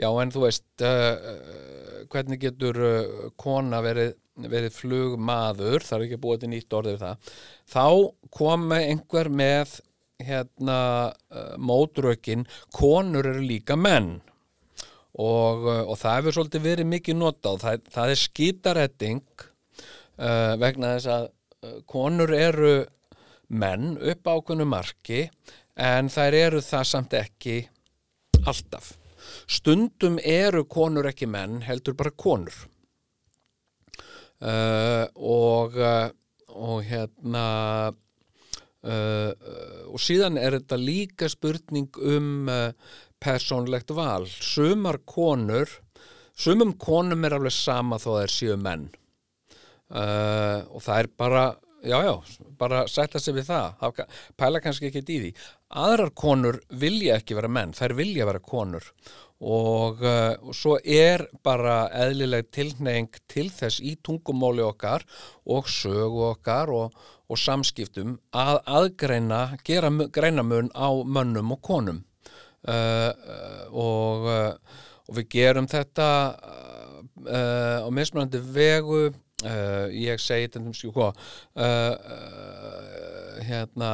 já 0.00 0.08
en 0.10 0.32
þú 0.34 0.46
veist 0.46 0.84
uh, 0.84 1.12
uh, 1.34 2.00
hvernig 2.12 2.40
getur 2.42 2.80
uh, 2.84 3.28
kona 3.40 3.82
verið, 3.84 4.16
verið 4.40 4.74
flugmaður, 4.74 5.84
það 5.86 5.98
er 5.98 6.08
ekki 6.08 6.22
búið 6.24 6.42
til 6.42 6.50
nýtt 6.54 6.78
orðið 6.80 7.04
það, 7.04 7.30
þá 7.70 7.86
kom 8.36 8.66
einhver 8.76 9.30
með 9.32 9.78
hérna 10.20 10.80
uh, 11.12 11.54
mótrökin, 11.56 12.44
konur 12.76 13.30
eru 13.30 13.44
líka 13.44 13.78
menn. 13.78 14.18
Og, 15.20 15.64
og 15.66 15.96
það 15.98 16.20
hefur 16.20 16.34
svolítið 16.36 16.62
verið 16.64 16.86
mikið 16.86 17.16
notað 17.18 17.56
það, 17.64 17.80
það 17.92 18.12
er 18.12 18.18
skítaretting 18.20 19.48
uh, 20.20 20.54
vegna 20.60 20.94
þess 20.96 21.10
að 21.10 21.26
uh, 21.28 21.76
konur 21.90 22.32
eru 22.36 22.74
menn 23.50 23.96
upp 23.98 24.30
á 24.30 24.32
ákveðnu 24.36 24.66
marki 24.68 25.24
en 25.80 26.10
þær 26.12 26.36
eru 26.38 26.60
það 26.64 26.84
samt 26.92 27.16
ekki 27.18 27.56
alltaf. 28.46 28.92
Stundum 29.50 30.18
eru 30.22 30.64
konur 30.70 31.08
ekki 31.10 31.26
menn, 31.28 31.60
heldur 31.66 31.96
bara 31.98 32.12
konur. 32.14 32.54
Uh, 34.40 35.04
og, 35.20 35.74
og 36.56 36.78
hérna 36.88 37.48
uh, 38.86 39.32
og 39.90 40.00
síðan 40.00 40.38
er 40.40 40.56
þetta 40.58 40.78
líka 40.80 41.28
spurning 41.28 41.90
um 42.00 42.48
uh, 42.48 42.70
persónlegt 43.20 43.92
val. 43.96 44.26
Sumar 44.26 45.00
konur, 45.04 45.68
sumum 46.34 46.74
konum 46.80 47.26
er 47.28 47.36
alveg 47.36 47.54
sama 47.54 48.00
þó 48.00 48.14
þær 48.20 48.34
séu 48.34 48.56
menn. 48.60 48.88
Uh, 49.90 50.62
og 50.70 50.84
það 50.84 51.00
er 51.02 51.08
bara 51.18 51.44
já, 51.82 51.96
já, 52.04 52.12
bara 52.60 52.84
sætta 52.86 53.18
sig 53.18 53.34
við 53.34 53.48
það. 53.48 54.04
Pæla 54.38 54.60
kannski 54.62 54.86
ekki 54.90 55.02
í 55.02 55.16
því. 55.24 55.30
Aðrar 55.80 56.12
konur 56.14 56.60
vilja 56.70 57.16
ekki 57.18 57.34
vera 57.34 57.50
menn 57.50 57.72
þær 57.74 57.96
vilja 57.98 58.28
vera 58.28 58.42
konur. 58.44 58.86
Og, 59.40 60.02
uh, 60.04 60.36
og 60.44 60.54
svo 60.54 60.76
er 60.84 61.24
bara 61.42 61.88
eðlileg 61.96 62.50
tilneying 62.52 63.08
til 63.26 63.48
þess 63.50 63.80
í 63.80 63.96
tungumóli 64.04 64.62
okkar 64.62 65.06
og 65.48 65.66
sögu 65.72 66.26
okkar 66.34 66.70
og, 66.76 66.94
og 67.26 67.40
samskiptum 67.40 68.18
að 68.36 68.60
aðgreina, 68.68 69.40
gera 69.66 69.90
mu- 69.90 70.10
greinamun 70.12 70.70
á 70.76 70.92
mönnum 71.02 71.56
og 71.56 71.62
konum. 71.66 72.04
Uh, 72.60 73.10
og, 73.72 74.28
og 75.08 75.16
við 75.16 75.30
gerum 75.32 75.66
þetta 75.70 76.10
á 77.20 77.88
mismunandi 77.92 78.38
vegu 78.40 79.10
uh, 79.44 79.86
ég 79.94 80.20
segi 80.22 80.48
þetta 80.48 80.62
um 80.62 80.74
sko 80.76 81.10
uh, 81.10 81.14
uh, 81.64 83.40
hérna 83.46 83.90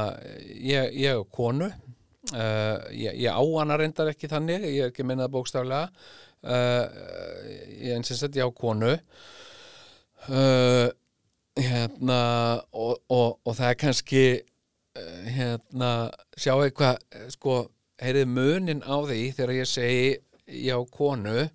ég, 0.53 0.93
ég 0.97 1.11
er 1.13 1.23
konu. 1.31 1.69
Ég, 2.27 3.13
ég 3.23 3.31
á 3.31 3.39
hana 3.39 3.77
reyndar 3.79 4.09
ekki 4.11 4.27
þannig 4.27 4.65
ég 4.67 4.81
er 4.83 4.89
ekki 4.91 5.05
að 5.05 5.07
minna 5.07 5.27
það 5.29 5.35
bókstaflega. 5.37 5.85
Ég 7.79 7.93
eins 7.95 8.11
og 8.11 8.19
þetta 8.19 8.41
ég 8.41 8.49
á 8.51 8.59
konu. 8.59 8.89
Hérna 11.57 12.19
og, 12.75 12.99
og, 13.07 13.39
og 13.47 13.55
það 13.55 13.69
er 13.69 13.79
kannski 13.79 14.25
hérna 15.37 15.91
sjá 16.35 16.57
eitthvað 16.57 16.99
sko 17.31 17.61
heyrið 18.03 18.27
munin 18.35 18.83
á 18.83 18.97
því 19.07 19.21
þegar 19.37 19.55
ég 19.55 19.71
segi 19.71 20.11
ég 20.67 20.75
á 20.75 20.81
konu. 20.91 21.47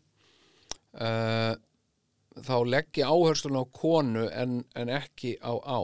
Uh, 0.93 1.53
þá 2.41 2.55
legg 2.65 3.03
ég 3.03 3.11
áherslun 3.11 3.61
á 3.61 3.65
konu 3.75 4.29
en, 4.31 4.63
en 4.75 4.93
ekki 4.93 5.37
á 5.43 5.53
á. 5.61 5.81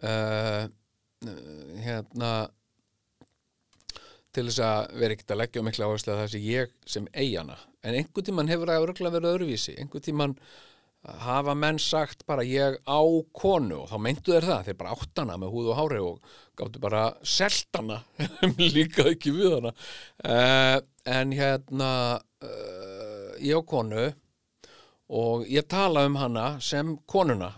Uh, 0.00 0.64
hérna 1.84 2.30
til 4.32 4.46
þess 4.46 4.62
að 4.64 4.94
vera 5.02 5.16
ekkert 5.16 5.34
að 5.34 5.40
leggja 5.42 5.64
mikla 5.66 5.90
áherslu 5.90 6.14
að 6.14 6.22
það 6.22 6.32
sé 6.32 6.40
ég 6.46 6.72
sem 6.88 7.08
eigana 7.12 7.58
en 7.84 7.96
einhvern 7.96 8.26
tímann 8.26 8.50
hefur 8.50 8.70
það 8.70 8.86
örgulega 8.86 9.16
verið 9.16 9.34
öðruvísi. 9.34 9.76
Einhvern 9.80 10.04
tímann 10.04 10.36
hafa 11.24 11.54
menn 11.56 11.78
sagt 11.80 12.26
bara 12.28 12.44
ég 12.44 12.76
á 12.84 13.00
konu. 13.32 13.82
Og 13.84 13.88
þá 13.88 13.96
meintu 14.04 14.34
þeir 14.34 14.48
það, 14.50 14.64
þeir 14.68 14.78
bara 14.82 14.96
átt 14.96 15.22
hana 15.22 15.36
með 15.40 15.54
húð 15.54 15.70
og 15.72 15.78
hári 15.78 16.00
og 16.04 16.34
gáttu 16.60 16.82
bara 16.82 17.04
selt 17.24 17.78
hana. 17.78 18.00
Líka 18.76 19.08
ekki 19.08 19.32
við 19.36 19.56
hana. 19.56 19.74
Uh, 20.20 20.76
en 21.08 21.32
hérna 21.36 21.92
uh, 22.44 23.30
ég 23.40 23.56
á 23.56 23.62
konu 23.64 24.10
og 25.10 25.48
ég 25.50 25.66
tala 25.68 26.04
um 26.06 26.16
hana 26.20 26.60
sem 26.62 26.94
konuna 27.06 27.50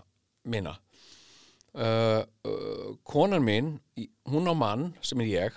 mína. 0.49 0.77
Uh, 1.73 2.21
uh, 2.45 2.89
konan 3.05 3.45
mín 3.45 3.79
hún 4.29 4.49
á 4.49 4.53
mann 4.53 4.93
sem 5.01 5.21
er 5.21 5.29
ég 5.29 5.53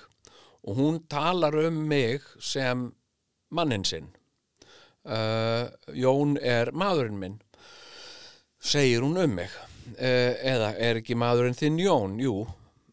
og 0.65 0.77
hún 0.77 1.01
talar 1.09 1.57
um 1.67 1.83
mig 1.89 2.23
sem 2.41 2.93
mannin 3.51 3.85
sinn. 3.85 4.09
Uh, 5.05 5.73
Jón 5.95 6.37
er 6.41 6.73
maðurinn 6.73 7.21
minn 7.21 7.41
segir 8.61 9.05
hún 9.05 9.19
um 9.23 9.35
mig. 9.35 9.51
Uh, 9.97 10.35
eða 10.43 10.73
er 10.83 11.01
ekki 11.01 11.15
maðurinn 11.15 11.57
þinn 11.57 11.79
Jón? 11.79 12.17
Jú, 12.19 12.47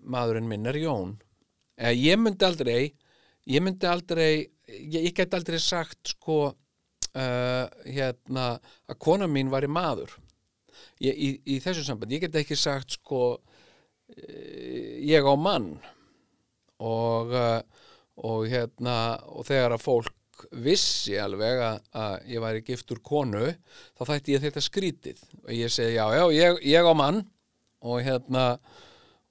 maðurinn 0.03 0.47
minn 0.47 0.67
er 0.69 0.77
Jón. 0.77 1.15
Uh, 1.79 1.91
ég 1.95 2.19
myndi 2.21 2.45
aldrei 2.45 2.93
ég 3.49 3.63
myndi 3.63 3.87
aldrei 3.89 4.45
ég, 4.67 4.99
ég 5.09 5.13
get 5.15 5.33
aldrei 5.35 5.59
sagt 5.59 6.13
sko 6.13 6.53
uh, 7.17 7.65
hérna 7.85 8.47
að 8.89 8.99
kona 9.01 9.29
mín 9.29 9.51
var 9.53 9.65
í 9.65 9.71
maður. 9.71 10.15
Ég, 11.03 11.13
í, 11.13 11.29
í 11.55 11.59
þessu 11.63 11.85
samband, 11.85 12.13
ég 12.13 12.23
get 12.25 12.37
ekki 12.41 12.57
sagt 12.59 12.97
sko 12.97 13.21
uh, 13.35 14.93
ég 15.03 15.25
á 15.25 15.33
mann. 15.39 15.73
Og, 16.83 17.31
uh, 17.31 17.61
og 18.23 18.47
hérna 18.51 18.97
og 19.31 19.47
þegar 19.47 19.77
að 19.77 19.85
fólk 19.85 20.47
vissi 20.59 21.15
alveg 21.21 21.61
að, 21.63 21.83
að 21.95 22.15
ég 22.33 22.43
væri 22.43 22.63
giftur 22.65 22.99
konu 23.05 23.45
þá 23.95 24.01
þætti 24.09 24.33
ég 24.33 24.43
þetta 24.47 24.63
skrítið. 24.65 25.21
Og 25.45 25.53
ég 25.55 25.71
segi 25.71 25.95
já, 25.95 26.07
já, 26.17 26.25
ég, 26.35 26.59
ég 26.73 26.89
á 26.89 26.93
mann. 26.97 27.23
Og 27.83 27.99
hérna 27.99 28.43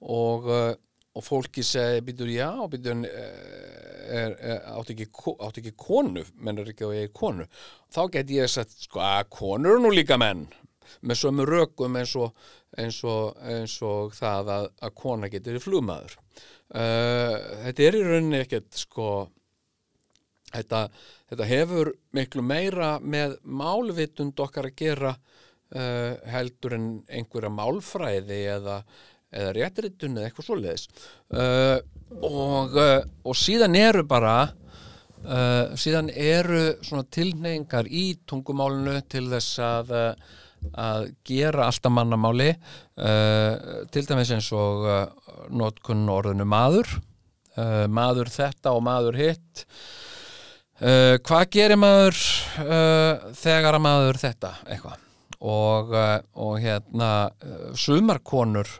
og, 0.05 0.45
og 0.45 1.23
fólki 1.25 1.63
segi 1.65 2.03
býtur 2.05 2.29
já, 2.29 2.51
býtur 2.69 3.01
er, 4.03 4.35
er, 4.39 4.59
átt, 4.73 4.91
ekki, 4.93 5.07
ko- 5.11 5.37
átt 5.43 5.59
ekki 5.61 5.73
konu 5.79 6.25
mennur 6.43 6.69
ekki 6.71 6.87
að 6.87 6.97
ég 6.97 7.07
er 7.09 7.15
konu. 7.15 7.47
Þá 7.93 8.01
geti 8.17 8.39
ég 8.41 8.51
sagt, 8.51 8.75
sko, 8.85 9.01
að 9.03 9.29
konur 9.37 9.79
nú 9.81 9.93
líka 9.93 10.17
menn. 10.21 10.47
Með 11.01 11.21
sömu 11.23 11.45
rökum 11.47 11.95
eins 11.97 12.15
og, 12.19 12.33
eins 12.77 12.99
og, 13.07 13.37
eins 13.47 13.77
og 13.85 14.13
það 14.17 14.51
að, 14.57 14.67
að 14.83 14.97
kona 14.99 15.29
getur 15.31 15.57
í 15.57 15.63
flugmaður. 15.63 16.17
Uh, 16.73 17.37
þetta 17.67 17.87
er 17.87 17.97
í 17.99 18.03
rauninni 18.07 18.39
ekkert 18.41 18.79
sko 18.81 19.07
þetta, 20.53 20.87
þetta 21.29 21.47
hefur 21.49 21.91
miklu 22.17 22.43
meira 22.45 22.95
með 23.01 23.37
málvitund 23.43 24.39
okkar 24.41 24.69
að 24.69 24.77
gera 24.81 25.11
uh, 25.13 26.13
heldur 26.33 26.77
en 26.77 26.87
einhverja 27.09 27.51
málfræði 27.53 28.39
eða, 28.55 28.79
eða 29.33 29.53
réttritun 29.57 30.17
eða 30.17 30.29
eitthvað 30.29 30.49
svoleiðis. 30.49 30.87
Uh, 31.33 31.77
og, 32.21 32.77
uh, 32.77 32.99
og 33.25 33.37
síðan 33.37 33.75
eru 33.79 34.05
bara 34.07 34.37
uh, 35.25 35.73
síðan 35.79 36.11
eru 36.13 36.63
svona 36.85 37.05
tilneyingar 37.11 37.89
í 37.89 38.13
tungumálinu 38.29 38.99
til 39.11 39.27
þess 39.31 39.59
að 39.63 39.93
uh, 39.97 40.39
að 40.79 41.09
gera 41.27 41.67
alltaf 41.67 41.91
mannamáli 41.91 42.53
uh, 42.53 43.83
til 43.91 44.05
dæmis 44.07 44.31
eins 44.31 44.47
og 44.55 44.85
uh, 44.87 45.33
notkun 45.51 46.07
orðinu 46.11 46.47
maður 46.47 46.99
maður 47.53 48.31
þetta 48.33 48.71
og 48.73 48.79
maður 48.81 49.13
hitt. 49.19 49.59
Hvað 50.81 51.43
gerir 51.53 51.77
maður 51.77 52.17
þegar 53.37 53.77
að 53.77 53.83
maður 53.85 54.17
þetta 54.23 54.49
eitthvað? 54.65 55.03
Og, 55.45 55.93
og 56.33 56.55
hérna 56.63 57.09
sumarkonur 57.77 58.71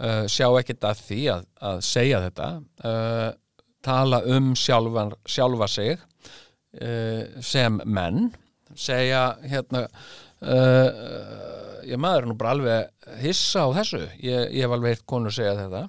uh, 0.00 0.24
sjá 0.30 0.48
ekkert 0.58 0.86
að 0.88 1.02
því 1.06 1.20
að, 1.34 1.46
að 1.70 1.82
segja 1.86 2.22
þetta. 2.26 2.48
Uh, 2.84 3.28
tala 3.84 4.20
um 4.28 4.50
sjálfan, 4.58 5.14
sjálfa 5.28 5.68
sig 5.70 5.94
uh, 5.96 7.22
sem 7.44 7.80
menn. 7.84 8.30
Segja 8.78 9.32
hérna 9.50 9.88
ég 10.40 11.98
maður 12.00 12.30
nú 12.30 12.34
bara 12.38 12.54
alveg 12.54 13.08
hissa 13.20 13.66
á 13.66 13.76
þessu. 13.76 13.98
Ég, 14.24 14.54
ég 14.56 14.62
hef 14.64 14.72
alveg 14.72 14.94
eitt 14.94 15.02
konu 15.10 15.28
segja 15.34 15.52
þetta. 15.58 15.82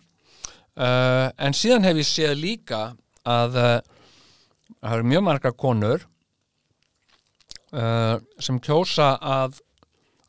En 1.45 1.55
síðan 1.55 1.85
hef 1.87 2.01
ég 2.01 2.09
séð 2.09 2.33
líka 2.41 2.81
að 3.23 3.55
það 3.55 4.97
eru 4.97 5.07
mjög 5.13 5.23
margar 5.29 5.55
konur 5.55 6.03
sem 8.43 8.59
kjósa 8.65 9.13
að 9.21 9.61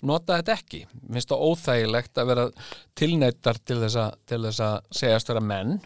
nota 0.07 0.39
þetta 0.41 0.57
ekki. 0.57 0.83
Mér 1.03 1.19
finnst 1.19 1.33
það 1.33 1.45
óþægilegt 1.49 2.21
að 2.21 2.31
vera 2.33 2.47
tilneittar 2.99 3.61
til 3.63 3.79
þess 3.85 4.01
að, 4.05 4.19
til 4.31 4.41
þess 4.47 4.65
að 4.67 4.77
segjast 5.01 5.33
vera 5.33 5.45
menn. 5.53 5.77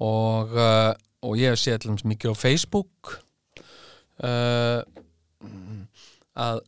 Og, 0.00 0.56
uh, 0.56 0.92
og 1.26 1.36
ég 1.38 1.52
hef 1.52 1.60
séð 1.60 1.84
dæmis 1.84 2.06
mikið 2.08 2.32
á 2.32 2.42
Facebook 2.42 3.14
uh, 4.24 4.80
að 6.40 6.62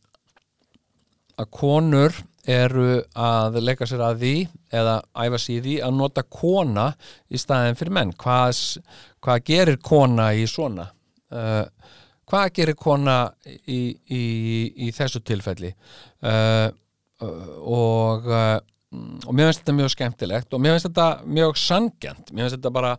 að 1.41 1.49
konur 1.55 2.17
eru 2.43 3.03
að 3.15 3.61
leika 3.63 3.87
sér 3.87 4.03
að 4.05 4.23
því 4.23 4.35
eða 4.75 4.97
æfa 5.25 5.39
sér 5.41 5.63
því 5.65 5.77
að 5.87 5.95
nota 5.99 6.25
kona 6.27 6.89
í 7.31 7.41
staðin 7.41 7.79
fyrir 7.79 7.97
menn. 7.99 8.15
Hvað, 8.19 8.59
hvað 9.23 9.45
gerir 9.49 9.79
kona 9.83 10.33
í 10.35 10.47
svona? 10.51 10.89
Uh, 11.33 11.65
hvað 12.33 12.53
gerir 12.57 12.79
kona 12.81 13.17
í, 13.45 13.93
í, 13.93 14.23
í 14.89 14.93
þessu 14.97 15.21
tilfelli? 15.21 15.75
Uh, 16.25 16.73
og 17.23 18.27
uh, 18.27 18.59
og 18.93 19.33
mér 19.33 19.49
finnst 19.49 19.63
þetta 19.63 19.75
mjög 19.79 19.93
skemmtilegt 19.95 20.53
og 20.53 20.61
mér 20.61 20.75
finnst 20.75 20.89
þetta 20.91 21.09
mjög 21.39 21.61
sangjant 21.61 22.33
mér 22.33 22.43
finnst 22.45 22.59
þetta 22.59 22.75
bara 22.75 22.93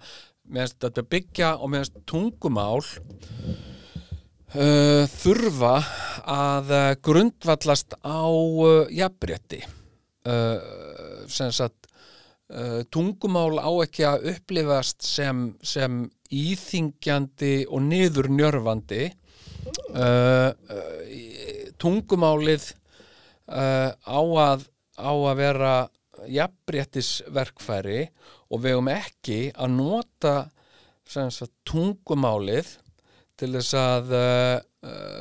mér 0.50 0.66
finnst 0.66 0.80
þetta 0.88 1.04
byggja 1.14 1.50
og 1.60 1.70
mér 1.70 1.84
finnst 1.84 2.00
tungumál 2.10 2.82
uh, 4.58 5.04
þurfa 5.14 5.76
að 6.34 6.74
uh, 6.74 6.90
grundvallast 7.06 7.98
á 8.02 8.26
uh, 8.26 8.88
uh, 10.26 10.60
sagt 11.30 11.88
uh, 12.50 12.82
tungumál 12.90 13.56
á 13.62 13.72
ekki 13.86 14.04
að 14.10 14.30
upplifast 14.34 15.06
sem, 15.06 15.52
sem 15.62 16.08
íþingjandi 16.34 17.56
og 17.70 17.86
niður 17.86 18.32
njörfandi 18.34 19.12
uh, 19.94 20.52
tungumálið 21.82 22.70
uh, 23.50 23.92
á, 23.94 24.22
að, 24.48 24.68
á 24.98 25.12
að 25.14 25.40
vera 25.42 25.74
jafnbréttisverkfæri 26.30 28.04
og 28.54 28.64
við 28.64 28.78
höfum 28.78 28.92
ekki 28.94 29.40
að 29.54 29.74
nota 29.76 30.36
sagt, 31.04 31.52
tungumálið 31.68 32.78
til 33.40 33.52
þess 33.58 33.74
að 33.76 34.14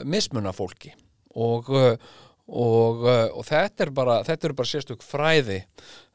mismuna 0.07 0.53
fólki. 0.55 0.93
Og, 1.41 1.71
og, 1.73 3.03
og 3.09 3.45
þetta 3.49 3.87
er 3.87 3.93
bara 3.97 4.19
eru 4.23 4.57
bara 4.59 4.69
sérstök 4.69 5.03
fræði 5.07 5.63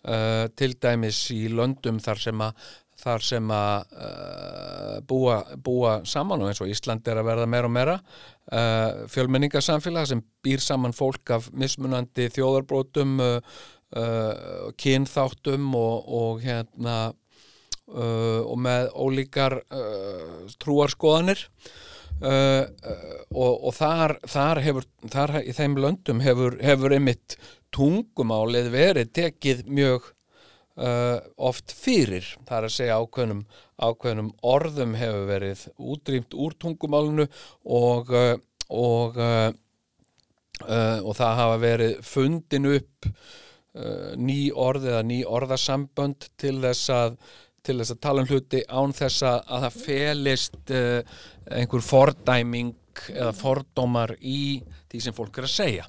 uh, 0.07 0.47
til 0.55 0.75
dæmis 0.79 1.19
í 1.35 1.47
löndum 1.51 1.99
þar 2.03 2.21
sem 2.21 2.43
að 2.43 2.67
þar 2.97 3.23
sem 3.25 3.51
að 3.53 3.97
uh, 4.01 4.95
búa, 5.07 5.37
búa 5.63 5.99
saman 6.07 6.41
og 6.41 6.51
eins 6.51 6.61
og 6.63 6.71
Ísland 6.71 7.07
er 7.07 7.21
að 7.21 7.29
verða 7.29 7.49
meira 7.49 7.69
og 7.69 7.75
meira 7.75 7.97
uh, 7.99 9.05
fjölmenningarsamfélag 9.13 10.09
sem 10.09 10.23
býr 10.45 10.63
saman 10.63 10.95
fólk 10.97 11.35
af 11.35 11.51
mismunandi 11.53 12.29
þjóðarbrótum 12.33 13.19
uh, 13.21 13.59
uh, 13.95 14.71
kynþáttum 14.81 15.69
og, 15.77 16.11
og 16.21 16.43
hérna 16.45 16.97
og 17.87 18.57
með 18.59 18.89
ólíkar 18.99 19.53
trúarskoðanir. 20.59 21.39
Og, 22.19 23.53
og 23.63 23.71
þar, 23.77 24.13
þar 24.27 24.59
hefur 24.65 24.87
þar 25.13 25.33
í 25.39 25.53
þeim 25.55 25.77
löndum 25.79 26.19
hefur, 26.19 26.57
hefur 26.59 26.97
einmitt 26.97 27.37
tungumálið 27.71 28.67
verið 28.75 29.13
tekið 29.15 29.63
mjög 29.71 30.11
uh, 30.77 31.17
oft 31.37 31.73
fyrir 31.75 32.27
það 32.47 32.57
er 32.57 32.67
að 32.67 32.75
segja 32.75 32.99
ákveðnum, 33.01 33.41
ákveðnum 33.77 34.29
orðum 34.45 34.95
hefur 34.99 35.25
verið 35.31 35.63
útrýmt 35.77 36.37
úr 36.37 36.55
tungumálinu 36.61 37.27
og, 37.63 38.13
uh, 38.13 38.35
og, 38.69 39.17
uh, 39.17 39.49
uh, 40.67 40.99
og 41.03 41.17
það 41.17 41.41
hafa 41.41 41.59
verið 41.63 41.97
fundin 42.05 42.71
upp 42.75 43.09
uh, 43.09 44.13
ný 44.17 44.47
orð 44.53 44.89
eða 44.93 45.03
ný 45.07 45.19
orðasambönd 45.25 46.31
til 46.39 46.57
þess 46.63 46.93
að 46.93 47.19
til 47.67 47.81
þess 47.81 47.97
að 47.97 48.03
tala 48.05 48.23
um 48.23 48.29
hluti 48.29 48.63
án 48.71 48.93
þess 48.95 49.23
að 49.27 49.65
það 49.65 49.79
felist 49.83 50.71
uh, 50.71 51.17
einhver 51.51 51.83
fordæming 51.83 52.73
eða 53.11 53.33
fordómar 53.35 54.15
í 54.23 54.63
því 54.89 55.01
sem 55.03 55.15
fólk 55.15 55.37
er 55.37 55.47
að 55.47 55.53
segja. 55.53 55.85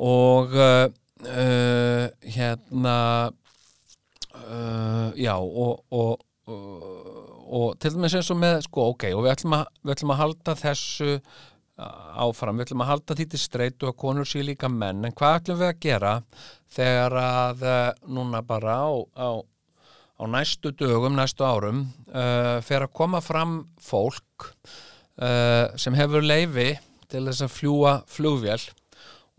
Og 0.00 0.56
uh, 0.56 0.86
uh, 1.28 2.06
hérna 2.24 2.96
uh, 4.34 5.12
já 5.18 5.34
og, 5.36 5.84
og, 5.90 6.24
og, 6.48 7.46
og 7.52 7.78
til 7.80 7.96
dæmis 7.96 8.16
eins 8.18 8.32
og 8.32 8.40
með 8.40 8.60
sko 8.66 8.90
ok 8.92 9.08
og 9.12 9.24
við 9.24 9.34
ætlum 9.36 9.56
að, 9.60 9.64
við 9.82 9.96
ætlum 9.96 10.14
að 10.14 10.22
halda 10.22 10.58
þessu 10.62 11.16
áfram, 11.82 12.58
við 12.58 12.68
ætlum 12.68 12.84
að 12.84 12.90
halda 12.90 13.16
því 13.16 13.26
til 13.32 13.40
streitu 13.40 13.88
að 13.88 13.96
konur 14.02 14.28
séu 14.28 14.44
líka 14.44 14.68
menn 14.70 15.06
en 15.06 15.14
hvað 15.16 15.38
ætlum 15.40 15.60
við 15.62 15.70
að 15.70 15.80
gera 15.82 16.12
þegar 16.72 17.16
að 17.22 17.64
uh, 17.66 17.80
núna 18.08 18.42
bara 18.46 18.76
á, 18.84 18.90
á, 19.16 19.28
á 20.20 20.24
næstu 20.28 20.72
dögum, 20.76 21.16
næstu 21.16 21.46
árum 21.46 21.86
uh, 22.12 22.60
fer 22.64 22.86
að 22.86 22.94
koma 22.96 23.22
fram 23.24 23.58
fólk 23.80 24.48
uh, 24.48 25.72
sem 25.76 25.96
hefur 25.98 26.24
leifi 26.24 26.74
til 27.12 27.26
þess 27.28 27.46
að 27.46 27.56
fljúa 27.56 27.96
flugvél 28.08 28.68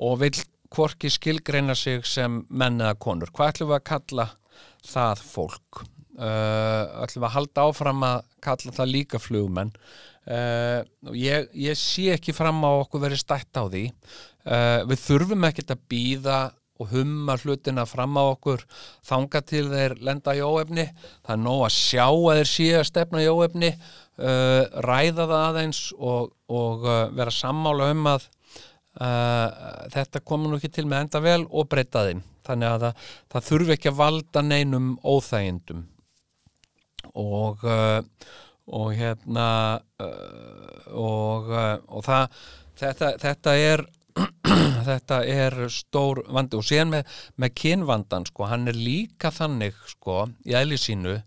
og 0.03 0.19
vil 0.21 0.35
hvorki 0.73 1.11
skilgreina 1.13 1.75
sig 1.77 2.05
sem 2.09 2.41
menn 2.49 2.81
eða 2.81 2.97
konur. 2.97 3.29
Hvað 3.33 3.53
ætlum 3.53 3.71
við 3.71 3.77
að 3.77 3.89
kalla 3.91 4.25
það 4.87 5.21
fólk? 5.27 5.83
Uh, 6.13 7.01
ætlum 7.01 7.25
að 7.25 7.33
halda 7.33 7.63
áfram 7.65 8.03
að 8.05 8.19
kalla 8.43 8.73
það 8.75 8.91
líka 8.91 9.21
flugmenn? 9.21 9.71
Uh, 10.23 10.83
ég, 11.17 11.49
ég 11.57 11.77
sé 11.79 12.11
ekki 12.13 12.35
fram 12.35 12.61
á 12.63 12.71
okkur 12.83 13.01
verið 13.07 13.23
stætt 13.23 13.57
á 13.57 13.65
því. 13.65 13.87
Uh, 14.45 14.83
við 14.91 15.01
þurfum 15.07 15.47
ekkert 15.49 15.73
að 15.73 15.87
býða 15.89 16.37
og 16.81 16.89
humma 16.93 17.35
hlutina 17.39 17.85
fram 17.87 18.15
á 18.17 18.23
okkur 18.33 18.63
þanga 19.05 19.41
til 19.47 19.65
þeir 19.71 19.97
lenda 20.05 20.35
í 20.37 20.43
óefni. 20.45 20.87
Það 21.25 21.35
er 21.35 21.43
nóg 21.43 21.65
að 21.65 21.75
sjá 21.79 22.05
að 22.05 22.39
þeir 22.39 22.51
séu 22.53 22.77
að 22.79 22.87
stefna 22.89 23.23
í 23.23 23.29
óefni, 23.33 23.73
uh, 24.21 24.63
ræða 24.85 25.27
það 25.27 25.37
aðeins 25.39 25.83
og, 25.97 26.33
og 26.49 26.87
vera 27.17 27.33
sammála 27.33 27.91
um 27.93 28.09
að 28.13 28.29
Uh, 28.93 29.89
þetta 29.89 30.21
komur 30.21 30.51
nú 30.51 30.59
ekki 30.59 30.69
til 30.75 30.85
með 30.85 31.07
enda 31.07 31.23
vel 31.23 31.41
og 31.49 31.67
breyta 31.71 32.05
þeim. 32.05 32.21
Þannig 32.45 32.69
að 32.69 32.85
það, 32.85 33.09
það 33.33 33.47
þurfi 33.49 33.75
ekki 33.77 33.91
að 33.91 33.99
valda 34.01 34.43
neinum 34.45 34.93
óþægindum. 35.01 35.83
Og 37.19 37.65
uh, 37.67 38.01
og 38.63 38.93
hérna 38.95 39.47
uh, 39.99 40.93
og, 40.95 41.49
og 41.91 42.05
það 42.05 42.37
þetta, 42.79 43.09
þetta 43.19 43.55
er 43.59 43.83
þetta 44.89 45.19
er 45.25 45.57
stór 45.73 46.23
vandi. 46.29 46.59
Og 46.59 46.67
síðan 46.67 46.93
með, 46.93 47.13
með 47.41 47.53
kynvandan 47.59 48.27
sko, 48.29 48.47
hann 48.51 48.69
er 48.69 48.77
líka 48.77 49.33
þannig 49.33 49.77
sko, 49.89 50.27
í 50.45 50.55
eðli 50.57 50.79
sínu 50.79 51.17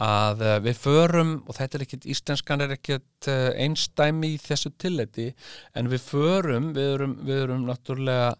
að 0.00 0.42
uh, 0.44 0.56
við 0.64 0.76
förum, 0.80 1.32
og 1.46 1.56
þetta 1.58 1.78
er 1.78 1.84
ekkit 1.86 2.06
íslenskan 2.14 2.64
er 2.64 2.74
ekkit 2.76 3.28
uh, 3.28 3.50
einstæmi 3.60 4.34
í 4.34 4.40
þessu 4.40 4.70
tilleiti, 4.80 5.28
en 5.74 5.90
við 5.92 6.04
förum 6.06 6.70
við 6.76 6.94
erum, 6.94 7.14
við 7.26 7.42
erum 7.44 7.66
náttúrulega 7.68 8.30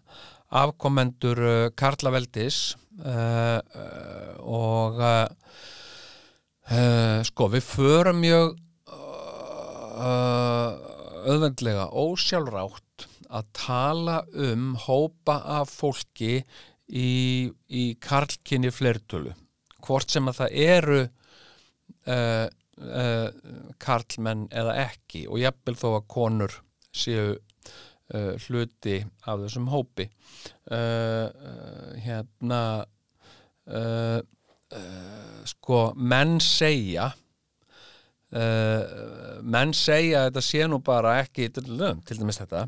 afkomendur 0.61 1.39
uh, 1.45 1.69
Karlaveldis 1.77 2.75
uh, 3.05 3.59
uh, 3.59 4.33
og 4.41 4.99
uh, 5.01 5.21
sko 7.27 7.49
við 7.51 7.63
förum 7.67 8.21
mjög 8.23 8.57
auðvendlega 11.21 11.89
ósjálfrátt 11.93 13.05
að 13.31 13.49
tala 13.55 14.21
um 14.33 14.71
hópa 14.79 15.35
af 15.59 15.71
fólki 15.71 16.41
í, 16.91 17.51
í 17.69 17.83
karlkinni 18.03 18.71
flertölu 18.73 19.33
hvort 19.81 20.11
sem 20.13 20.27
að 20.29 20.41
það 20.41 20.57
eru 20.65 21.01
uh, 22.09 22.47
uh, 22.81 23.29
karlmenn 23.81 24.47
eða 24.49 24.75
ekki 24.87 25.25
og 25.29 25.41
jafnvel 25.41 25.77
þó 25.77 25.87
að 25.93 26.07
konur 26.11 26.57
séu 26.95 27.35
uh, 27.35 28.33
hluti 28.47 29.01
af 29.25 29.45
þessum 29.45 29.69
hópi. 29.71 30.09
Hérna 32.01 32.61
sko 35.51 35.79
menn 35.99 36.39
segja 36.41 37.09
menn 38.31 39.73
segja 39.75 40.23
þetta 40.29 40.43
sé 40.47 40.67
nú 40.71 40.79
bara 40.85 41.17
ekki 41.19 41.49
til, 41.51 41.65
dæmis 41.75 42.39
þetta 42.39 42.63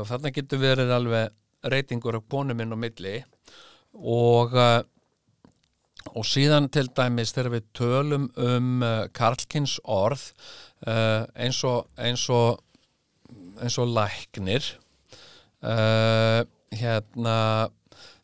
og 0.00 0.08
þarna 0.10 0.32
getur 0.34 0.62
verið 0.64 0.90
alveg 0.96 1.70
reytingur 1.70 2.18
af 2.18 2.26
konum 2.30 2.60
inn 2.64 2.74
á 2.74 2.78
milli 2.82 3.14
og 3.94 4.58
og 6.14 6.26
síðan 6.28 6.68
til 6.72 6.86
dæmis 6.94 7.34
þegar 7.34 7.56
við 7.56 7.70
tölum 7.76 8.28
um 8.40 8.84
uh, 8.84 9.06
Karlkins 9.14 9.78
orð 9.84 10.28
uh, 10.86 11.24
eins 11.34 11.62
og 11.66 11.90
eins 11.98 12.28
og 12.32 12.60
eins 13.62 13.78
og 13.82 13.90
læknir 13.94 14.68
uh, 15.64 16.42
hérna 16.74 17.38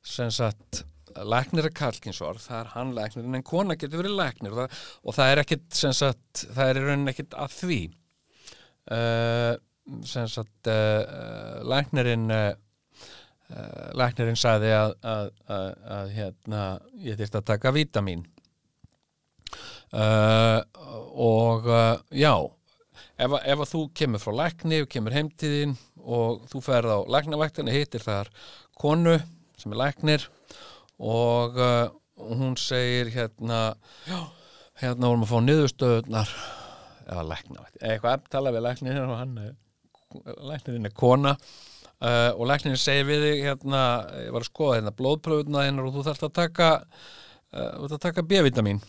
sem 0.06 0.30
sagt 0.34 0.84
læknir 1.18 1.66
er 1.68 1.74
Karlkins 1.74 2.20
orð, 2.24 2.42
það 2.44 2.60
er 2.60 2.70
hann 2.74 2.92
læknir 2.96 3.26
en 3.26 3.46
kona 3.46 3.76
getur 3.78 4.02
verið 4.02 4.16
læknir 4.18 4.54
og 4.54 4.60
það, 4.62 4.84
og 5.02 5.16
það 5.16 5.32
er 5.32 5.42
ekkit 5.42 5.66
sem 5.80 5.96
sagt, 5.96 6.44
það 6.54 6.70
er 6.70 6.80
í 6.80 6.84
rauninni 6.86 7.12
ekkit 7.14 7.36
að 7.36 7.56
því. 7.56 7.80
Uh, 8.90 9.52
sem 10.06 10.28
sagt 10.30 10.70
uh, 10.70 11.60
læknirinn 11.66 12.30
uh, 12.34 12.52
læknirinn 13.98 14.38
sagði 14.38 14.70
að, 14.76 14.92
að, 15.02 15.30
að, 15.50 15.68
að 15.96 16.12
hérna, 16.14 16.62
ég 17.02 17.18
þyrst 17.18 17.38
að 17.40 17.48
taka 17.50 17.72
vítamin 17.74 18.22
uh, 19.96 20.60
og 21.18 21.66
uh, 21.66 21.98
já 22.14 22.34
ef, 23.18 23.36
ef 23.42 23.64
þú 23.72 23.84
kemur 23.96 24.22
frá 24.22 24.36
lækni 24.44 24.82
og 24.84 24.90
kemur 24.92 25.16
heimtíðin 25.16 25.76
og 26.00 26.44
þú 26.50 26.62
ferð 26.64 26.94
á 26.94 26.98
læknavæktina 27.16 27.74
hittir 27.74 28.04
þar 28.04 28.30
konu 28.78 29.18
sem 29.60 29.74
er 29.74 29.82
læknir 29.82 30.28
og 31.00 31.58
uh, 31.58 31.88
hún 32.20 32.56
segir 32.60 33.10
hérna 33.14 33.74
já, 34.06 34.20
hérna 34.82 35.10
vorum 35.10 35.26
að 35.26 35.32
fá 35.32 35.38
niðurstöðunar 35.44 36.36
eða 37.10 37.26
læknavækt, 37.26 37.82
eitthvað 37.82 38.30
tala 38.30 38.54
við 38.54 38.66
læknir 38.68 39.02
og 39.02 39.18
hann 39.18 39.36
læknirinn 40.50 40.86
er 40.86 40.94
kona 40.94 41.34
uh, 42.00 42.30
og 42.36 42.46
læknirinn 42.50 42.80
segir 42.80 43.08
við 43.08 43.26
þig 43.26 43.44
hérna, 43.48 43.82
ég 44.26 44.32
var 44.34 44.44
að 44.44 44.50
skoða 44.50 44.78
hérna 44.78 44.94
blóðpröfuna 44.96 45.66
hérna 45.66 45.84
og 45.84 45.98
þú 45.98 46.06
þarft 46.08 46.26
að 46.28 46.38
taka 46.40 46.70
uh, 46.80 47.68
þú 47.76 47.84
þarft 47.84 47.98
að 47.98 48.06
taka 48.08 48.26
B-vitamin 48.30 48.82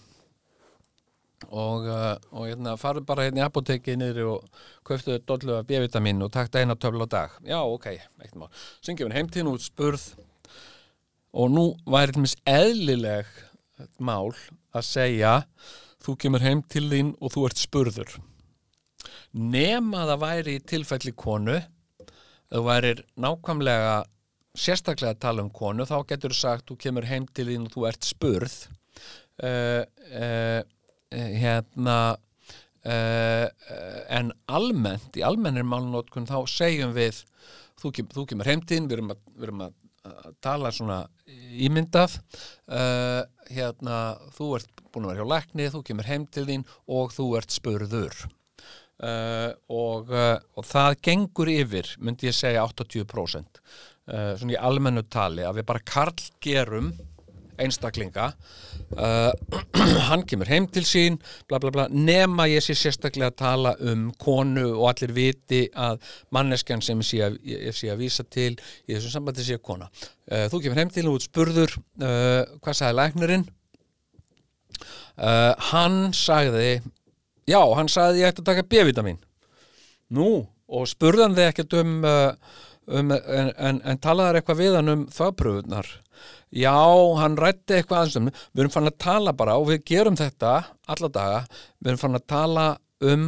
og, 1.50 1.88
uh, 1.90 2.16
og 2.38 2.48
hérna 2.50 2.76
farðu 2.80 3.06
bara 3.08 3.28
hérna 3.28 3.44
í 3.44 3.46
apotekið 3.46 4.00
niður 4.00 4.34
og 4.36 4.66
köftu 4.88 5.18
dollu 5.28 5.58
af 5.58 5.68
B-vitamin 5.70 6.24
og 6.26 6.34
takta 6.34 6.62
eina 6.62 6.78
töfla 6.78 7.08
á 7.08 7.14
dag. 7.16 7.38
Já 7.48 7.60
ok, 7.62 7.88
eitt 8.22 8.36
mál. 8.38 8.52
Sem 8.82 8.98
gefur 8.98 9.16
heimtíðin 9.16 9.52
út 9.52 9.66
spurð. 9.66 10.12
Og 11.32 11.48
nú 11.48 11.66
væri 11.88 12.14
til 12.16 12.26
mér 12.26 12.36
eðlileg 12.52 13.30
mál 14.04 14.34
að 14.76 14.88
segja 14.88 15.38
þú 16.04 16.18
kemur 16.20 16.44
heim 16.44 16.64
til 16.68 16.90
þín 16.92 17.14
og 17.22 17.34
þú 17.34 17.46
ert 17.48 17.62
spurður. 17.62 18.16
Nema 19.32 20.06
það 20.10 20.24
væri 20.26 20.58
í 20.58 20.64
tilfelli 20.68 21.14
konu 21.16 21.62
þú 22.52 22.64
værir 22.68 23.04
nákvæmlega 23.20 24.02
sérstaklega 24.58 25.16
að 25.16 25.22
tala 25.24 25.46
um 25.46 25.52
konu 25.56 25.86
þá 25.88 25.98
getur 26.10 26.34
þú 26.36 26.40
sagt 26.42 26.68
þú 26.72 26.78
kemur 26.86 27.08
heim 27.08 27.28
til 27.32 27.48
þín 27.48 27.68
og 27.68 27.76
þú 27.76 27.86
ert 27.88 28.08
spurð 28.08 28.58
uh, 29.48 29.84
uh, 29.88 30.62
hérna 31.12 31.98
uh, 32.84 33.48
en 34.12 34.34
almennt 34.52 35.20
í 35.20 35.24
almennir 35.26 35.68
málunótkun 35.68 36.28
þá 36.30 36.42
segjum 36.52 36.96
við 36.98 37.24
þú, 37.80 37.94
kem, 37.96 38.12
þú 38.12 38.28
kemur 38.34 38.52
heim 38.52 38.66
til 38.66 38.82
þín 38.82 38.92
við 38.92 38.98
erum 39.00 39.16
að, 39.16 39.24
við 39.38 39.48
erum 39.50 39.64
að, 39.68 39.78
tala 40.42 40.72
svona 40.74 41.04
ímyndað 41.62 42.16
uh, 42.74 43.22
hérna 43.54 43.98
þú 44.34 44.48
ert 44.58 44.86
búin 44.92 45.06
að 45.06 45.14
vera 45.14 45.22
hjá 45.22 45.32
lækni 45.36 45.68
þú 45.72 45.84
kemur 45.88 46.10
heim 46.10 46.26
til 46.26 46.48
þín 46.50 46.66
og 46.90 47.14
þú 47.14 47.28
ert 47.38 47.54
spurður 47.54 48.24
Uh, 49.02 49.50
og, 49.74 50.12
uh, 50.14 50.36
og 50.54 50.66
það 50.70 50.96
gengur 51.08 51.50
yfir, 51.50 51.88
myndi 52.06 52.28
ég 52.28 52.36
segja 52.38 52.62
80% 52.68 53.58
uh, 53.58 54.36
svona 54.38 54.54
í 54.54 54.60
almennu 54.62 55.02
tali 55.10 55.42
að 55.42 55.58
við 55.58 55.66
bara 55.72 55.82
karlgerum 55.90 56.92
einstaklinga 57.62 58.28
hann 60.10 60.26
kemur 60.30 60.50
heim 60.52 60.68
til 60.70 60.84
sín 60.86 61.18
bla 61.50 61.58
bla 61.64 61.72
bla, 61.74 61.88
nema 61.90 62.46
ég 62.52 62.62
sé 62.62 62.76
sérstaklega 62.78 63.32
að 63.32 63.40
tala 63.42 63.74
um 63.90 64.06
konu 64.22 64.68
og 64.70 64.92
allir 64.92 65.16
viti 65.18 65.64
að 65.74 66.02
manneskjan 66.36 66.86
sem 66.86 67.02
sé 67.06 67.24
að, 67.26 67.42
ég 67.48 67.78
sé 67.78 67.90
að 67.90 68.02
vísa 68.06 68.26
til 68.28 68.52
í 68.54 68.94
þessum 68.94 69.14
sambandi 69.16 69.46
sé 69.48 69.58
kona. 69.64 69.88
Þú 70.28 70.64
kemur 70.66 70.82
heim 70.82 70.92
til 70.94 71.06
og 71.10 71.22
spurður 71.24 71.78
hvað 72.02 72.80
sagði 72.82 72.98
læknirinn? 73.00 73.46
Hann 75.72 76.02
sagði 76.18 76.82
Já, 77.52 77.62
hann 77.76 77.90
sagði 77.92 78.24
ég 78.24 78.32
ætti 78.32 78.44
að 78.44 78.50
taka 78.52 78.68
B-vitamin. 78.72 79.20
Nú, 80.16 80.30
og 80.72 80.88
spurðan 80.88 81.36
þið 81.36 81.50
ekkert 81.50 81.76
um, 81.82 81.98
um 82.88 83.12
en, 83.16 83.52
en, 83.52 83.82
en 83.84 84.00
talaði 84.04 84.40
eitthvað 84.40 84.62
við 84.62 84.78
hann 84.78 84.94
um 84.94 85.04
þápröfunar. 85.12 85.90
Já, 86.52 86.76
hann 87.20 87.38
rætti 87.40 87.78
eitthvað 87.78 88.02
aðeins 88.02 88.20
um, 88.20 88.30
við 88.52 88.64
erum 88.64 88.76
fann 88.76 88.92
að 88.92 89.00
tala 89.04 89.34
bara 89.36 89.58
og 89.60 89.70
við 89.72 89.84
gerum 89.92 90.20
þetta 90.20 90.54
alla 90.92 91.10
daga, 91.12 91.42
við 91.80 91.94
erum 91.94 92.04
fann 92.04 92.20
að 92.20 92.28
tala 92.32 92.66
um 93.12 93.28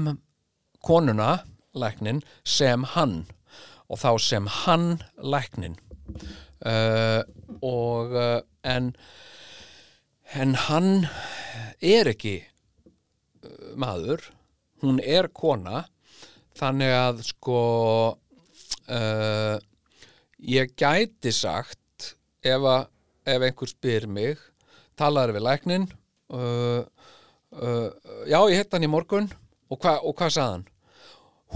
konuna, 0.84 1.32
læknin, 1.74 2.22
sem 2.44 2.84
hann 2.94 3.24
og 3.90 4.00
þá 4.02 4.10
sem 4.22 4.48
hann 4.64 4.88
læknin. 5.20 5.78
Uh, 6.64 7.24
og 7.64 8.16
uh, 8.16 8.40
en, 8.64 8.94
en 10.36 10.56
hann 10.68 11.08
er 11.84 12.12
ekki 12.14 12.38
maður, 13.80 14.26
hún 14.84 15.00
er 15.00 15.30
kona 15.34 15.86
þannig 16.58 16.94
að 16.94 17.22
sko 17.26 17.60
uh, 18.14 19.56
ég 20.44 20.74
gæti 20.78 21.34
sagt 21.34 22.14
ef, 22.44 22.62
að, 22.62 22.90
ef 23.26 23.48
einhver 23.48 23.72
spyr 23.72 24.08
mig 24.08 24.42
talaður 25.00 25.38
við 25.38 25.48
læknin 25.48 25.88
uh, 26.34 26.84
uh, 27.56 27.90
já 28.30 28.40
ég 28.52 28.60
hitt 28.60 28.76
hann 28.76 28.86
í 28.86 28.92
morgun 28.92 29.32
og, 29.70 29.80
hva, 29.80 29.98
og 30.04 30.16
hvað 30.20 30.36
sagði 30.36 30.52
hann? 30.52 30.70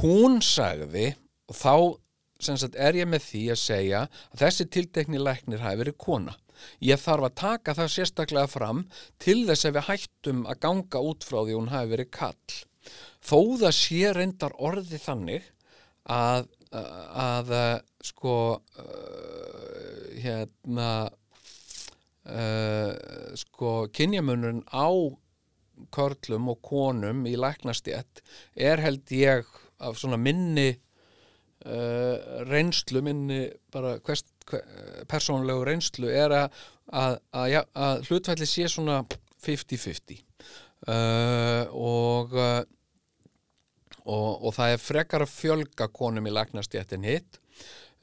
Hún 0.01 0.41
sagði 0.45 1.07
og 1.47 1.57
þá 1.57 1.73
sagt, 2.39 2.75
er 2.75 2.97
ég 2.97 3.09
með 3.09 3.25
því 3.27 3.43
að 3.53 3.61
segja 3.61 4.03
að 4.07 4.43
þessi 4.43 4.67
tiltekni 4.73 5.21
læknir 5.21 5.63
hafi 5.63 5.81
verið 5.83 5.97
kona 6.01 6.35
Ég 6.83 7.01
þarf 7.01 7.29
að 7.29 7.37
taka 7.41 7.75
það 7.77 7.93
sérstaklega 7.93 8.51
fram 8.51 8.85
til 9.23 9.39
þess 9.49 9.67
að 9.69 9.77
við 9.77 9.87
hættum 9.91 10.41
að 10.47 10.61
ganga 10.67 11.03
út 11.11 11.27
frá 11.27 11.39
því 11.41 11.57
hún 11.57 11.71
hafi 11.73 11.93
verið 11.93 12.11
kall. 12.17 12.57
Þó 13.21 13.39
það 13.63 13.73
sé 13.75 14.13
reyndar 14.15 14.55
orði 14.57 14.99
þannig 15.03 15.47
að, 16.07 16.47
að, 16.71 16.91
að 17.27 17.53
sko 18.07 18.35
uh, 18.55 20.03
hérna 20.17 20.89
uh, 22.27 22.91
sko 23.37 23.77
kynjamunurinn 23.93 24.63
á 24.71 24.89
körlum 25.93 26.49
og 26.53 26.61
konum 26.65 27.25
í 27.29 27.35
læknastjætt 27.37 28.23
er 28.55 28.81
held 28.81 29.11
ég 29.13 29.47
af 29.83 29.99
svona 29.99 30.17
minni 30.17 30.69
uh, 30.73 32.43
reynslu 32.49 33.03
minni 33.05 33.45
bara 33.73 33.97
hvers, 34.01 34.25
persónlegu 35.11 35.65
reynslu 35.67 36.11
er 36.11 36.35
að, 36.35 36.61
að, 36.91 37.17
að, 37.31 37.57
að 37.73 38.07
hlutfælli 38.09 38.47
sé 38.49 38.69
svona 38.71 39.01
50-50 39.43 40.21
uh, 40.87 41.67
og, 41.73 42.33
uh, 42.37 42.61
og 44.07 44.47
og 44.47 44.55
það 44.55 44.73
er 44.73 44.83
frekar 44.83 45.25
að 45.25 45.35
fjölga 45.35 45.89
konum 45.93 46.29
í 46.29 46.33
læknastjættin 46.35 47.07
hitt 47.07 47.41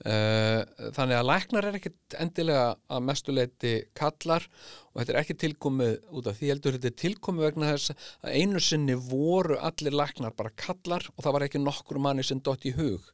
þannig 0.02 1.16
að 1.16 1.28
læknar 1.28 1.66
er 1.68 1.76
ekkit 1.78 2.16
endilega 2.18 2.64
að 2.90 3.04
mestuleiti 3.06 3.74
kallar 3.96 4.42
og 4.90 4.98
þetta 5.00 5.12
er 5.14 5.18
ekki 5.20 5.36
tilkomið 5.38 5.94
út 6.10 6.28
af 6.28 6.38
því 6.38 6.50
heldur 6.50 6.76
þetta 6.76 6.90
er 6.90 6.96
tilkomið 7.02 7.46
vegna 7.46 7.70
þess 7.70 7.94
að 7.94 8.34
einu 8.40 8.62
sinni 8.62 8.96
voru 8.98 9.56
allir 9.62 9.94
læknar 9.94 10.34
bara 10.36 10.52
kallar 10.58 11.06
og 11.14 11.22
það 11.22 11.36
var 11.36 11.46
ekki 11.46 11.62
nokkur 11.62 12.02
manni 12.02 12.26
sem 12.26 12.42
dott 12.42 12.66
í 12.66 12.74
hug 12.74 13.06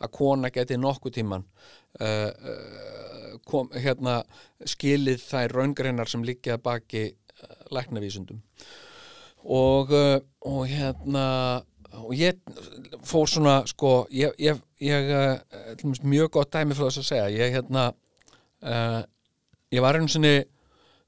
að 0.00 0.12
kona 0.18 0.52
geti 0.52 0.78
nokkuð 0.80 1.16
tíman 1.18 1.46
uh, 2.00 2.30
uh, 2.30 3.36
kom, 3.48 3.70
hérna, 3.72 4.20
skilið 4.64 5.24
þær 5.24 5.56
raungreinar 5.60 6.10
sem 6.10 6.24
liggja 6.24 6.60
baki 6.62 7.08
læknavísundum 7.74 8.40
og, 9.44 9.92
og 9.92 10.62
hérna 10.70 11.26
og 12.02 12.14
ég 12.16 12.40
fór 13.06 13.30
svona 13.30 13.56
sko 13.70 14.06
ég, 14.12 14.34
ég, 14.42 14.60
ég 14.84 15.12
uh, 15.12 15.94
mjög 16.04 16.32
gott 16.38 16.52
dæmi 16.52 16.76
fyrir 16.76 16.92
þess 16.92 17.02
að 17.02 17.08
segja. 17.10 17.28
Ég 17.32 17.56
hérna 17.56 17.86
uh, 18.62 19.00
ég 19.72 19.84
var 19.84 19.98
einu 19.98 20.10
sinni 20.12 20.34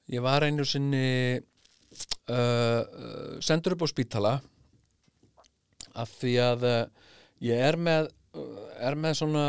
ég 0.08 0.24
var 0.24 0.46
einu 0.46 0.66
sinni 0.66 1.40
sendur 3.40 3.74
upp 3.74 3.82
á 3.82 3.88
spítala 3.88 4.32
af 5.96 6.10
því 6.20 6.34
að 6.44 6.64
ég 7.42 7.62
er 7.64 7.78
með 7.80 8.10
er 8.78 8.96
með 8.98 9.16
svona 9.22 9.44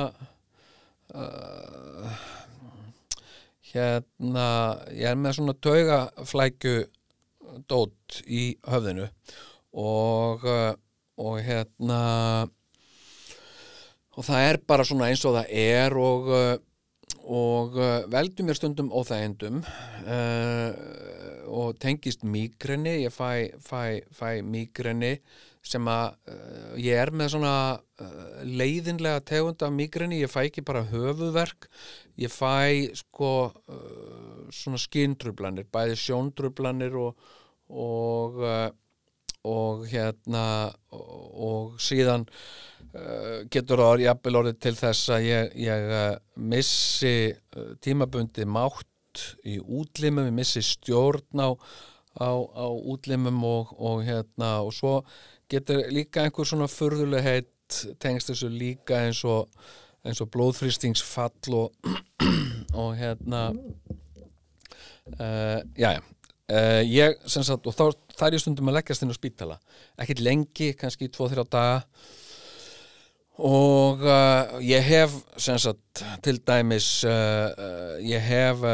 uh, 1.14 2.20
hérna 3.72 4.48
ég 4.96 5.10
er 5.12 5.20
með 5.20 5.40
svona 5.40 5.56
taugaflækju 5.62 6.76
dót 7.70 8.22
í 8.26 8.44
höfðinu 8.70 9.10
og 9.80 10.46
uh, 10.48 10.74
og 11.20 11.38
hérna 11.44 12.00
og 14.16 14.26
það 14.26 14.48
er 14.48 14.60
bara 14.68 14.88
svona 14.88 15.12
eins 15.12 15.24
og 15.28 15.38
það 15.38 15.54
er 15.66 15.96
og 16.00 16.34
uh, 16.34 16.56
og 17.30 17.76
veldu 18.10 18.42
mér 18.46 18.58
stundum 18.58 18.90
óþægendum 18.96 19.60
og 21.50 21.78
tengist 21.82 22.24
mígreni. 22.26 23.04
Ég 23.06 23.14
fæ, 23.14 23.52
fæ, 23.62 24.02
fæ 24.14 24.42
mígreni 24.46 25.18
sem 25.66 25.88
að 25.92 26.16
uh, 26.32 26.76
ég 26.80 26.98
er 26.98 27.12
með 27.12 27.34
svona 27.34 27.54
uh, 27.78 28.44
leiðinlega 28.48 29.24
tegund 29.28 29.64
af 29.66 29.74
migreni, 29.76 30.22
ég 30.24 30.32
fæ 30.32 30.46
ekki 30.48 30.64
bara 30.66 30.86
höfuverk, 30.88 31.68
ég 32.20 32.32
fæ 32.32 32.96
sko 32.98 33.32
uh, 33.52 34.46
svona 34.56 34.80
skindrublanir, 34.80 35.68
bæði 35.72 36.00
sjóndrublanir 36.00 36.96
og 37.00 37.28
og, 37.70 38.40
og 39.48 39.86
hérna 39.88 40.44
og, 40.92 41.78
síðan 41.80 42.26
getur 43.54 43.84
það 43.84 44.04
jafnvel 44.04 44.38
orðið 44.40 44.56
til 44.66 44.74
þess 44.80 45.12
að 45.14 45.26
ég, 45.28 45.52
ég 45.62 45.92
missi 46.42 47.14
tímabundi 47.86 48.48
mátt 48.50 49.24
í 49.46 49.60
útlimum, 49.60 50.28
ég 50.30 50.36
missi 50.36 50.64
stjórn 50.66 51.44
á, 51.44 51.50
á, 52.18 52.30
á 52.34 52.68
útlimum 52.70 53.44
og, 53.46 53.76
og 53.78 54.04
hérna 54.08 54.60
og 54.66 54.74
svo 54.76 55.00
getur 55.50 55.86
líka 55.94 56.24
einhver 56.26 56.48
svona 56.48 56.70
förðulegheit 56.70 57.50
tengst 58.02 58.32
þessu 58.32 58.50
líka 58.54 59.04
eins 59.06 59.24
og, 59.28 59.50
eins 60.06 60.22
og 60.24 60.32
blóðfrýstingsfall 60.34 61.58
og, 61.58 61.90
og 62.82 62.96
hérna 62.98 63.50
uh, 65.20 65.60
já 65.78 65.94
já. 65.98 66.02
Uh, 66.50 66.82
ég 66.82 67.20
sem 67.30 67.44
sagt 67.46 67.68
og 67.70 67.76
þá 67.78 67.92
þær 68.20 68.36
ég 68.38 68.44
stundum 68.44 68.72
að 68.72 68.80
leggjast 68.80 69.06
inn 69.06 69.14
á 69.14 69.18
spítala. 69.18 69.60
Ekkert 70.00 70.24
lengi, 70.26 70.74
kannski 70.80 71.10
2-3 71.16 71.46
daga. 71.48 71.80
Og 73.40 74.04
uh, 74.04 74.60
ég 74.66 74.84
hef 74.84 75.16
sagt 75.40 76.04
til 76.26 76.42
dæmis 76.44 76.90
ég 77.08 78.26
hef 78.28 78.66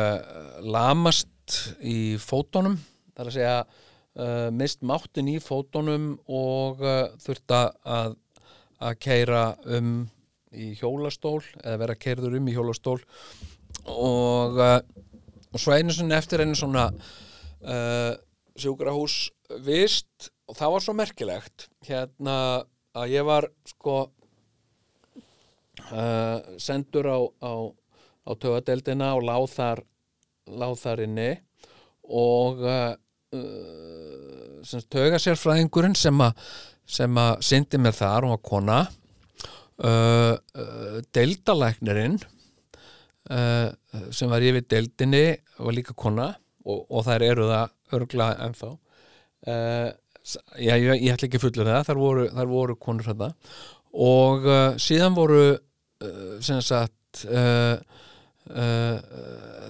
lamast 0.65 1.59
í 1.85 2.17
fótonum 2.17 2.79
þar 3.15 3.29
að 3.29 3.35
segja 3.35 3.57
uh, 3.61 4.49
mist 4.49 4.81
máttin 4.81 5.29
í 5.29 5.37
fótonum 5.43 6.15
og 6.25 6.81
uh, 6.81 7.13
þurft 7.21 7.53
að 7.55 8.15
að 8.85 8.97
keira 8.99 9.43
um 9.77 10.03
í 10.55 10.73
hjólastól 10.75 11.39
eða 11.61 11.79
vera 11.81 11.95
keirður 11.99 12.35
um 12.39 12.49
í 12.49 12.55
hjólastól. 12.55 12.99
Og 13.91 14.59
uh, 14.59 14.79
og 15.55 15.61
svo 15.61 15.75
einu 15.75 15.93
sinni 15.95 16.15
eftir 16.17 16.43
einu 16.43 16.55
svona 16.57 16.89
uh, 16.91 18.11
sjúkrahús 18.59 19.15
vist 19.65 20.29
og 20.49 20.57
það 20.57 20.73
var 20.75 20.83
svo 20.85 20.93
merkilegt 20.97 21.67
hérna 21.87 22.35
að 22.95 23.11
ég 23.11 23.25
var 23.27 23.49
sko 23.67 23.95
uh, 25.91 26.37
sendur 26.61 27.09
á, 27.11 27.19
á, 27.43 27.53
á 28.25 28.31
tögadeldina 28.39 29.15
og 29.17 29.25
láð 29.27 29.47
þar, 29.55 29.83
láð 30.47 30.77
þar 30.83 31.03
inni 31.07 31.31
og 32.05 32.63
uh, 32.63 32.93
uh, 33.35 34.79
tögasérfræðingurinn 34.93 35.97
sem 35.97 36.23
að 36.23 36.39
sem 36.85 37.17
að 37.17 37.39
syndi 37.41 37.79
mér 37.81 37.95
þar, 37.97 38.25
hún 38.27 38.35
var 38.35 38.41
kona 38.45 38.79
uh, 38.85 40.35
uh, 40.37 40.97
deildalæknirinn 41.17 42.19
uh, 43.33 43.69
sem 44.13 44.29
var 44.29 44.45
yfir 44.45 44.67
deildinni 44.69 45.25
var 45.57 45.75
líka 45.75 45.95
kona 45.97 46.29
og, 46.65 46.85
og 46.85 47.07
þær 47.07 47.25
eru 47.25 47.49
það 47.49 47.74
örgla 47.93 48.31
ennþá. 48.47 48.71
Uh, 49.45 49.89
já, 50.57 50.73
ég, 50.73 50.87
ég 51.03 51.13
ætla 51.13 51.29
ekki 51.29 51.41
fullur 51.41 51.69
það 51.69 51.87
þar 51.89 52.01
voru, 52.01 52.25
þar 52.33 52.49
voru 52.49 52.77
konur 52.81 53.05
þetta 53.05 53.29
og 53.93 54.47
uh, 54.49 54.71
síðan 54.81 55.17
voru 55.17 55.43
uh, 55.53 56.35
sem 56.43 56.61
sagt 56.65 56.93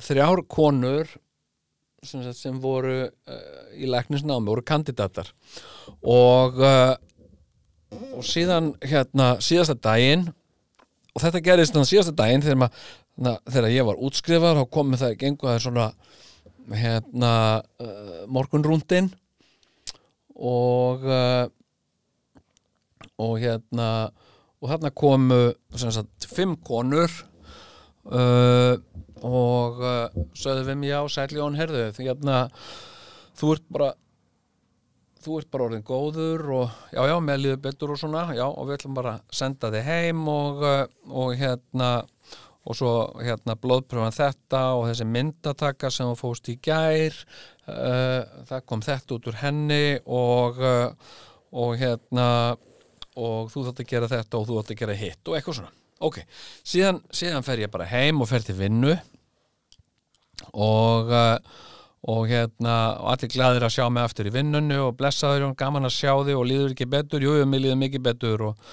þrjár 0.06 0.40
konur 0.50 1.06
sem, 2.02 2.24
sagt, 2.24 2.40
sem 2.40 2.56
voru 2.60 3.04
í 3.78 3.86
læknisnámi, 3.86 4.48
voru 4.50 4.64
kandidatar. 4.66 5.30
Og 6.02 6.58
og 8.16 8.26
síðan 8.26 8.74
hérna 8.86 9.36
síðasta 9.44 9.76
daginn 9.78 10.28
og 11.16 11.24
þetta 11.24 11.44
gerist 11.44 11.76
þannig 11.76 11.92
síðasta 11.92 12.16
daginn 12.18 12.44
þegar, 12.44 12.60
mað, 12.66 12.80
na, 13.16 13.36
þegar 13.48 13.74
ég 13.74 13.88
var 13.88 14.02
útskrifar 14.08 14.60
þá 14.60 14.64
komið 14.78 15.04
það 15.04 15.16
í 15.16 15.20
gengu 15.24 15.46
að 15.46 15.52
það 15.52 15.58
er 15.60 15.66
svona 15.66 15.88
hérna 16.74 17.62
uh, 17.82 18.24
morgunrúndin 18.32 19.12
og 20.36 21.06
uh, 21.06 21.46
og 23.22 23.38
hérna 23.40 23.90
og 24.60 24.72
þarna 24.72 24.92
komu 24.92 25.40
sagt 25.76 26.28
fimm 26.32 26.56
konur 26.66 27.12
uh, 28.10 28.76
og 29.26 29.80
sögðu 30.38 30.66
við 30.68 30.80
mig 30.82 30.92
já 30.92 31.00
sæli 31.10 31.40
Jón 31.40 31.56
herðu 31.58 31.86
því 31.96 32.10
hérna 32.10 32.42
þú 33.38 33.54
ert 33.56 33.70
bara 33.72 33.94
þú 35.26 35.40
ert 35.40 35.50
bara 35.54 35.68
orðin 35.70 35.86
góður 35.86 36.44
og 36.60 36.76
já 36.94 37.02
já 37.10 37.16
með 37.24 37.42
líður 37.42 37.62
betur 37.64 37.94
og 37.96 38.02
svona 38.02 38.26
já 38.36 38.46
og 38.46 38.68
við 38.68 38.78
ætlum 38.78 38.98
bara 38.98 39.16
að 39.16 39.40
senda 39.40 39.72
þig 39.74 39.88
heim 39.88 40.28
og, 40.30 40.66
og 41.10 41.34
hérna 41.40 41.90
og 42.66 42.78
svo 42.78 42.92
hérna 43.22 43.56
blóðpröfan 43.62 44.16
þetta 44.16 44.62
og 44.80 44.88
þessi 44.90 45.08
myndataka 45.10 45.92
sem 45.94 46.10
þú 46.10 46.18
fóst 46.20 46.50
í 46.50 46.58
gær 46.66 47.16
uh, 47.70 48.22
það 48.50 48.66
kom 48.66 48.84
þetta 48.86 49.18
út 49.18 49.30
úr 49.30 49.40
henni 49.42 49.84
og 50.06 50.62
uh, 50.64 51.12
og 51.56 51.76
hérna 51.80 52.28
og 53.16 53.52
þú 53.54 53.68
þátt 53.70 53.84
að 53.84 53.92
gera 53.94 54.12
þetta 54.12 54.40
og 54.40 54.48
þú 54.48 54.58
þátt 54.60 54.74
að 54.74 54.82
gera 54.82 54.98
hitt 55.00 55.30
og 55.30 55.38
eitthvað 55.38 55.60
svona. 55.62 55.76
Ok, 56.04 56.18
síðan, 56.68 57.00
síðan 57.16 57.46
fer 57.48 57.62
ég 57.64 57.72
bara 57.72 57.88
heim 57.88 58.20
og 58.20 58.28
fer 58.28 58.44
til 58.44 58.58
vinnu 58.60 58.92
og 60.52 61.14
uh, 61.16 61.38
og 62.06 62.28
hérna, 62.30 62.74
og 63.02 63.16
allir 63.16 63.32
glæðir 63.34 63.66
að 63.66 63.72
sjá 63.74 63.86
mig 63.90 64.06
aftur 64.06 64.28
í 64.30 64.34
vinnunni 64.34 64.78
og 64.78 64.94
blessaður 65.00 65.48
og 65.48 65.56
gaman 65.58 65.88
að 65.88 65.96
sjá 65.96 66.12
þig 66.28 66.38
og 66.38 66.46
líður 66.46 66.76
ekki 66.76 66.88
betur, 66.90 67.24
jú, 67.26 67.32
jú, 67.40 67.48
mér 67.50 67.64
líður 67.64 67.80
mikið 67.82 68.04
betur 68.06 68.44
og, 68.52 68.68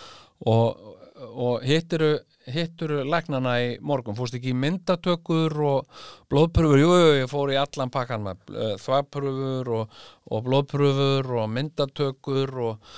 og, 0.53 0.83
og 1.31 1.65
hittiru 1.67 2.17
hitturu 2.51 3.03
læknana 3.07 3.55
í 3.63 3.67
morgun, 3.87 4.17
fórst 4.19 4.35
ekki 4.35 4.51
í 4.51 4.59
myndatökur 4.59 5.55
og 5.63 6.07
blóðpröfur, 6.33 6.81
jú, 6.81 6.95
ég 7.21 7.31
fór 7.31 7.53
í 7.55 7.59
allan 7.61 7.93
pakkan 7.95 8.25
með 8.25 8.41
uh, 8.51 8.73
þvagpröfur 8.83 9.71
og, 9.79 10.01
og 10.27 10.47
blóðpröfur 10.49 11.37
og 11.43 11.53
myndatökur 11.53 12.57
og 12.71 12.97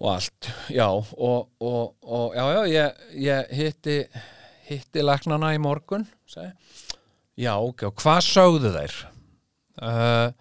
og 0.00 0.14
allt, 0.14 0.48
já 0.72 0.86
og, 0.88 1.50
og, 1.60 2.34
já, 2.34 2.44
já, 2.48 2.60
ég, 2.72 3.00
ég 3.20 3.50
hitti 3.52 3.96
hitti 4.70 5.02
læknana 5.04 5.52
í 5.52 5.60
morgun 5.60 6.06
segi. 6.30 6.54
já, 7.36 7.52
ok, 7.58 7.90
og 7.90 8.00
hvað 8.00 8.20
sögðu 8.24 8.72
þær 8.78 8.96
uh, 9.84 10.32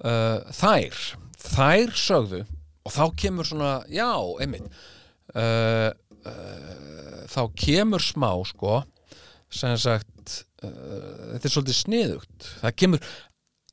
uh, 0.00 0.38
þær 0.48 1.04
þær 1.42 1.94
sögðu 1.98 2.42
og 2.82 2.96
þá 2.96 3.04
kemur 3.20 3.46
svona, 3.46 3.74
já, 3.92 4.08
einmitt 4.40 4.72
uh, 5.38 5.90
uh, 6.26 7.20
þá 7.30 7.42
kemur 7.58 8.04
smá 8.04 8.30
sko 8.48 8.82
sem 9.52 9.76
sagt 9.80 10.42
uh, 10.64 11.34
þetta 11.34 11.48
er 11.48 11.54
svolítið 11.54 11.78
sniðugt. 11.78 12.50
Það 12.62 12.76
kemur, 12.82 13.08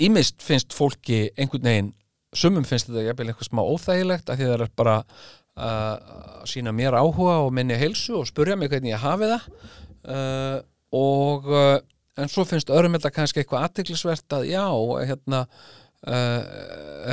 ímist 0.03 0.43
finnst 0.43 0.75
fólki 0.75 1.27
einhvern 1.37 1.69
veginn 1.71 1.93
sumum 2.35 2.65
finnst 2.67 2.89
þetta 2.89 3.07
jafnvel 3.07 3.31
eitthvað 3.31 3.49
smá 3.49 3.61
óþægilegt 3.65 4.29
af 4.29 4.37
því 4.37 4.49
það 4.49 4.65
er 4.65 4.73
bara 4.77 4.97
að 5.59 6.43
sína 6.47 6.71
mér 6.71 6.95
áhuga 6.95 7.39
og 7.43 7.49
minni 7.51 7.75
heilsu 7.75 8.19
og 8.19 8.27
spurja 8.29 8.55
mig 8.55 8.69
hvernig 8.71 8.93
ég 8.93 9.01
hafi 9.01 9.27
það. 9.27 9.47
Og 10.95 11.49
en 12.19 12.31
svo 12.31 12.45
finnst 12.47 12.71
öðrum 12.73 12.95
þetta 12.97 13.11
kannski 13.15 13.41
eitthvað 13.41 13.65
aðteglisvert 13.67 14.35
að 14.37 14.47
já, 14.51 14.65
hérna 15.09 15.41
uh, 16.07 16.43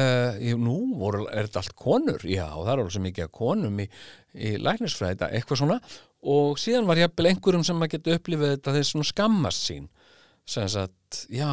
uh, 0.00 0.54
nú 0.60 0.78
voru, 0.98 1.26
er 1.30 1.48
þetta 1.48 1.62
allt 1.62 1.76
konur, 1.78 2.26
já, 2.26 2.46
það 2.52 2.72
er 2.72 2.82
alveg 2.82 2.94
svo 2.96 3.04
mikið 3.06 3.26
að 3.26 3.34
konum 3.40 3.82
í, 3.82 3.88
í 4.36 4.56
læknisfræða 4.60 5.30
eitthvað 5.34 5.62
svona. 5.62 5.78
Og 6.26 6.58
síðan 6.60 6.88
var 6.88 7.00
jafnvel 7.00 7.30
einhverjum 7.30 7.64
sem 7.66 7.82
að 7.84 7.92
geta 7.94 8.16
upplifið 8.16 8.52
þetta 8.56 8.74
þeir 8.76 8.88
svona 8.90 9.10
skammast 9.10 9.68
sín. 9.68 9.86
Sem 10.46 10.68
sagt, 10.70 11.24
já, 11.32 11.48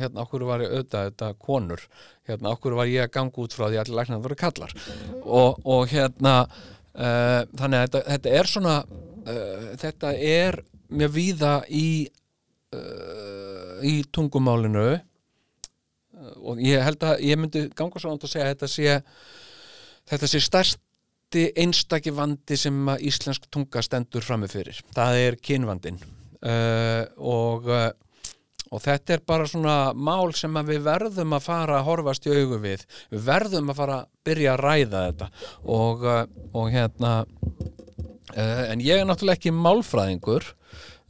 hérna 0.00 0.22
okkur 0.24 0.46
var 0.48 0.62
ég 0.64 0.72
auðvitað 0.72 1.10
þetta 1.10 1.26
konur. 1.44 1.82
Hérna 2.28 2.54
okkur 2.54 2.76
var 2.78 2.88
ég 2.88 3.04
að 3.04 3.12
ganga 3.18 3.42
út 3.42 3.56
frá 3.56 3.66
því 3.66 3.76
að 3.76 3.82
allir 3.82 3.98
læknar 3.98 4.22
voru 4.24 4.38
kallar. 4.40 4.72
Og, 5.24 5.60
og 5.68 5.92
hérna 5.92 6.34
uh, 6.46 7.42
þannig 7.60 7.76
að 7.76 7.84
þetta, 7.84 8.02
þetta 8.06 8.32
er 8.38 8.48
svona 8.48 8.78
uh, 8.86 9.68
þetta 9.82 10.14
er 10.30 10.60
mjög 10.88 11.14
víða 11.18 11.52
í 11.68 11.90
uh, 12.72 13.76
í 13.84 13.94
tungumálinu. 14.12 14.88
Og 16.40 16.60
ég 16.64 16.82
held 16.84 17.04
að 17.08 17.22
ég 17.24 17.40
myndi 17.40 17.66
ganga 17.76 18.00
svo 18.00 18.12
ánd 18.12 18.24
að 18.24 18.34
segja 18.34 18.48
að 18.48 18.54
þetta 18.54 18.70
sé 18.72 18.96
þetta 20.10 20.28
sé 20.28 20.40
stærsti 21.30 21.52
einstaki 21.62 22.10
vandi 22.10 22.56
sem 22.58 22.88
að 22.90 23.04
íslensk 23.06 23.44
tunga 23.50 23.82
stendur 23.82 24.22
frammi 24.22 24.48
fyrir 24.50 24.80
það 24.94 25.18
er 25.18 25.36
kynvandin 25.38 25.98
uh, 26.42 27.06
og 27.18 27.68
uh, 27.70 27.90
og 28.70 28.82
þetta 28.82 29.14
er 29.14 29.22
bara 29.26 29.46
svona 29.46 29.92
mál 29.94 30.32
sem 30.34 30.52
við 30.66 30.82
verðum 30.82 31.34
að 31.34 31.42
fara 31.42 31.78
að 31.80 31.86
horfast 31.88 32.26
í 32.26 32.30
augu 32.30 32.60
við. 32.62 32.84
Við 33.10 33.24
verðum 33.26 33.72
að 33.72 33.78
fara 33.80 33.96
að 33.96 34.10
byrja 34.28 34.52
að 34.52 34.60
ræða 34.62 35.00
þetta. 35.08 35.28
Og, 35.74 36.04
uh, 36.06 36.20
og 36.54 36.68
hérna 36.70 37.10
uh, 37.24 38.62
en 38.70 38.84
ég 38.84 39.00
er 39.00 39.08
náttúrulega 39.08 39.40
ekki 39.40 39.50
málfræðingur. 39.56 40.46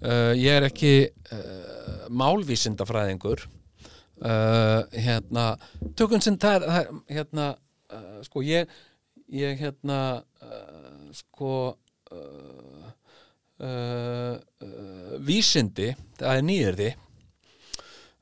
Uh, 0.01 0.33
ég 0.41 0.57
er 0.57 0.69
ekki 0.71 0.95
uh, 1.37 2.07
málvísindafræðingur. 2.09 3.45
Hérna 4.21 5.45
tökum 5.97 6.21
sem 6.25 6.41
það 6.41 6.65
er, 6.69 6.89
hérna 7.09 7.53
sko 8.25 8.43
ég 8.45 8.69
ég 9.31 9.61
hérna 9.61 10.01
uh, 10.43 11.11
sko 11.15 11.55
uh, 12.11 12.89
uh, 13.63 14.35
vísindi 15.23 15.93
það 16.19 16.37
er 16.37 16.47
nýjörði 16.47 16.91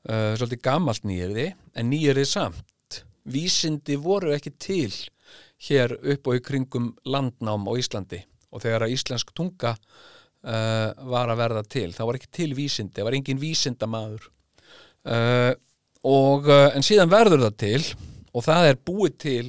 svolítið 0.09 0.61
gamalt 0.63 1.03
nýjörði 1.05 1.43
en 1.77 1.89
nýjörði 1.91 2.23
samt. 2.25 2.99
Vísindi 3.29 3.97
voru 3.99 4.31
ekki 4.31 4.53
til 4.55 4.93
hér 5.67 5.91
upp 5.99 6.29
og 6.31 6.37
í 6.39 6.41
kringum 6.41 6.87
landnám 7.03 7.67
á 7.67 7.71
Íslandi. 7.77 8.21
Og 8.55 8.63
þegar 8.63 8.87
að 8.87 8.95
íslensk 8.95 9.33
tunga 9.35 9.73
var 10.39 11.29
að 11.29 11.41
verða 11.43 11.65
til 11.67 11.91
þá 11.93 12.01
var 12.07 12.17
ekki 12.17 12.31
til 12.39 12.47
vísindi, 12.57 12.95
það 12.95 13.09
var 13.09 13.17
engin 13.19 13.43
vísindamaður. 13.43 14.29
Uh, 15.03 15.51
og 16.07 16.47
en 16.47 16.87
síðan 16.87 17.11
verður 17.11 17.49
það 17.49 17.59
til 17.67 17.83
og 18.31 18.45
það 18.47 18.71
er 18.71 18.81
búið 18.87 19.19
til 19.19 19.45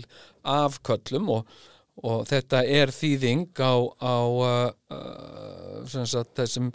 af 0.51 0.81
köllum 0.87 1.29
og, 1.35 1.51
og 2.05 2.25
þetta 2.29 2.63
er 2.65 2.93
þýðing 2.95 3.51
á, 3.61 3.75
á 4.01 4.17
uh, 4.25 4.71
uh, 4.95 6.05
sagt, 6.05 6.35
þessum 6.39 6.71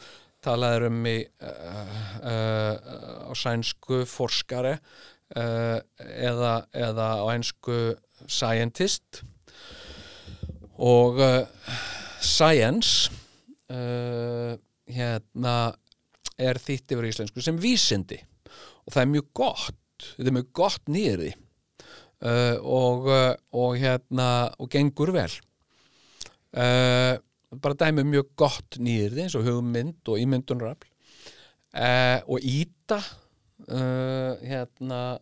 talað 0.45 0.78
er 0.78 0.88
um 0.89 1.07
í 1.09 1.17
uh, 1.26 2.76
á 3.26 3.32
sænsku 3.34 4.03
forskare 4.09 4.78
eða, 5.36 6.51
eða 6.69 7.07
á 7.17 7.26
einsku 7.34 7.95
scientist. 8.30 9.23
Og 10.78 11.17
science 12.21 13.09
hérna 14.86 15.55
er 16.38 16.61
þýtt 16.61 16.93
yfir 16.93 17.09
íslensku 17.09 17.41
sem 17.41 17.57
vísindi. 17.57 18.19
Og 18.86 18.93
það 18.93 19.01
er 19.01 19.11
mjög 19.15 19.32
gott 19.41 19.82
þetta 20.03 20.30
er 20.30 20.38
mjög 20.38 20.51
gott 20.55 20.91
nýri 20.91 21.32
uh, 22.24 22.57
og, 22.61 23.09
uh, 23.09 23.34
og 23.55 23.76
hérna 23.80 24.30
og 24.59 24.70
gengur 24.72 25.11
vel. 25.16 25.34
Uh, 26.55 27.18
bara 27.55 27.78
dæmi 27.80 28.03
um 28.03 28.11
mjög 28.11 28.32
gott 28.39 28.78
nýri 28.80 29.26
eins 29.26 29.36
og 29.36 29.45
hugmynd 29.47 30.07
og 30.11 30.20
ímyndunrafl 30.20 30.88
uh, 31.76 32.20
og 32.28 32.39
Íta 32.43 32.99
hérna 33.66 35.18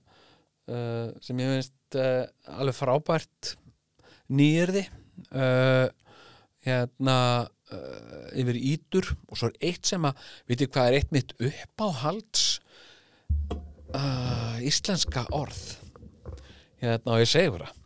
sem 1.24 1.38
ég 1.40 1.52
finnst 1.52 1.96
alveg 2.50 2.76
frábært 2.76 3.52
nýjirði 4.34 4.82
uh, 5.38 5.86
hérna 6.66 7.18
yfir 8.34 8.58
Ítur. 8.58 9.12
Og 9.30 9.38
svo 9.38 9.52
er 9.52 9.70
eitt 9.70 9.88
sem 9.94 10.10
að 10.10 10.26
veitir 10.50 10.72
hvað 10.74 10.90
er 10.90 10.98
eitt 10.98 11.14
mitt 11.14 11.36
uppáhalds 11.38 12.44
uh, 13.94 14.58
íslenska 14.66 15.28
orð 15.30 15.83
hérna 16.84 17.16
og 17.16 17.24
ég 17.24 17.32
segur 17.32 17.66
það. 17.66 17.80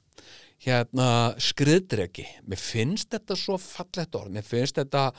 Hérna 0.68 1.10
skriðdreki. 1.42 2.26
Mér 2.50 2.62
finnst 2.62 3.12
þetta 3.14 3.38
svo 3.38 3.60
fallegt 3.62 4.18
orð. 4.18 4.34
Mér 4.34 4.46
finnst 4.46 4.80
þetta 4.80 5.12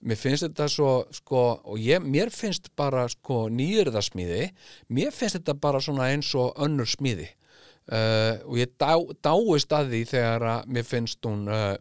mér 0.00 0.16
finnst 0.16 0.46
þetta 0.46 0.66
svo 0.72 0.92
sko 1.12 1.42
og 1.60 1.76
ég, 1.80 2.00
mér 2.00 2.32
finnst 2.32 2.70
bara 2.78 3.04
sko 3.12 3.42
nýjörðasmíði 3.52 4.46
mér 4.88 5.12
finnst 5.12 5.36
þetta 5.36 5.54
bara 5.60 5.82
svona 5.84 6.08
eins 6.08 6.30
og 6.38 6.56
önnur 6.60 6.88
smíði. 6.88 7.28
Uh, 7.90 8.38
og 8.46 8.58
ég 8.60 8.72
dá, 8.78 8.94
dáist 9.24 9.72
að 9.74 9.88
því 9.90 10.02
þegar 10.12 10.44
að 10.46 10.66
mér 10.70 10.84
finnst 10.86 11.26
hún 11.26 11.48
uh, 11.50 11.74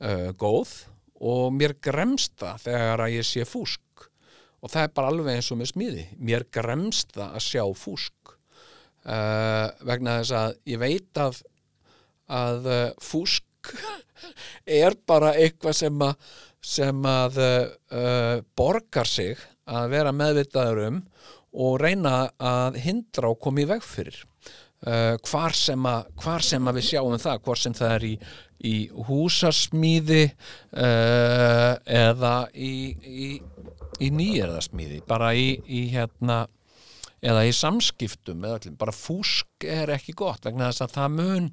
uh, 0.00 0.30
góð 0.38 0.72
og 1.20 1.50
mér 1.52 1.74
gremst 1.82 2.38
það 2.40 2.62
þegar 2.68 3.02
að 3.04 3.16
ég 3.18 3.28
sé 3.28 3.44
fúsk. 3.48 3.82
Og 4.64 4.72
það 4.72 4.86
er 4.86 4.94
bara 4.96 5.10
alveg 5.12 5.36
eins 5.36 5.50
og 5.52 5.60
með 5.60 5.72
smíði. 5.74 6.06
Mér 6.16 6.46
gremst 6.52 7.12
það 7.14 7.36
að 7.36 7.44
sjá 7.44 7.64
fúsk 7.76 8.15
uh, 9.06 9.68
vegna 9.86 10.18
þess 10.20 10.34
að 10.36 10.56
ég 10.72 10.82
veit 10.82 11.20
að 11.22 11.42
að 12.26 12.68
uh, 12.70 12.86
fúsk 13.02 13.72
er 14.82 14.96
bara 15.06 15.34
eitthvað 15.38 15.78
sem 15.82 16.06
að 16.06 16.32
sem 16.66 17.04
að 17.06 17.36
uh, 17.38 18.38
borgar 18.58 19.06
sig 19.06 19.38
að 19.70 19.92
vera 19.92 20.14
meðvitaður 20.14 20.80
um 20.88 21.02
og 21.56 21.76
reyna 21.80 22.26
að 22.42 22.80
hindra 22.82 23.30
og 23.30 23.38
koma 23.40 23.62
í 23.62 23.68
veg 23.70 23.84
fyrir. 23.86 24.18
Hvar, 25.24 25.54
sem 25.56 25.86
að, 25.88 26.10
hvar 26.20 26.44
sem 26.44 26.66
að 26.68 26.76
við 26.76 26.84
sjáum 26.90 27.14
það, 27.18 27.38
hvort 27.46 27.58
sem 27.62 27.74
það 27.74 27.92
er 27.94 28.04
í, 28.06 28.10
í 28.68 28.74
húsasmíði 29.08 30.20
uh, 30.76 31.72
eða 31.88 32.34
í, 32.52 32.74
í, 33.00 33.30
í 34.04 34.10
nýjörðasmíði 34.12 35.00
bara 35.08 35.32
í, 35.34 35.48
í 35.64 35.86
hérna 35.94 36.42
eða 37.24 37.44
í 37.48 37.52
samskiptum 37.56 38.44
eða 38.44 38.60
allir, 38.60 38.76
bara 38.80 38.94
fúsk 38.94 39.66
er 39.66 39.92
ekki 39.94 40.16
gott 40.16 40.44
vegna 40.46 40.70
þess 40.70 40.84
að 40.84 40.96
það 40.96 41.14
mun 41.16 41.48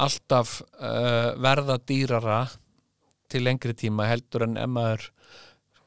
alltaf 0.00 0.56
uh, 0.80 1.36
verða 1.40 1.78
dýrara 1.86 2.40
til 3.30 3.44
lengri 3.46 3.74
tíma 3.76 4.08
heldur 4.10 4.46
en 4.46 4.58
ef 4.58 4.70
maður 4.70 5.06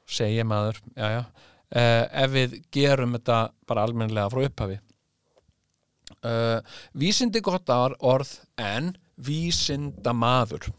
segja 0.07 0.45
maður 0.47 0.79
já, 0.95 1.07
já, 1.17 1.21
uh, 1.23 2.03
ef 2.23 2.33
við 2.33 2.57
gerum 2.73 3.17
þetta 3.17 3.39
bara 3.69 3.85
almennilega 3.87 4.31
frá 4.31 4.47
upphafi. 4.47 4.79
Uh, 6.23 6.59
vísindi 6.95 7.41
gott 7.43 7.71
orð 7.73 8.37
en 8.61 8.93
vísindamaður. 9.23 10.69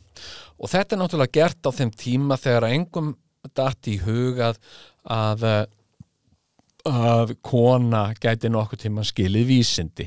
Og 0.61 0.70
þetta 0.70 0.95
er 0.95 1.01
náttúrulega 1.01 1.41
gert 1.41 1.68
á 1.68 1.70
þeim 1.75 1.93
tíma 1.99 2.39
þegar 2.41 2.68
að 2.68 2.77
engum 2.79 3.14
datt 3.57 3.91
í 3.91 3.99
hugað 4.01 4.61
að 5.05 5.49
uh, 5.49 5.64
að 6.85 7.35
kona 7.45 8.11
gæti 8.20 8.51
nokkuð 8.53 8.82
tíma 8.85 9.05
skilið 9.09 9.47
vísindi. 9.49 10.05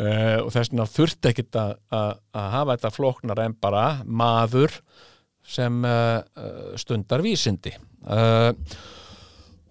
Uh, 0.00 0.40
og 0.44 0.52
þess 0.54 0.72
vegna 0.72 0.86
þurfti 0.88 1.30
ekkit 1.30 1.58
að, 1.60 1.74
að, 1.92 2.12
að 2.34 2.48
hafa 2.54 2.76
þetta 2.76 2.92
flóknar 2.94 3.42
en 3.44 3.56
bara 3.60 3.84
maður 4.04 4.78
sem 5.44 5.84
uh, 5.84 6.24
stundar 6.80 7.24
vísindi. 7.24 7.74
Uh, 8.08 8.52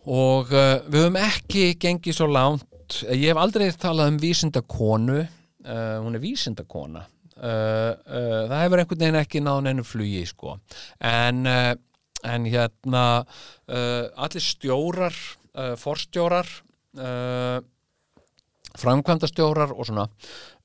og 0.03 0.51
við 0.51 0.99
höfum 0.99 1.17
ekki 1.21 1.65
gengið 1.79 2.17
svo 2.17 2.27
langt. 2.27 2.97
Ég 3.07 3.29
hef 3.31 3.39
aldrei 3.39 3.69
talað 3.79 4.09
um 4.11 4.17
vísindakonu. 4.19 5.21
Hún 5.63 6.17
er 6.17 6.19
vísindakona. 6.19 7.05
Það 7.39 8.51
hefur 8.59 8.81
einhvern 8.81 8.99
veginn 8.99 9.19
ekki 9.21 9.39
náðan 9.45 9.69
einu 9.71 9.85
flugi 9.87 10.25
sko. 10.27 10.57
En, 10.99 11.47
en 11.47 12.49
hérna 12.51 13.05
allir 13.71 14.43
stjórar 14.43 15.15
uh, 15.57 15.73
forstjórar 15.79 16.49
uh, 16.99 17.59
framkvæmdastjórar 18.79 19.73
og 19.75 19.87
svona. 19.87 20.07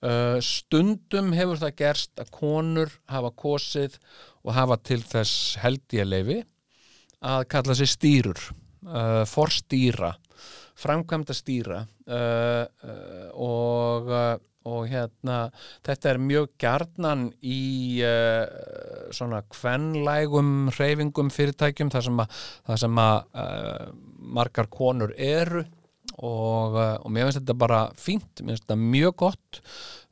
Uh, 0.00 0.38
stundum 0.44 1.32
hefur 1.36 1.60
það 1.60 1.76
gerst 1.82 2.22
að 2.22 2.32
konur 2.34 2.94
hafa 3.10 3.32
kosið 3.36 3.98
og 4.44 4.54
hafa 4.56 4.78
til 4.80 5.02
þess 5.04 5.58
heldíaleifi 5.62 6.40
að 7.28 7.44
kalla 7.50 7.74
sig 7.74 7.90
stýrur 7.90 8.38
uh, 8.86 9.24
forstýra 9.28 10.14
framkvæmdastýra 10.78 11.82
uh, 11.82 12.64
og 13.34 14.12
og 14.66 14.88
hérna 14.90 15.38
þetta 15.86 16.12
er 16.12 16.20
mjög 16.22 16.50
gjarnan 16.60 17.28
í 17.46 17.60
uh, 18.04 18.44
svona 19.14 19.42
kvenlægum 19.52 20.70
hreyfingum 20.74 21.30
fyrirtækjum 21.34 21.92
þar 21.94 22.06
sem 22.08 22.22
að, 22.24 22.38
þar 22.68 22.82
sem 22.82 23.02
að 23.04 23.18
uh, 23.44 23.84
margar 24.38 24.70
konur 24.72 25.14
eru. 25.14 25.64
Og, 26.18 26.74
uh, 26.74 26.96
og 27.04 27.12
mér 27.12 27.28
finnst 27.28 27.42
þetta 27.42 27.58
bara 27.60 27.80
fínt, 27.98 28.42
mér 28.42 28.56
finnst 28.56 28.66
þetta 28.66 28.80
mjög 28.82 29.16
gott. 29.24 29.62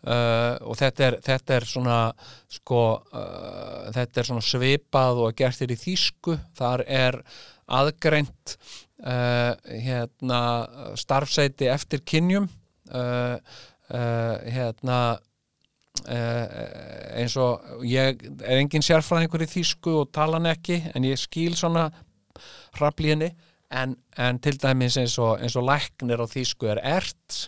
Og 0.06 0.76
þetta 0.78 1.02
er, 1.02 1.14
þetta 1.24 1.54
er 1.56 1.64
svona 1.66 1.94
sko 2.52 2.80
þetta 3.96 4.20
er 4.20 4.28
svona 4.28 4.44
svipað 4.44 5.22
og 5.24 5.32
gert 5.34 5.58
þér 5.58 5.72
í 5.74 5.78
þýsku, 5.80 6.36
þar 6.54 6.84
er 6.84 7.18
aðgreint 7.74 8.54
hérna 9.02 10.42
starfseiti 11.00 11.66
eftir 11.72 12.04
kynjum. 12.06 12.46
Uh, 12.86 13.42
uh, 13.94 14.36
hérna 14.52 14.98
uh, 16.06 16.46
eins 17.16 17.36
og 17.40 17.84
ég 17.86 18.22
er 18.42 18.60
engin 18.60 18.84
sérfræðingur 18.84 19.44
í 19.46 19.50
þýsku 19.50 19.98
og 20.02 20.12
tala 20.14 20.40
hann 20.40 20.50
ekki 20.52 20.80
en 20.94 21.06
ég 21.08 21.20
skil 21.20 21.56
svona 21.58 21.88
hrafli 22.78 23.14
henni. 23.14 23.30
En, 23.74 23.96
en 24.22 24.38
til 24.38 24.60
dæmis 24.62 24.96
eins 25.00 25.16
og, 25.18 25.40
eins 25.42 25.56
og 25.58 25.66
læknir 25.66 26.22
á 26.22 26.26
þýsku 26.30 26.68
er 26.70 26.80
ert 26.86 27.38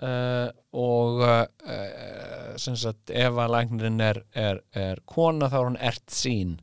uh, 0.00 0.48
og 0.72 1.20
uh, 1.26 2.56
sem 2.56 2.76
sagt 2.78 3.12
ef 3.12 3.36
að 3.36 3.52
læknirinn 3.56 4.00
er, 4.00 4.22
er, 4.32 4.62
er 4.72 5.02
kona 5.04 5.50
þá 5.52 5.58
er 5.60 5.68
hún 5.68 5.82
ert 5.90 6.08
sín. 6.12 6.56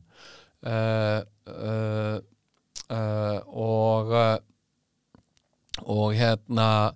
Og 2.90 4.18
og 5.86 6.12
hérna 6.14 6.92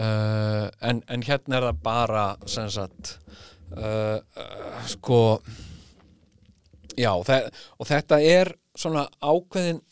uh, 0.00 0.66
en, 0.80 1.02
en 1.08 1.24
hérna 1.26 1.58
er 1.58 1.68
það 1.68 1.80
bara 1.84 2.26
sem 2.50 2.68
sagt 2.72 3.16
uh, 3.76 4.18
uh, 4.18 4.80
sko 4.88 5.20
já 6.96 7.12
og 7.12 7.86
þetta 7.88 8.20
er 8.22 8.54
svona 8.76 9.06
ákveðin 9.20 9.82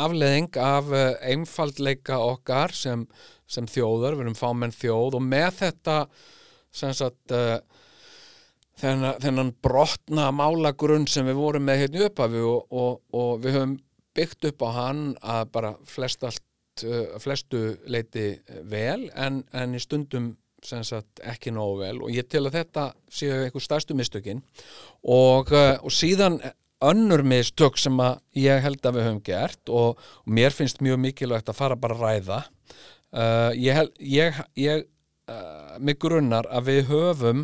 afleðing 0.00 0.54
af 0.62 0.86
einfaldleika 1.26 2.20
okkar 2.22 2.72
sem, 2.72 3.02
sem 3.50 3.66
þjóðar, 3.68 4.14
við 4.14 4.28
erum 4.28 4.36
fámenn 4.38 4.72
þjóð 4.72 5.18
og 5.18 5.24
með 5.26 5.48
þetta 5.58 5.96
sem 6.72 6.94
sagt 6.94 7.34
þennan, 8.80 9.18
þennan 9.20 9.50
brotna 9.60 10.28
málagrunn 10.32 11.08
sem 11.10 11.26
við 11.28 11.40
vorum 11.40 11.66
með 11.66 11.82
hérna 11.82 12.00
í 12.00 12.06
upphafi 12.06 12.44
og, 12.46 12.70
og, 12.70 13.00
og 13.18 13.42
við 13.42 13.58
höfum 13.58 13.74
byggt 14.16 14.48
upp 14.50 14.64
á 14.64 14.68
hann 14.78 15.02
að 15.20 15.42
bara 15.54 15.74
flest 15.88 16.24
allt 16.26 16.44
uh, 16.86 17.16
flestu 17.22 17.62
leiti 17.90 18.32
vel 18.70 19.08
en, 19.14 19.42
en 19.52 19.74
í 19.76 19.82
stundum 19.82 20.32
sagt 20.60 21.22
ekki 21.24 21.52
nógu 21.56 21.80
vel. 21.80 21.98
Og 22.04 22.12
ég 22.12 22.28
tel 22.28 22.44
að 22.48 22.58
þetta 22.58 22.86
séu 23.08 23.38
einhver 23.46 23.64
stærstu 23.64 23.96
mistökin. 23.96 24.42
Og, 25.02 25.52
uh, 25.54 25.78
og 25.80 25.94
síðan 25.94 26.40
önnur 26.84 27.24
mistök 27.24 27.78
sem 27.80 27.96
ég 28.36 28.62
held 28.64 28.84
að 28.84 28.98
við 28.98 29.06
höfum 29.08 29.22
gert 29.24 29.72
og, 29.72 30.00
og 30.24 30.36
mér 30.38 30.54
finnst 30.56 30.80
mjög 30.84 31.00
mikilvægt 31.04 31.52
að 31.52 31.60
fara 31.60 31.80
bara 31.80 31.96
að 31.96 32.04
ræða. 32.06 32.40
Uh, 33.10 33.50
ég, 33.58 33.80
ég, 33.98 34.42
ég 34.60 34.86
mig 35.78 35.98
grunnar 36.02 36.48
að 36.50 36.70
við 36.70 36.88
höfum 36.90 37.42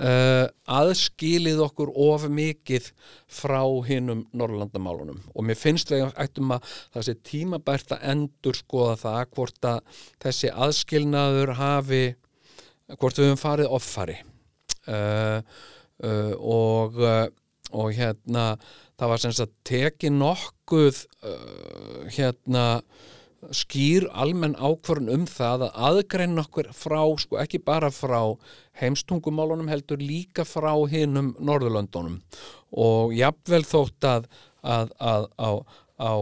uh, 0.00 0.46
aðskilið 0.78 1.62
okkur 1.66 1.92
of 2.06 2.26
mikið 2.32 2.90
frá 3.30 3.60
hinnum 3.88 4.24
Norrlandamálunum 4.36 5.20
og 5.34 5.46
mér 5.46 5.60
finnst 5.60 5.92
við 5.92 6.06
ættum 6.20 6.54
að 6.56 6.66
það 6.94 7.06
sé 7.08 7.16
tímabært 7.30 7.94
að 7.96 8.08
endur 8.14 8.58
skoða 8.58 8.98
það 9.04 9.22
hvort 9.36 9.70
að 9.70 10.02
þessi 10.24 10.52
aðskilnaður 10.66 11.54
hafi 11.60 12.04
hvort 12.98 13.18
við 13.18 13.30
höfum 13.30 13.40
farið 13.40 13.72
offari. 13.78 14.18
Uh, 14.84 15.40
uh, 16.04 16.34
og 16.36 17.00
uh, 17.00 17.24
og 17.74 17.94
hérna 17.96 18.54
það 18.98 19.10
var 19.10 19.22
sem 19.22 19.34
sagt 19.34 19.54
tekið 19.66 20.16
nokkuð 20.18 21.00
uh, 21.26 22.04
hérna 22.14 22.66
skýr 23.52 24.06
almenn 24.12 24.56
ákvörun 24.56 25.10
um 25.12 25.26
það 25.28 25.66
að 25.66 25.80
aðgrein 25.88 26.40
okkur 26.42 26.70
frá, 26.76 27.00
sko 27.20 27.38
ekki 27.42 27.60
bara 27.64 27.90
frá 27.94 28.34
heimstungumálunum 28.80 29.68
heldur 29.70 30.00
líka 30.02 30.46
frá 30.48 30.72
hinum 30.90 31.34
Norðurlöndunum. 31.40 32.20
Og 32.72 33.14
jafnvel 33.16 33.64
þótt 33.66 34.08
að, 34.08 34.28
að, 34.62 34.94
að 35.36 35.60
á 36.00 36.14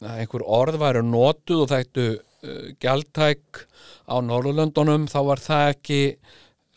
einhver 0.00 0.44
orð 0.46 0.78
væru 0.80 1.02
notuð 1.04 1.64
og 1.64 1.72
þættu 1.72 2.06
uh, 2.16 2.68
gjaldtæk 2.80 3.64
á 4.08 4.16
Norðurlöndunum 4.24 5.08
þá 5.10 5.20
var 5.28 5.42
það 5.44 5.72
ekki 5.74 6.02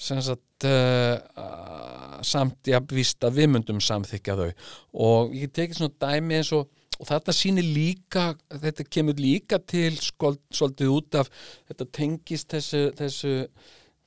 sagt 0.04 0.68
uh, 0.68 2.22
samt 2.24 2.68
jafnvíst 2.68 3.24
að 3.24 3.40
við 3.42 3.52
myndum 3.54 3.82
samþykja 3.84 4.38
þau. 4.40 4.50
Og 4.94 5.36
ég 5.38 5.52
tekið 5.54 5.80
svona 5.80 6.00
dæmi 6.04 6.40
eins 6.40 6.52
og 6.56 6.70
og 7.00 7.10
þetta 7.10 7.34
sýnir 7.36 7.68
líka, 7.68 8.34
þetta 8.48 8.86
kemur 8.88 9.20
líka 9.20 9.60
til 9.60 9.96
skold, 10.02 10.42
svolítið 10.54 10.92
út 10.94 11.20
af 11.22 11.32
þetta 11.70 11.88
tengist 11.96 12.54
þessu 12.54 12.84
þessu, 12.98 13.36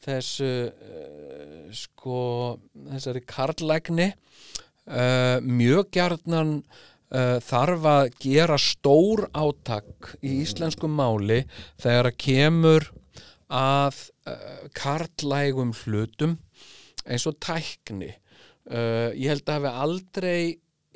þessu 0.06 0.50
uh, 0.70 1.70
sko 1.74 2.20
þessari 2.92 3.22
karlægni 3.28 4.10
uh, 4.12 5.38
mjög 5.42 5.90
gjarnan 5.96 6.58
uh, 6.60 7.38
þarf 7.44 7.88
að 7.92 8.04
gera 8.22 8.58
stór 8.60 9.26
átak 9.34 10.14
í 10.22 10.40
íslensku 10.44 10.90
máli 10.90 11.42
þegar 11.82 12.12
að 12.12 12.20
kemur 12.26 12.92
að 13.46 14.06
karlægum 14.74 15.68
hlutum 15.84 16.32
eins 17.06 17.28
og 17.30 17.36
tækni. 17.38 18.08
Ég 18.66 19.28
held 19.30 19.46
að 19.46 19.52
hafi 19.60 19.70
aldrei 19.84 20.40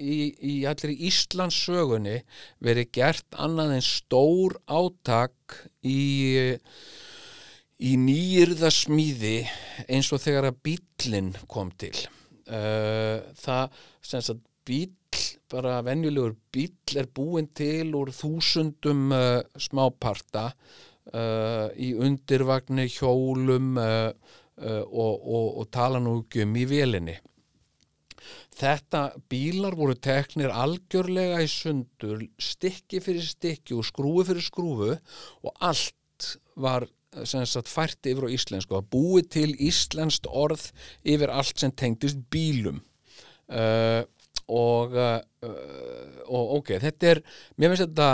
í, 0.01 0.33
í 0.41 0.55
allir 0.69 0.97
Íslands 1.11 1.59
sögunni 1.67 2.21
verið 2.65 2.91
gert 2.97 3.39
annað 3.39 3.77
en 3.77 3.87
stór 3.87 4.57
átak 4.67 5.61
í 5.87 6.01
í 7.81 7.97
nýjirða 7.97 8.69
smíði 8.75 9.37
eins 9.89 10.11
og 10.13 10.21
þegar 10.21 10.51
að 10.51 10.59
bílinn 10.67 11.31
kom 11.49 11.71
til. 11.81 11.95
Uh, 12.51 13.23
það 13.41 13.79
sem 14.05 14.25
sagt 14.27 14.45
bíl 14.67 14.91
bara 15.51 15.81
venjulegur 15.87 16.37
bíl 16.53 16.99
er 17.01 17.09
búinn 17.15 17.49
til 17.57 17.95
úr 17.97 18.13
þúsundum 18.15 19.15
uh, 19.15 19.41
smáparta 19.59 20.51
uh, 20.51 21.71
í 21.75 21.95
undirvagni 21.97 22.87
hjólum 22.91 23.79
og, 23.81 25.15
og, 25.25 25.47
og 25.63 25.69
tala 25.73 26.03
nú 26.03 26.19
ekki 26.21 26.45
um 26.45 26.57
í 26.59 26.67
vélinni 26.69 27.15
Þetta 28.61 29.03
bílar 29.33 29.77
voru 29.79 29.95
teknir 29.97 30.53
algjörlega 30.53 31.41
í 31.41 31.49
sundur, 31.49 32.25
stykki 32.37 33.01
fyrir 33.01 33.25
stykki 33.25 33.77
og 33.79 33.87
skrúfu 33.89 34.27
fyrir 34.29 34.45
skrúfu 34.45 34.91
og 34.93 35.53
allt 35.65 36.35
var 36.61 36.85
sagt 37.25 37.71
fært 37.71 38.07
yfir 38.07 38.29
á 38.29 38.35
íslensku 38.37 38.77
að 38.77 38.91
búið 38.93 39.31
til 39.35 39.49
íslenskt 39.57 40.29
orð 40.29 40.69
yfir 41.03 41.33
allt 41.33 41.59
sem 41.59 41.73
tengdist 41.73 42.21
bílum. 42.31 42.83
Uh, 43.51 44.05
og, 44.51 44.95
uh, 44.95 45.49
og 46.29 46.55
ok, 46.61 46.77
þetta 46.85 47.15
er 47.15 47.23
mér 47.57 47.73
finnst 47.73 47.87
þetta 47.89 48.11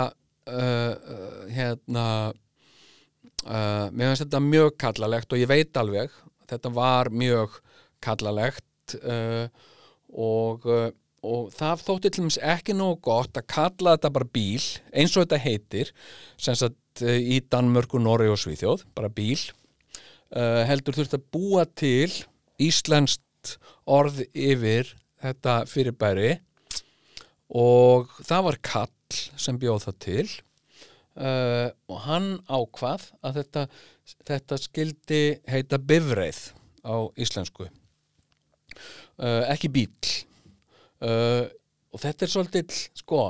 uh, 0.49 1.47
hérna 1.53 2.05
mér 3.47 4.09
finnst 4.09 4.23
þetta 4.23 4.41
mjög 4.43 4.77
kallalegt 4.81 5.33
og 5.33 5.39
ég 5.39 5.49
veit 5.49 5.77
alveg 5.77 6.13
þetta 6.49 6.71
var 6.73 7.11
mjög 7.13 7.59
kallalegt 8.03 8.95
og 8.97 9.76
og, 10.13 10.65
uh, 10.65 10.89
og 11.27 11.51
það 11.55 11.85
þótti 11.87 12.11
til 12.11 12.23
dæmis 12.23 12.39
ekki 12.55 12.75
nógu 12.77 12.99
gott 13.09 13.37
að 13.39 13.47
kalla 13.51 13.95
þetta 13.97 14.13
bara 14.17 14.31
bíl 14.37 14.63
eins 14.93 15.15
og 15.15 15.25
þetta 15.25 15.41
heitir 15.43 15.93
sem 16.39 16.57
sagt 16.57 17.03
uh, 17.03 17.15
í 17.17 17.41
Danmörku, 17.51 17.99
Norri 18.01 18.29
og 18.31 18.39
Svíþjóð 18.41 18.85
bara 18.97 19.11
bíl 19.11 19.39
uh, 20.35 20.63
heldur 20.67 20.97
þurft 20.97 21.17
að 21.17 21.29
búa 21.33 21.67
til 21.77 22.11
íslenskt 22.61 23.57
orð 23.87 24.23
yfir 24.33 24.89
þetta 25.21 25.61
fyrirbæri. 25.69 26.35
Og 27.55 28.11
það 28.27 28.43
var 28.49 28.57
Kall 28.65 29.19
sem 29.39 29.55
bjóð 29.59 29.85
það 29.85 29.99
til 30.03 30.25
uh, 31.15 31.69
og 31.87 31.99
hann 32.03 32.29
ákvað 32.49 33.07
að 33.23 33.41
þetta, 33.41 33.65
þetta 34.27 34.59
skildi 34.59 35.21
heita 35.47 35.79
bifreið 35.79 36.41
á 36.83 36.95
íslensku 37.19 37.69
uh, 39.21 39.43
ekki 39.51 39.71
bíl 39.73 39.91
uh, 41.05 41.45
og 41.93 42.03
þetta 42.03 42.25
er 42.25 42.33
svolítið 42.33 42.79
sko, 43.01 43.21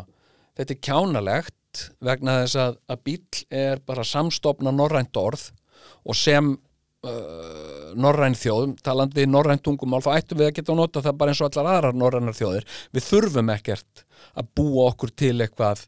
þetta 0.58 0.76
er 0.76 0.84
kjánalegt 0.90 1.84
vegna 2.04 2.42
þess 2.44 2.60
að, 2.62 2.80
að 2.90 3.04
bíl 3.06 3.44
er 3.54 3.84
bara 3.86 4.08
samstofna 4.08 4.74
norrænt 4.74 5.20
orð 5.20 5.50
og 6.08 6.18
sem 6.18 6.56
uh, 6.56 7.92
norræn 7.98 8.38
þjóð, 8.38 8.78
talandi 8.86 9.28
norrænt 9.30 9.64
tungumál, 9.66 10.02
þá 10.06 10.16
ættum 10.18 10.42
við 10.42 10.50
að 10.50 10.56
geta 10.58 10.74
að 10.74 10.82
nota 10.82 11.04
það 11.06 11.20
bara 11.22 11.34
eins 11.34 11.44
og 11.44 11.52
allar 11.52 11.70
aðrar 11.76 12.00
norrænar 12.02 12.38
þjóðir. 12.38 12.66
Við 12.96 13.06
þurfum 13.08 13.54
ekkert 13.54 14.04
að 14.38 14.50
búa 14.58 14.90
okkur 14.92 15.14
til 15.18 15.36
eitthvað 15.44 15.86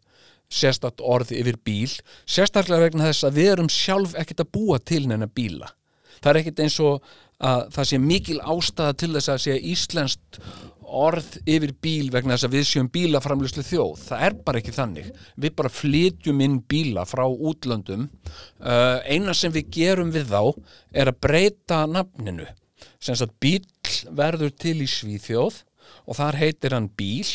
sérstakt 0.49 1.01
orð 1.05 1.33
yfir 1.37 1.59
bíl, 1.65 1.91
sérstaklega 2.25 2.87
vegna 2.87 3.09
þess 3.09 3.27
að 3.27 3.37
við 3.37 3.51
erum 3.53 3.73
sjálf 3.73 4.15
ekkert 4.17 4.45
að 4.45 4.53
búa 4.55 4.79
til 4.81 5.03
neina 5.09 5.29
bíla. 5.29 5.69
Það 6.19 6.31
er 6.31 6.39
ekkert 6.41 6.63
eins 6.65 6.79
og 6.83 7.11
að 7.39 7.69
það 7.75 7.87
sé 7.89 7.99
mikil 8.03 8.39
ástæða 8.43 8.97
til 8.99 9.13
þess 9.15 9.31
að 9.33 9.41
sé 9.45 9.55
íslenskt 9.71 10.39
orð 10.89 11.37
yfir 11.45 11.73
bíl 11.83 12.09
vegna 12.13 12.35
þess 12.35 12.47
að 12.47 12.55
við 12.57 12.65
séum 12.67 12.89
bílaframlýslu 12.93 13.63
þjóð, 13.65 14.05
það 14.07 14.23
er 14.25 14.37
bara 14.45 14.61
ekki 14.61 14.73
þannig. 14.75 15.09
Við 15.37 15.55
bara 15.59 15.71
flytjum 15.73 16.41
inn 16.45 16.57
bíla 16.71 17.05
frá 17.07 17.25
útlöndum. 17.29 18.07
Uh, 18.57 18.97
eina 19.05 19.35
sem 19.37 19.53
við 19.53 19.69
gerum 19.77 20.13
við 20.15 20.31
þá 20.33 20.41
er 20.91 21.11
að 21.11 21.21
breyta 21.21 21.83
nafninu. 21.89 22.47
Sem 22.99 23.17
að 23.19 23.35
bíl 23.43 23.65
verður 24.17 24.53
til 24.55 24.79
í 24.83 24.89
Svíþjóð 24.89 25.61
og 26.09 26.17
þar 26.17 26.39
heitir 26.41 26.75
hann 26.75 26.89
bíl 26.97 27.27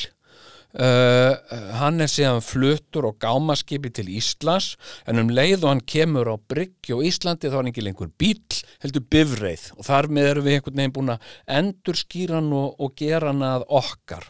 Uh, 0.75 1.37
hann 1.79 2.03
er 2.03 2.11
síðan 2.11 2.41
fluttur 2.43 3.07
og 3.07 3.21
gámaskipi 3.23 3.93
til 3.95 4.09
Íslands 4.11 4.73
en 5.07 5.21
um 5.23 5.29
leið 5.31 5.61
og 5.61 5.69
hann 5.71 5.83
kemur 5.87 6.27
á 6.27 6.35
Bryggju 6.35 6.97
og 6.97 7.05
Íslandi 7.07 7.47
þá 7.47 7.53
er 7.53 7.61
hann 7.61 7.71
ekki 7.71 7.85
lengur 7.87 8.11
bíl 8.19 8.41
heldur 8.83 9.05
bifreið. 9.15 9.69
Og 9.79 9.87
þar 9.87 10.09
með 10.11 10.31
erum 10.33 10.49
við 10.49 10.57
einhvern 10.57 10.81
veginn 10.81 10.95
búin 10.97 11.13
að 11.15 11.29
endur 11.61 12.01
skýra 12.01 12.41
hann 12.41 12.51
og, 12.59 12.75
og 12.83 12.97
gera 12.99 13.31
hann 13.31 13.45
að 13.47 13.67
okkar. 13.79 14.27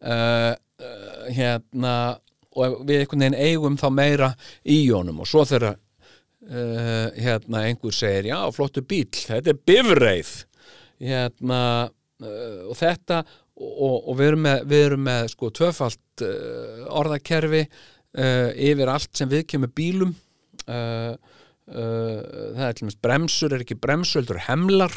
Uh, 0.00 0.54
uh, 0.56 1.20
hérna 1.36 1.94
og 2.56 2.80
við 2.88 3.02
einhvern 3.02 3.26
veginn 3.26 3.40
eigum 3.44 3.76
þá 3.76 3.88
meira 3.92 4.30
í 4.64 4.86
honum. 4.88 5.20
Og 5.20 5.28
svo 5.28 5.44
þegar 5.48 5.80
hérna 6.44 7.62
einhver 7.64 7.94
segir 7.96 8.26
já 8.28 8.36
flottu 8.52 8.82
bíl, 8.84 9.06
þetta 9.08 9.54
er 9.54 9.60
bifreið. 9.64 10.32
Hérna 11.00 11.60
og 12.20 12.76
þetta 12.76 13.22
og, 13.54 13.96
og 14.08 14.18
við 14.18 14.30
erum 14.32 14.44
með, 14.48 14.62
við 14.70 14.84
erum 14.88 15.04
með 15.06 15.30
sko 15.34 15.50
tvöfalt 15.54 16.24
uh, 16.26 16.84
orðakerfi 17.00 17.62
uh, 17.64 18.50
yfir 18.52 18.90
allt 18.90 19.12
sem 19.14 19.30
við 19.30 19.46
kemur 19.54 19.72
bílum 19.74 20.14
uh, 20.66 21.14
það 21.64 22.64
er 22.66 22.74
til 22.76 22.84
og 22.84 22.88
með 22.90 23.02
bremsur 23.06 23.54
er 23.54 23.62
ekki 23.64 23.78
bremsur, 23.80 24.20
heldur 24.20 24.42
hemlar. 24.50 24.92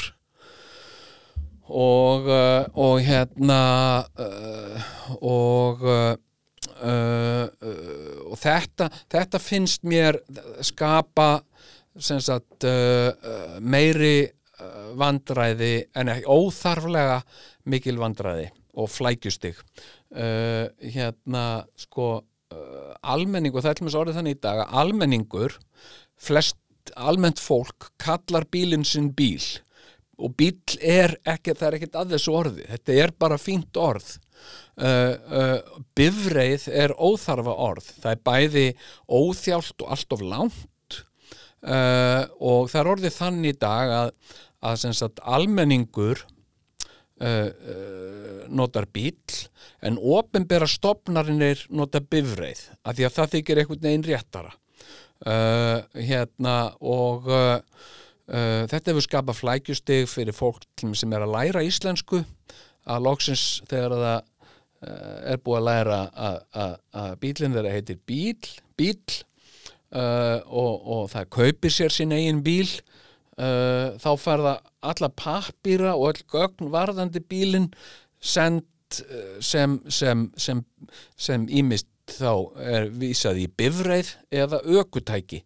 Og 1.71 2.27
og 2.27 2.97
hérna 3.03 3.59
og 5.23 5.85
og 6.83 8.35
þetta 8.41 8.89
þetta 9.07 9.39
finnst 9.39 9.87
mér 9.87 10.19
skapa 10.59 11.29
sagt 11.95 12.67
meiri 13.63 14.27
vandræði 14.97 15.73
en 15.97 16.13
ekki 16.13 16.29
óþarflega 16.29 17.19
mikil 17.69 17.97
vandræði 18.01 18.47
og 18.77 18.89
flækjustig. 18.93 19.57
Uh, 20.13 20.69
hérna 20.81 21.65
sko 21.79 22.07
uh, 22.21 22.93
almenning 23.01 23.55
og 23.55 23.63
það 23.63 23.71
er 23.71 23.79
til 23.79 23.85
og 23.85 23.89
með 23.89 23.99
orðið 24.01 24.19
þannig 24.19 24.37
í 24.37 24.41
dag 24.45 24.63
að 24.63 24.75
almenningur 24.81 25.57
flest 26.17 26.93
almennt 26.95 27.41
fólk 27.43 27.91
kallar 27.99 28.47
bílinn 28.51 28.85
sinn 28.87 29.09
bíl 29.15 29.43
og 30.17 30.33
bíl 30.39 30.55
er 30.79 31.17
ekki, 31.27 31.53
það 31.53 31.67
er 31.67 31.77
ekkert 31.77 31.99
að 31.99 32.15
þessu 32.15 32.33
orði 32.33 32.69
þetta 32.71 32.95
er 33.03 33.13
bara 33.19 33.41
fínt 33.41 33.77
orð. 33.81 34.15
Uh, 34.77 35.57
bifreið 35.97 36.67
er 36.69 36.93
óþarfa 36.93 37.53
orð, 37.67 37.87
það 38.03 38.11
er 38.11 38.19
bæði 38.29 38.65
óþjált 39.09 39.85
og 39.85 39.93
allt 39.95 40.13
of 40.13 40.21
langt. 40.21 40.99
Uh, 41.57 42.23
og 42.37 42.69
það 42.69 42.79
er 42.79 42.89
orðið 42.91 43.15
þannig 43.15 43.55
í 43.55 43.59
dag 43.59 43.93
að, 43.95 44.11
að 44.65 44.89
sagt, 44.97 45.21
almenningur 45.23 46.25
Uh, 47.17 47.49
uh, 47.49 48.41
notar 48.53 48.85
bíl 48.93 49.15
en 49.81 49.95
ofinbera 49.97 50.67
stopnarinnir 50.69 51.63
nota 51.73 51.97
bifreið 51.97 52.59
af 52.85 52.93
því 52.93 53.07
að 53.07 53.15
það 53.15 53.31
þykir 53.31 53.61
einhvern 53.63 53.81
veginn 53.87 54.05
réttara. 54.05 54.51
Uh, 55.25 55.81
hérna 55.97 56.53
og 56.77 57.25
þetta 58.27 58.91
hefur 58.91 59.05
skapað 59.05 59.39
flækjustig 59.39 60.05
fyrir 60.11 60.35
fólk 60.35 60.67
sem 60.99 61.13
er 61.15 61.25
að 61.25 61.33
læra 61.33 61.63
íslensku 61.65 62.19
að 62.85 63.05
loksins 63.07 63.63
þegar 63.71 63.95
það 63.97 64.91
er 65.31 65.41
búið 65.41 65.57
að 65.61 65.67
læra 65.71 65.99
að 66.53 67.13
bílinn 67.23 67.55
þeirra 67.55 67.71
heitir 67.71 68.01
bíl 68.03 68.49
bíl 68.77 68.99
og, 69.95 70.73
og 70.75 71.07
það 71.15 71.31
kaupir 71.39 71.73
sér 71.73 71.95
sín 71.95 72.13
eigin 72.13 72.43
bíl 72.45 72.67
uh, 73.41 73.97
þá 74.01 74.09
ferða 74.21 74.55
alla 74.87 75.09
pappýra 75.09 75.95
og 75.95 76.11
all 76.11 76.23
gögn 76.33 76.71
varðandi 76.73 77.21
bílinn 77.23 77.69
send 78.19 78.65
uh, 79.03 79.37
sem 79.43 79.79
sem, 79.89 80.27
sem, 80.37 80.63
sem 81.17 81.47
ímist 81.49 81.89
þá 82.07 82.33
er 82.63 82.89
vísað 82.95 83.41
í 83.43 83.47
bifreið 83.59 84.13
eða 84.31 84.61
ökutæki. 84.79 85.43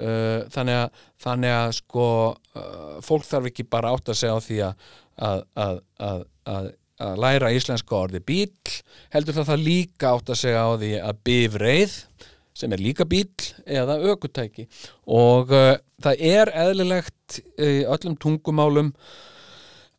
Uh, 0.00 0.46
þannig, 0.48 0.78
að, 0.86 1.06
þannig 1.20 1.52
að 1.52 1.72
sko 1.76 2.04
uh, 2.32 2.98
fólk 3.04 3.26
þarf 3.28 3.50
ekki 3.50 3.66
bara 3.68 3.90
átt 3.92 4.08
að 4.08 4.20
segja 4.22 4.36
á 4.38 4.40
því 4.40 4.60
að, 4.64 4.84
að, 5.20 5.80
að, 6.00 6.70
læra 7.20 7.50
íslenska 7.56 7.96
orði 7.96 8.20
bíl 8.24 8.72
heldur 9.12 9.36
það 9.36 9.50
það 9.50 9.62
líka 9.66 10.14
átt 10.14 10.32
að 10.32 10.40
segja 10.40 10.64
á 10.64 10.70
því 10.80 10.90
að 11.00 11.20
bifreið 11.28 11.94
sem 12.60 12.72
er 12.76 12.82
líka 12.82 13.06
bíl 13.08 13.28
eða 13.64 13.98
ökutæki. 14.12 14.66
Og 15.08 15.52
uh, 15.54 15.74
það 16.02 16.24
er 16.30 16.52
eðlilegt 16.66 17.40
í 17.56 17.82
öllum 17.88 18.16
tungumálum 18.20 18.94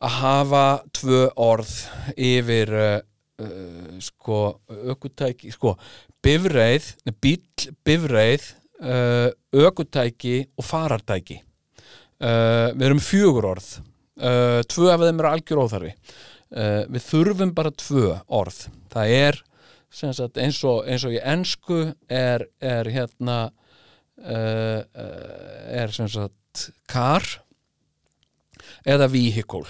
að 0.01 0.17
hafa 0.21 0.65
tvö 0.97 1.25
orð 1.41 1.75
yfir 2.15 2.73
uh, 2.73 2.97
uh, 3.41 3.99
sko 4.01 4.41
ökutæki 4.69 5.53
sko 5.53 5.75
bifreið, 6.21 6.89
bíl, 7.21 7.39
bifreið 7.85 8.51
uh, 8.81 9.29
ökutæki 9.53 10.35
og 10.57 10.67
farartæki. 10.67 11.41
Uh, 12.21 12.69
við 12.77 12.85
erum 12.91 13.01
fjögur 13.01 13.47
orð. 13.55 13.71
Uh, 14.21 14.61
tvö 14.69 14.91
af 14.93 15.01
þeim 15.01 15.21
eru 15.21 15.31
algjör 15.31 15.63
óþarfi. 15.63 15.95
Uh, 16.51 16.83
við 16.91 17.07
þurfum 17.07 17.55
bara 17.57 17.71
tvö 17.73 18.11
orð. 18.29 18.67
Það 18.93 19.15
er 19.17 19.39
eins, 19.91 20.63
og, 20.63 20.85
eins 20.87 21.05
og 21.07 21.15
í 21.15 21.19
ensku 21.19 21.81
er, 22.07 22.45
er 22.63 22.89
hérna 22.91 23.37
uh, 24.23 24.81
er 25.71 25.93
sem 25.95 26.09
sagt 26.11 26.67
kar 26.91 27.25
eða 28.87 29.07
vehicle 29.11 29.65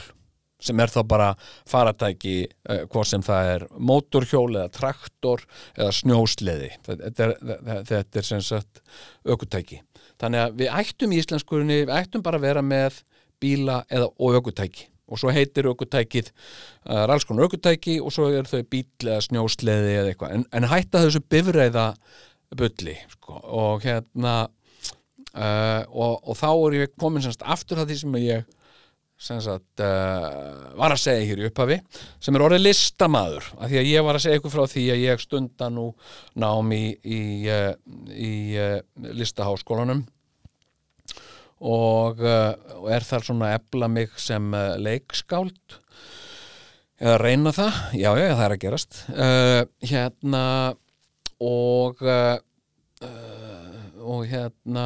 sem 0.61 0.77
er 0.77 0.91
þá 0.93 0.99
bara 1.09 1.29
faratæki 1.69 2.35
uh, 2.69 2.83
hvað 2.91 3.07
sem 3.09 3.23
það 3.25 3.51
er 3.55 3.65
mótorhjól 3.81 4.51
eða 4.59 4.69
traktor 4.75 5.45
eða 5.73 5.95
snjósleði 5.97 6.69
þetta 6.85 7.25
er, 7.25 7.33
þetta- 7.89 8.21
er 8.21 8.27
sem 8.27 8.43
sagt 8.45 8.83
ökutæki. 9.25 9.81
Þannig 10.21 10.43
að 10.43 10.59
við 10.61 10.75
ættum 10.83 11.13
í 11.15 11.17
íslenskurinni 11.23 11.79
við 11.87 11.95
ættum 11.97 12.21
bara 12.25 12.37
að 12.37 12.45
vera 12.45 12.61
með 12.61 13.01
bíla 13.41 13.81
eða 13.89 14.11
og 14.21 14.37
ökutæki 14.37 14.90
og 15.11 15.19
svo 15.19 15.33
heitir 15.35 15.67
ökutækið 15.71 16.31
uh, 16.31 17.03
alls 17.03 17.27
konar 17.27 17.49
ökutæki 17.49 17.99
og 18.01 18.13
svo 18.15 18.29
er 18.31 18.47
þau 18.49 18.63
bíl 18.71 18.87
eða 19.03 19.21
snjósleði 19.27 19.97
eða 19.99 20.13
eitthvað. 20.13 20.37
En, 20.37 20.47
en 20.55 20.69
hætta 20.71 21.03
þessu 21.05 21.23
bifreiða 21.31 21.91
bulli 22.57 22.95
sko. 23.11 23.37
og 23.43 23.85
hérna 23.85 24.35
uh, 25.35 25.83
og, 25.91 26.17
og 26.25 26.35
þá 26.39 26.49
er 26.53 26.79
ég 26.81 26.97
komin 26.99 27.23
semst 27.23 27.45
aftur 27.45 27.83
að 27.83 27.91
því 27.91 28.01
sem 28.01 28.19
ég 28.23 28.49
sem 29.21 29.37
sagt, 29.43 29.83
uh, 29.85 30.71
var 30.79 30.95
að 30.95 31.03
segja 31.03 31.27
hér 31.29 31.43
í 31.43 31.49
upphafi 31.51 31.77
sem 32.17 32.33
er 32.33 32.41
orðið 32.41 32.63
listamaður. 32.63 33.51
Af 33.61 33.69
því 33.69 33.77
að 33.83 33.89
ég 33.91 34.07
var 34.07 34.17
að 34.17 34.23
segja 34.23 34.39
ykkur 34.39 34.53
frá 34.55 34.63
því 34.71 34.85
að 34.95 35.03
ég 35.03 35.21
stunda 35.21 35.67
nú 35.69 35.83
nám 36.41 36.73
í, 36.73 36.81
í, 37.05 37.21
í 38.17 38.31
uh, 38.57 38.79
listaháskólanum 39.21 40.01
og, 41.61 42.21
uh, 42.25 42.53
og 42.79 42.87
er 42.93 43.05
þar 43.05 43.25
svona 43.25 43.51
að 43.51 43.59
efla 43.59 43.89
mig 43.91 44.13
sem 44.19 44.47
uh, 44.53 44.75
leikskáld? 44.81 45.77
Eða 47.01 47.17
reyna 47.21 47.53
það? 47.53 47.81
Já, 47.97 48.09
já, 48.17 48.27
það 48.29 48.45
er 48.45 48.55
að 48.55 48.61
gerast. 48.61 49.01
Uh, 49.09 49.61
hérna 49.89 50.45
og 51.41 52.01
uh, 52.05 52.37
og 54.01 54.25
hérna 54.29 54.85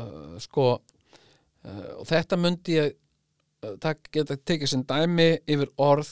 uh, 0.00 0.36
sko 0.40 0.74
og 1.64 2.04
þetta 2.08 2.36
myndi 2.36 2.74
ég 2.76 2.90
tak, 3.80 4.02
geta 4.12 4.36
tekið 4.36 4.68
sem 4.68 4.82
dæmi 4.84 5.30
yfir 5.48 5.70
orð 5.80 6.10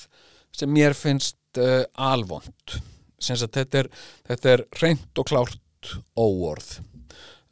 sem 0.56 0.70
mér 0.73 0.97
finnst 0.97 1.60
alvond 2.01 2.77
þetta 3.20 3.82
er, 3.82 3.89
þetta 4.28 4.52
er 4.55 4.62
reynt 4.81 5.20
og 5.20 5.28
klárt 5.28 5.93
óorð. 6.16 6.81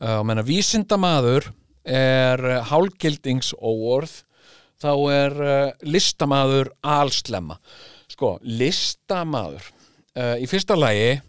Og 0.01 0.25
menna 0.27 0.43
vísindamaður 0.47 1.51
er 1.87 2.43
uh, 2.45 2.61
hálgildingsóorð 2.71 4.13
þá 4.81 4.93
er 5.13 5.37
uh, 5.45 5.73
listamaður 5.85 6.73
alslemma 6.81 7.59
sko, 8.11 8.37
listamaður 8.45 9.65
uh, 10.17 10.37
í 10.41 10.49
fyrsta 10.51 10.77
lagi 10.79 11.21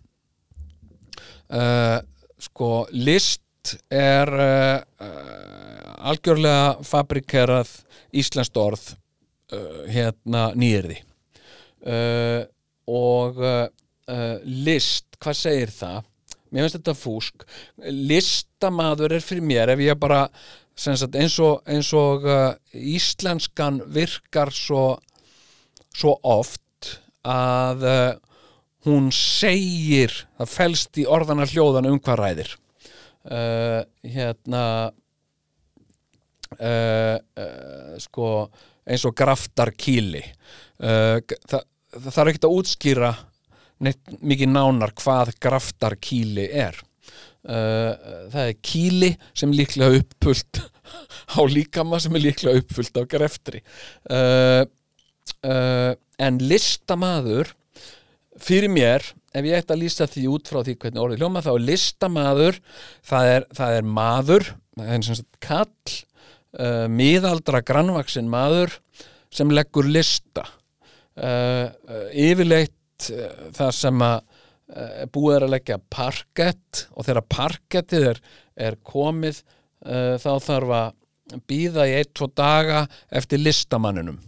uh, 1.52 2.00
sko, 2.42 2.72
list 2.92 3.42
er 3.94 4.28
algjörlega 6.02 6.82
fabrikerað 6.82 7.70
íslenskt 8.18 8.58
orð 8.58 8.88
hérna 9.86 10.48
nýrði 10.58 10.98
og 12.90 13.38
list, 14.66 15.06
hvað 15.22 15.38
segir 15.38 15.74
það? 15.76 16.10
Mér 16.52 16.66
finnst 16.66 16.80
þetta 16.80 16.96
fúsk. 16.98 17.46
Listamaður 17.80 19.16
er 19.16 19.24
fyrir 19.24 19.46
mér 19.46 19.72
ef 19.74 19.84
ég 19.84 20.00
bara 20.00 20.26
sagt, 20.76 21.16
eins 21.16 21.38
og, 21.44 21.62
eins 21.70 21.92
og 21.96 22.28
uh, 22.28 22.52
íslenskan 22.76 23.82
virkar 23.92 24.52
svo, 24.56 24.98
svo 25.96 26.18
oft 26.28 26.98
að 27.28 27.86
uh, 27.88 28.12
hún 28.88 29.12
segir 29.16 30.14
það 30.40 30.56
felst 30.56 31.00
í 31.00 31.06
orðana 31.06 31.48
hljóðan 31.48 31.90
um 31.92 32.02
hvað 32.02 32.22
ræðir. 32.24 32.56
Uh, 33.22 33.84
hérna 34.02 34.64
uh, 36.58 37.18
uh, 37.22 37.98
sko 38.02 38.28
eins 38.90 39.04
og 39.06 39.14
graftar 39.18 39.70
kýli 39.78 40.24
uh, 40.82 41.22
það, 41.22 41.62
það 41.94 42.16
þarf 42.16 42.32
ekki 42.32 42.42
að 42.48 42.56
útskýra 42.58 43.12
neitt 43.82 44.16
mikið 44.22 44.52
nánar 44.54 44.94
hvað 45.00 45.34
graftar 45.42 45.98
kýli 46.02 46.48
er. 46.50 46.78
Uh, 47.42 47.96
það 48.30 48.44
er 48.44 48.60
kýli 48.62 49.10
sem 49.34 49.54
líklega 49.56 50.02
uppfullt 50.02 50.62
á 51.38 51.42
líkama 51.50 51.98
sem 52.02 52.16
er 52.18 52.26
líklega 52.28 52.62
uppfullt 52.62 53.02
á 53.02 53.04
greftri. 53.10 53.64
Uh, 54.06 54.64
uh, 55.48 55.94
en 56.22 56.38
listamaður 56.46 57.56
fyrir 58.42 58.72
mér 58.72 59.06
ef 59.32 59.48
ég 59.48 59.58
ætti 59.58 59.74
að 59.76 59.84
lýsa 59.84 60.08
því 60.10 60.28
út 60.34 60.50
frá 60.52 60.62
því 60.62 60.78
hvernig 60.82 61.02
orðið 61.02 61.22
hljóma 61.22 61.44
þá 61.44 61.52
er 61.54 61.66
listamaður 61.66 62.58
það 63.08 63.34
er, 63.36 63.46
það 63.58 63.76
er 63.78 63.92
maður 63.98 64.48
það 64.78 64.94
er 64.96 65.06
sem 65.08 65.20
sagt 65.20 65.42
kall 65.44 65.98
uh, 66.60 66.88
miðaldra 66.92 67.62
grannvaksin 67.66 68.30
maður 68.32 68.78
sem 69.32 69.52
leggur 69.54 69.88
lista. 69.88 70.44
Uh, 71.12 71.68
uh, 71.92 72.08
yfirleitt 72.16 72.76
uh, 73.10 73.50
það 73.56 73.76
sem 73.78 74.06
að 74.06 74.18
uh, 74.76 75.04
búið 75.14 75.36
er 75.36 75.46
að 75.46 75.54
leggja 75.56 75.80
parkett 75.92 76.86
og 76.96 77.08
þegar 77.08 77.28
parkettið 77.32 78.08
er, 78.14 78.22
er 78.70 78.78
komið 78.88 79.42
uh, 79.42 80.18
þá 80.22 80.34
þarf 80.48 80.76
að 80.78 80.98
býða 81.48 81.88
í 81.88 81.96
eitt, 81.96 82.12
tvo 82.18 82.28
daga 82.36 82.84
eftir 83.08 83.40
listamanninum. 83.40 84.20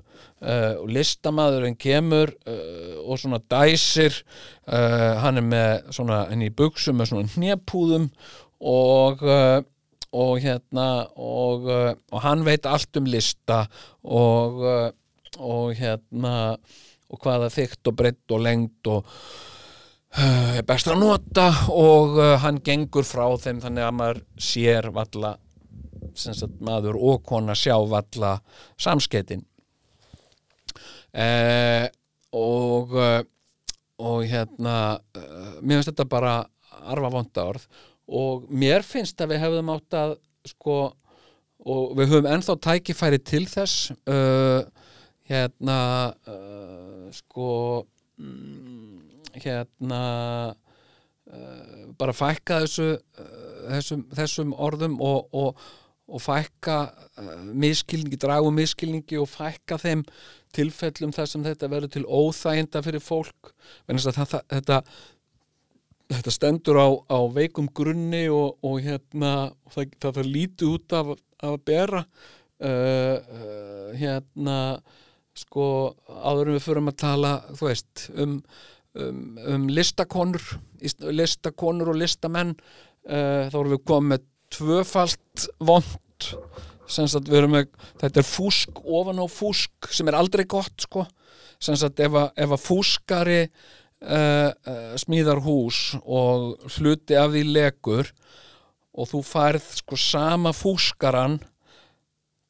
Uh, 0.43 0.75
og 0.81 0.89
listamaðurinn 0.91 1.75
kemur 1.79 2.31
uh, 2.47 2.95
og 3.03 3.19
svona 3.19 3.39
dæsir 3.51 4.15
hann 4.63 5.39
er 5.39 5.45
með 5.47 5.93
svona 5.95 6.23
henni 6.29 6.49
í 6.49 6.55
buksum 6.55 6.97
með 6.99 7.09
svona 7.11 7.31
hnépúðum 7.35 8.09
og 8.63 9.23
og 10.13 10.43
hérna 10.43 10.87
og, 11.17 11.65
og 11.65 12.19
hann 12.21 12.43
veit 12.45 12.67
allt 12.69 12.99
um 12.99 13.07
lista 13.09 13.63
og, 14.05 14.61
og 15.41 15.73
hérna 15.79 16.33
og 16.53 16.83
hvaða 17.21 17.49
þykkt 17.53 17.91
og 17.91 17.97
breytt 17.99 18.35
og 18.35 18.43
lengt 18.43 18.89
og 18.91 19.07
uh, 19.07 20.57
er 20.57 20.67
best 20.67 20.89
að 20.89 21.01
nota 21.03 21.49
og 21.73 22.19
uh, 22.19 22.35
hann 22.43 22.61
gengur 22.65 23.07
frá 23.07 23.25
þeim 23.41 23.61
þannig 23.63 23.87
að 23.87 23.97
maður 23.99 24.21
sér 24.51 24.89
valla 24.95 25.35
sagt 26.13 26.59
maður 26.61 26.99
og 26.99 27.23
kona 27.25 27.55
sjá 27.57 27.75
valla 27.89 28.35
samskeitin 28.77 29.41
eh, 31.13 31.87
og 32.33 32.93
uh, 32.97 33.21
og 34.03 34.25
hérna 34.27 34.97
uh, 34.97 35.55
mér 35.61 35.79
finnst 35.79 35.91
þetta 35.91 36.09
bara 36.09 36.33
arfa 36.83 37.11
vonda 37.13 37.45
orð 37.53 37.65
og 38.09 38.47
mér 38.51 38.83
finnst 38.85 39.21
að 39.21 39.33
við 39.33 39.43
hefðum 39.45 39.73
átt 39.75 39.97
að 39.97 40.15
sko 40.49 40.77
og 41.63 41.93
við 41.95 42.11
höfum 42.11 42.27
ennþá 42.33 42.57
tækifæri 42.65 43.21
til 43.23 43.45
þess 43.47 43.93
uh, 44.11 44.65
hérna 45.29 45.77
uh, 46.27 46.92
sko 47.15 47.47
mm, 48.17 48.99
hérna 49.43 50.01
uh, 50.53 51.87
bara 51.99 52.15
fækka 52.15 52.63
þessu 52.65 52.89
uh, 52.97 53.63
þessum, 53.71 54.05
þessum 54.13 54.53
orðum 54.53 54.99
og, 55.03 55.29
og, 55.33 55.63
og 56.07 56.23
fækka 56.23 56.77
uh, 57.21 57.33
miskilningi, 57.53 58.19
dragu 58.21 58.51
miskilningi 58.53 59.19
og 59.21 59.29
fækka 59.31 59.79
þeim 59.81 60.05
tilfellum 60.53 61.13
þar 61.15 61.31
sem 61.31 61.45
þetta 61.45 61.71
verður 61.71 61.95
til 61.95 62.05
óþæginda 62.05 62.83
fyrir 62.85 63.01
fólk. 63.01 63.53
Það, 63.89 64.39
þetta 64.51 64.83
þetta 66.11 66.33
stendur 66.33 66.79
á, 66.79 66.87
á 67.09 67.19
veikum 67.33 67.69
grunni 67.73 68.25
og, 68.31 68.57
og 68.65 68.81
hérna 68.83 69.51
það, 69.73 69.93
það, 70.03 70.21
lítið 70.29 70.73
út 70.75 70.95
af 70.97 71.13
að 71.43 71.57
bera 71.67 72.03
uh, 72.03 73.17
uh, 73.17 73.87
hérna 73.99 74.57
sko 75.37 75.65
áður 76.07 76.51
en 76.51 76.57
við 76.57 76.65
förum 76.67 76.91
að 76.91 76.99
tala 77.03 77.33
þú 77.53 77.69
veist 77.69 78.05
um, 78.13 78.37
um, 78.93 79.23
um 79.55 79.65
listakonur 79.71 80.45
listakonur 81.09 81.93
og 81.93 81.99
listamenn 82.01 82.53
uh, 82.53 83.49
þá 83.49 83.57
erum 83.57 83.73
við 83.75 83.83
komið 83.89 84.11
með 84.13 84.29
tvöfalt 84.53 85.47
vond 85.63 86.29
með 86.93 87.69
þetta 88.01 88.19
er 88.19 88.27
fúsk 88.27 88.81
ofan 88.83 89.21
á 89.23 89.27
fúsk 89.31 89.87
sem 89.89 90.07
er 90.07 90.17
aldrei 90.19 90.43
gott 90.45 90.83
sko. 90.83 91.05
Sagt 91.63 91.99
ef 92.03 92.11
að, 92.11 92.27
ef 92.35 92.51
að 92.51 92.59
fúskari 92.61 93.39
uh, 93.47 94.51
uh, 94.51 94.93
smíðar 94.99 95.39
hús 95.45 95.95
og 96.03 96.59
hluti 96.75 97.15
af 97.15 97.31
því 97.31 97.43
legur 97.55 98.11
og 98.93 99.09
þú 99.09 99.23
færð 99.25 99.69
sko 99.79 99.97
sama 99.97 100.51
fúskaran 100.53 101.39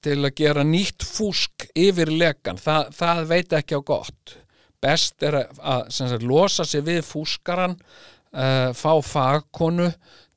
til 0.04 0.20
að 0.22 0.36
gera 0.38 0.64
nýtt 0.68 1.06
fúsk 1.08 1.68
yfir 1.80 2.12
legan, 2.12 2.60
Þa, 2.60 2.78
það 2.94 3.22
veit 3.30 3.56
ekki 3.58 3.80
á 3.80 3.82
gott. 3.86 4.38
Best 4.84 5.24
er 5.24 5.40
að, 5.44 5.86
sagt, 5.96 6.26
losa 6.28 6.66
sig 6.68 6.84
við 6.84 7.04
fúskaran 7.08 7.78
uh, 7.78 8.72
fá 8.76 8.94
fagkonu 9.06 9.90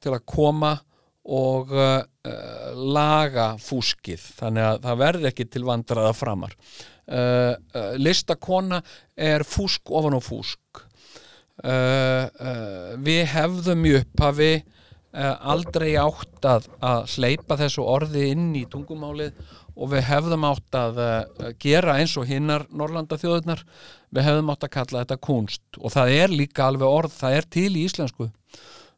til 0.02 0.14
að 0.14 0.26
koma 0.30 0.76
og 1.26 1.72
uh, 1.74 2.04
laga 2.76 3.54
fúskið. 3.62 4.22
Þannig 4.38 4.68
að 4.68 4.84
það 4.84 5.00
verði 5.02 5.30
ekki 5.32 5.48
til 5.50 5.64
vandraða 5.66 6.12
framar. 6.14 6.54
Uh, 7.06 7.54
listakona 7.98 8.80
er 9.14 9.42
fúsk 9.46 9.90
ofan 9.90 10.18
á 10.18 10.22
fúsk. 10.22 10.62
Við 11.56 13.22
hefðum 13.32 13.86
í 13.88 13.94
upphafi 13.96 14.50
aldrei 15.16 15.94
átt 15.96 16.44
að, 16.44 16.66
að 16.84 17.06
hleypa 17.16 17.56
þessu 17.56 17.84
orði 17.88 18.26
inn 18.34 18.50
í 18.58 18.66
tungumálið 18.68 19.32
og 19.76 19.92
við 19.92 20.06
hefðum 20.08 20.46
átt 20.48 20.78
að 20.78 21.00
uh, 21.02 21.50
gera 21.60 21.98
eins 22.00 22.16
og 22.16 22.28
hinnar 22.28 22.64
Norrlanda 22.72 23.18
þjóðurnar 23.20 23.62
við 24.14 24.26
hefðum 24.28 24.52
átt 24.54 24.64
að 24.64 24.74
kalla 24.78 25.02
þetta 25.02 25.20
kunst 25.28 25.80
og 25.80 25.92
það 25.92 26.14
er 26.16 26.32
líka 26.32 26.70
alveg 26.70 26.88
orð, 26.88 27.16
það 27.16 27.38
er 27.38 27.48
til 27.58 27.70
í 27.74 27.84
íslensku. 27.84 28.30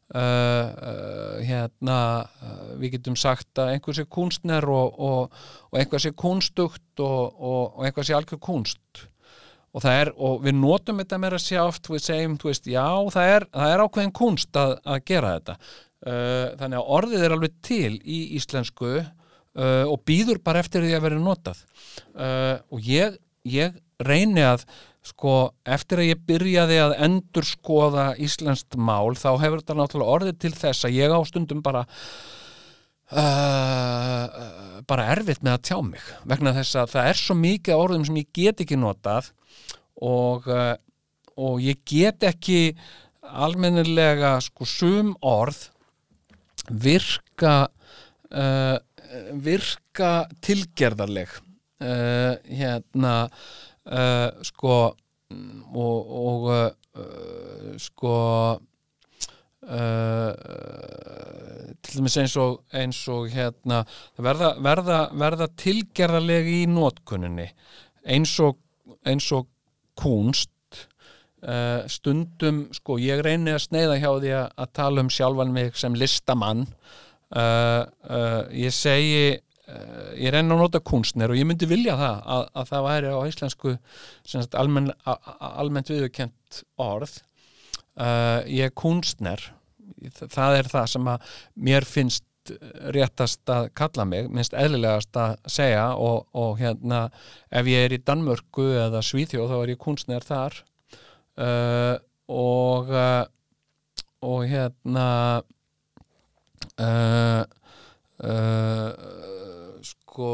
Uh, 0.09 0.17
uh, 0.17 1.33
hérna 1.45 1.99
uh, 2.25 2.69
við 2.81 2.95
getum 2.95 3.17
sagt 3.19 3.59
að 3.61 3.75
einhver 3.75 3.93
sé 3.93 4.07
kunstner 4.09 4.65
og, 4.65 4.95
og, 4.97 5.43
og 5.69 5.77
einhver 5.77 6.01
sé 6.01 6.09
kunstugt 6.17 7.03
og, 7.03 7.35
og, 7.37 7.75
og 7.77 7.85
einhver 7.85 8.07
sé 8.07 8.15
algjör 8.17 8.41
kunst 8.41 9.03
og 9.69 9.83
það 9.83 9.99
er, 9.99 10.09
og 10.17 10.39
við 10.41 10.55
notum 10.57 10.97
þetta 10.97 11.19
meira 11.21 11.37
sjáft, 11.37 11.91
við 11.91 12.01
segjum, 12.01 12.39
þú 12.41 12.49
veist, 12.49 12.71
já 12.73 12.87
það 13.13 13.35
er, 13.35 13.45
það 13.53 13.73
er 13.75 13.83
ákveðin 13.85 14.15
kunst 14.17 14.57
að, 14.57 14.73
að 14.81 15.03
gera 15.11 15.35
þetta 15.35 15.57
þannig 15.99 16.79
að 16.79 16.91
orðið 16.95 17.23
er 17.25 17.33
alveg 17.35 17.55
til 17.65 17.97
í 18.07 18.19
íslensku 18.39 18.91
uh, 19.59 19.85
og 19.89 20.03
býður 20.07 20.41
bara 20.43 20.61
eftir 20.63 20.85
því 20.85 20.95
að 20.97 21.05
vera 21.07 21.21
notað. 21.23 21.63
Uh, 22.13 22.55
og 22.73 22.85
ég, 22.85 23.17
ég 23.47 23.77
reyni 24.05 24.43
að 24.45 24.65
sko, 25.05 25.53
eftir 25.67 26.03
að 26.03 26.11
ég 26.11 26.25
byrjaði 26.27 26.81
að 26.83 26.97
endur 27.07 27.47
skoða 27.47 28.11
íslenskt 28.21 28.77
mál 28.77 29.15
þá 29.17 29.31
hefur 29.41 29.63
þetta 29.63 29.79
náttúrulega 29.79 30.17
orðið 30.17 30.41
til 30.43 30.53
þess 30.57 30.87
að 30.87 30.99
ég 30.99 31.15
á 31.15 31.19
stundum 31.27 31.63
bara 31.65 31.85
uh, 33.15 34.23
bara 34.89 35.09
erfitt 35.15 35.43
með 35.43 35.55
að 35.55 35.65
tjá 35.71 35.77
mig 35.87 36.05
vegna 36.29 36.55
þess 36.59 36.79
að 36.83 36.93
það 36.95 37.11
er 37.11 37.21
svo 37.23 37.37
mikið 37.39 37.83
orðum 37.83 38.07
sem 38.07 38.21
ég 38.21 38.31
get 38.35 38.63
ekki 38.63 38.79
notað 38.79 39.31
og, 39.99 40.47
og 40.47 41.55
ég 41.63 41.81
get 41.87 42.23
ekki 42.27 42.61
almennilega 43.19 44.37
sko 44.43 44.67
sum 44.67 45.11
orð 45.25 45.67
virka 46.69 47.55
uh, 48.31 48.77
virka 49.41 50.11
tilgerðarleg 50.45 51.29
uh, 51.33 52.35
hérna 52.45 53.15
uh, 53.27 54.29
sko 54.45 54.95
mm, 55.33 55.61
og, 55.73 56.13
og 56.23 56.49
uh, 56.53 57.77
sko 57.81 58.15
uh, 59.69 60.33
til 61.79 61.99
dæmis 61.99 62.17
eins 62.21 62.35
og, 62.39 62.61
eins 62.75 63.01
og 63.11 63.29
hérna 63.33 63.83
verða, 64.17 64.53
verða, 64.63 64.99
verða 65.17 65.49
tilgerðarleg 65.59 66.49
í 66.53 66.61
notkunninni 66.69 67.49
eins 68.09 68.35
og, 68.43 68.59
eins 69.07 69.31
og 69.35 69.49
kunst 69.99 70.51
uh, 71.43 71.83
stundum 71.91 72.65
sko 72.75 72.97
ég 73.01 73.21
reyni 73.25 73.53
að 73.55 73.65
sneiða 73.67 73.99
hjá 73.99 74.09
því 74.09 74.33
að, 74.37 74.47
að 74.63 74.73
tala 74.79 75.03
um 75.03 75.11
sjálfan 75.13 75.53
mig 75.55 75.77
sem 75.79 75.95
listamann. 75.97 76.65
Uh, 77.29 77.85
uh, 78.09 78.41
ég 78.55 78.73
segi 78.73 79.39
ég 80.17 80.31
reyni 80.33 80.49
að 80.49 80.63
nota 80.63 80.79
kunstner 80.81 81.29
og 81.29 81.37
ég 81.37 81.45
myndi 81.45 81.67
vilja 81.69 81.93
það 81.93 82.23
að, 82.33 82.47
að 82.57 82.69
það 82.71 82.85
væri 82.87 83.09
á 83.13 83.19
íslensku 83.29 83.73
sagt, 84.25 84.55
almenn, 84.57 84.87
a, 85.05 85.13
a, 85.13 85.51
almennt 85.61 85.91
viðurkent 85.91 86.63
orð. 86.81 87.19
Ég 88.49 88.65
er 88.65 88.73
kunstner. 88.73 89.43
Það 90.17 90.57
er 90.57 90.71
það 90.71 90.89
sem 90.95 91.11
að 91.13 91.37
mér 91.69 91.85
finnst 91.85 92.25
réttast 92.95 93.51
að 93.53 93.69
kalla 93.77 94.07
mig, 94.09 94.31
minnst 94.33 94.55
eðlilegast 94.57 95.21
að 95.21 95.35
segja 95.53 95.85
og, 96.01 96.25
og 96.33 96.57
hérna 96.57 97.03
ef 97.53 97.69
ég 97.69 97.85
er 97.85 97.93
í 97.93 98.01
Danmörku 98.01 98.71
eða 98.87 99.03
Svíþjóð 99.05 99.51
þá 99.51 99.57
er 99.59 99.73
ég 99.75 99.81
kunstner 99.85 100.25
þar 100.25 100.63
uh, 101.39 101.95
og 102.29 102.91
uh, 102.93 103.23
og 104.19 104.43
hérna 104.49 105.07
uh, 106.75 107.43
sko 109.87 110.33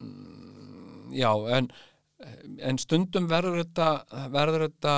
mm, 0.00 1.10
já 1.18 1.32
en 1.58 1.70
en 2.62 2.78
stundum 2.78 3.26
verður 3.28 3.64
þetta 3.64 4.28
verður 4.30 4.68
þetta 4.68 4.94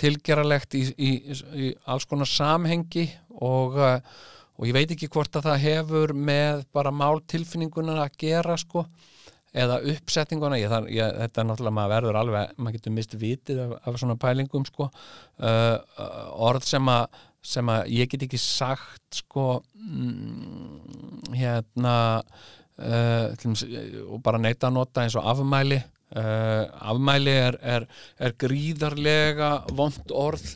tilgeralegt 0.00 0.76
í, 0.78 0.84
í, 0.96 1.10
í 1.60 1.66
alls 1.84 2.06
konar 2.08 2.30
samhengi 2.30 3.04
og, 3.42 3.76
og 3.76 4.64
ég 4.64 4.72
veit 4.72 4.94
ekki 4.94 5.10
hvort 5.12 5.36
að 5.36 5.50
það 5.50 5.64
hefur 5.66 6.14
með 6.16 6.62
bara 6.72 6.94
máltilfinningunar 6.94 8.00
að 8.06 8.16
gera 8.22 8.56
sko 8.56 8.86
eða 9.56 9.78
uppsetninguna, 9.92 10.58
ég, 10.60 10.72
þar, 10.72 10.90
ég, 10.92 11.14
þetta 11.22 11.42
er 11.42 11.48
náttúrulega 11.48 11.76
maður 11.78 11.94
verður 11.94 12.20
alveg, 12.20 12.52
maður 12.58 12.76
getur 12.78 12.94
mist 12.96 13.16
vitið 13.20 13.62
af, 13.64 13.72
af 13.88 13.98
svona 14.02 14.18
pælingum 14.20 14.66
sko. 14.68 14.90
Uh, 15.40 16.04
orð 16.48 16.68
sem 16.68 16.92
að 16.92 17.08
sem 17.46 17.68
að 17.70 17.90
ég 17.94 18.10
get 18.10 18.24
ekki 18.26 18.38
sagt 18.42 19.20
sko 19.20 19.60
mm, 19.78 21.34
hérna 21.36 21.96
uh, 22.18 23.28
eh, 23.30 24.00
og 24.06 24.18
bara 24.24 24.40
neita 24.42 24.68
að 24.68 24.80
nota 24.80 25.04
eins 25.04 25.16
og 25.18 25.28
afmæli. 25.30 25.78
Uh, 26.16 26.66
afmæli 26.86 27.32
er, 27.34 27.56
er, 27.66 27.86
er 28.22 28.34
gríðarlega 28.38 29.50
vond 29.78 30.14
orð. 30.14 30.46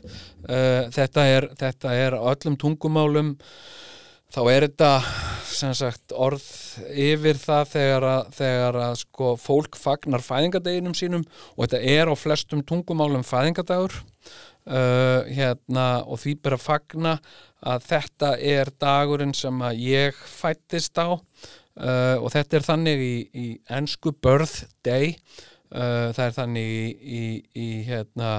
Uh, 0.47 0.87
þetta, 0.93 1.27
er, 1.27 1.49
þetta 1.59 1.95
er 1.95 2.17
öllum 2.19 2.57
tungumálum 2.59 3.35
þá 4.31 4.41
er 4.51 4.65
þetta 4.67 4.91
sagt 5.75 6.13
orð 6.15 6.45
yfir 6.95 7.39
það 7.39 7.65
þegar 7.73 8.05
að, 8.07 8.29
þegar 8.37 8.77
að 8.85 8.93
sko 9.01 9.31
fólk 9.39 9.77
fagnar 9.79 10.23
fæðingadeginum 10.23 10.95
sínum 10.97 11.25
og 11.55 11.65
þetta 11.65 11.81
er 11.97 12.11
á 12.11 12.15
flestum 12.15 12.63
tungumálum 12.67 13.25
fæðingadagur 13.27 13.97
uh, 13.99 15.27
hérna 15.27 15.87
og 16.07 16.21
því 16.23 16.35
bara 16.45 16.61
fagna 16.61 17.17
að 17.61 17.87
þetta 17.89 18.31
er 18.39 18.71
dagurinn 18.81 19.35
sem 19.37 19.59
að 19.61 19.83
ég 19.85 20.23
fættist 20.25 20.97
á 20.97 21.11
uh, 21.11 22.15
og 22.17 22.31
þetta 22.33 22.57
er 22.57 22.67
þannig 22.71 23.05
í, 23.05 23.15
í 23.35 23.47
ensku 23.69 24.15
birthday 24.15 25.13
uh, 25.75 26.09
það 26.15 26.25
er 26.29 26.37
þannig 26.39 26.71
í, 26.71 26.87
í, 27.19 27.23
í 27.51 27.69
hérna 27.89 28.33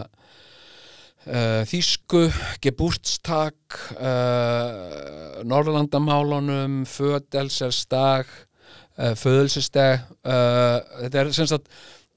uh, 1.27 1.63
þýsku 1.69 2.27
geburtstag 2.65 3.79
uh, 3.97 5.41
Norrlandamálunum 5.49 6.83
födelsersdag 6.89 8.29
uh, 8.99 9.15
föðelsestag 9.19 10.07
uh, 10.27 10.79
þetta 11.03 11.25
er 11.25 11.35
sem 11.37 11.51
sagt 11.51 11.73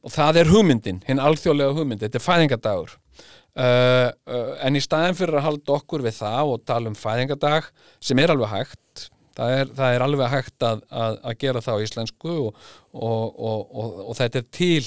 og 0.05 0.13
það 0.13 0.43
er 0.43 0.51
hugmyndin, 0.53 1.01
hinn 1.07 1.21
alþjóðlega 1.21 1.73
hugmynd 1.73 2.03
þetta 2.05 2.21
er 2.21 2.25
fæðingadagur 2.25 2.99
en 3.55 4.75
í 4.75 4.81
staðin 4.83 5.15
fyrir 5.15 5.37
að 5.39 5.45
halda 5.45 5.75
okkur 5.77 6.01
við 6.03 6.17
það 6.17 6.49
og 6.51 6.63
tala 6.67 6.89
um 6.91 6.97
fæðingadag 6.99 7.69
sem 8.03 8.19
er 8.19 8.33
alveg 8.33 8.51
hægt 8.51 9.05
það 9.35 9.53
er, 9.59 9.71
það 9.77 9.95
er 9.95 10.05
alveg 10.05 10.33
hægt 10.33 10.65
að, 10.65 10.83
að, 10.89 11.17
að 11.23 11.37
gera 11.43 11.63
það 11.63 11.79
á 11.79 11.83
íslensku 11.85 12.35
og, 12.35 12.67
og, 12.91 13.39
og, 13.39 14.01
og 14.05 14.17
þetta 14.19 14.41
er 14.41 14.49
til 14.59 14.83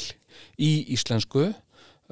í 0.60 0.70
íslensku 0.94 1.48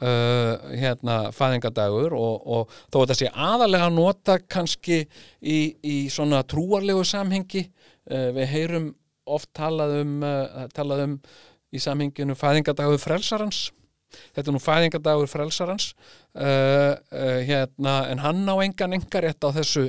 uh, 0.02 0.74
hérna 0.77 1.16
fæðingadagur 1.36 2.14
og 2.16 2.73
þó 2.90 3.01
þetta 3.01 3.18
sé 3.18 3.32
aðalega 3.32 3.89
að 3.89 3.97
nota 3.97 4.39
kannski 4.43 5.02
í, 5.40 5.59
í 5.81 5.97
svona 6.12 6.43
trúarlegu 6.48 7.05
samhengi 7.06 7.66
uh, 7.66 8.31
við 8.36 8.48
heyrum 8.52 8.90
oft 9.27 9.51
talað 9.56 10.01
um, 10.02 10.16
uh, 10.23 10.66
talað 10.74 11.05
um 11.06 11.18
í 11.74 11.82
samhenginu 11.82 12.36
fæðingadagur 12.39 13.01
frelsarans. 13.02 13.66
Þetta 14.36 14.48
er 14.48 14.55
nú 14.55 14.62
fæðingadagur 14.62 15.28
frelsarans 15.31 15.90
uh, 16.39 16.94
uh, 16.94 17.39
hérna, 17.44 17.98
en 18.12 18.23
hann 18.23 18.44
á 18.47 18.55
engan 18.64 18.97
engar 18.97 19.27
rétt 19.27 19.44
á 19.44 19.51
þessu 19.56 19.89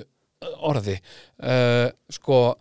orði. 0.68 0.98
Uh, 1.38 1.90
sko 2.14 2.58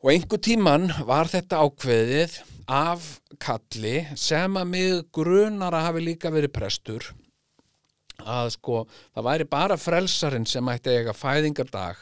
Og 0.00 0.14
einhver 0.14 0.40
tíman 0.40 0.86
var 1.04 1.28
þetta 1.28 1.58
ákveðið 1.60 2.38
af 2.72 3.18
kalli 3.42 3.98
sem 4.16 4.54
að 4.56 4.70
mig 4.70 4.92
grunar 5.12 5.74
að 5.76 5.84
hafi 5.90 6.04
líka 6.06 6.30
verið 6.32 6.54
prestur 6.54 7.08
að 8.20 8.54
sko 8.54 8.78
það 8.88 9.26
væri 9.26 9.46
bara 9.52 9.76
frelsarinn 9.80 10.46
sem 10.48 10.70
ætti 10.72 10.88
að 10.88 11.02
eiga 11.02 11.14
fæðingardag 11.16 12.00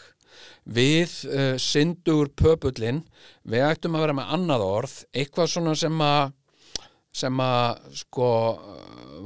við 0.79 1.15
uh, 1.27 1.55
syndugur 1.59 2.31
pöpullin 2.39 3.01
við 3.43 3.67
ættum 3.67 3.99
að 3.99 4.05
vera 4.07 4.17
með 4.21 4.35
annað 4.37 4.67
orð 4.69 4.95
eitthvað 5.11 5.51
svona 5.55 5.75
sem 5.79 6.05
að 6.05 6.37
sem 7.19 7.41
að 7.43 7.97
sko 7.99 8.29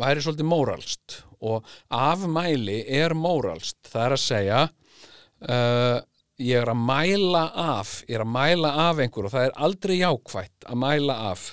væri 0.01 0.24
svolítið 0.24 0.49
móralst 0.49 1.19
og 1.44 1.69
afmæli 1.93 2.78
er 2.89 3.12
móralst 3.19 3.82
það 3.90 4.07
er 4.07 4.16
að 4.16 4.24
segja 4.24 4.62
uh, 4.65 5.99
ég 6.40 6.62
er 6.62 6.70
að 6.72 6.84
mæla 6.88 7.42
af 7.52 7.98
ég 8.09 8.16
er 8.16 8.24
að 8.24 8.32
mæla 8.34 8.70
af 8.88 9.02
einhver 9.02 9.28
og 9.28 9.34
það 9.34 9.48
er 9.48 9.59
aldrei 9.66 9.98
jákvætt 10.00 10.68
að 10.68 10.80
mæla 10.84 11.18
af. 11.32 11.50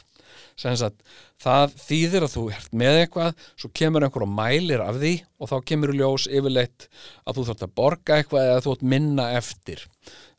Sem 0.60 0.76
sagt 0.80 1.04
það 1.40 1.76
þýðir 1.80 2.26
að 2.26 2.34
þú 2.34 2.44
ert 2.52 2.74
með 2.82 2.98
eitthvað 3.04 3.46
svo 3.54 3.70
kemur 3.80 4.06
einhver 4.06 4.26
og 4.26 4.34
mælir 4.34 4.84
af 4.84 5.00
því 5.00 5.14
og 5.40 5.52
þá 5.52 5.56
kemur 5.72 5.94
í 5.94 6.00
ljós 6.00 6.28
yfirleitt 6.28 6.90
að 7.24 7.38
þú 7.38 7.46
þarft 7.50 7.66
að 7.66 7.76
borga 7.80 8.18
eitthvað 8.20 8.50
eða 8.50 8.66
þú 8.66 8.76
ert 8.76 8.86
minna 8.94 9.30
eftir. 9.40 9.86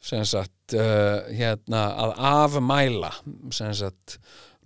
Sem 0.01 0.25
sagt 0.29 0.77
uh, 0.77 1.27
hérna 1.29 1.85
að 2.05 2.15
afmæla. 2.31 3.13
Sem 3.57 3.73
sagt 3.77 4.19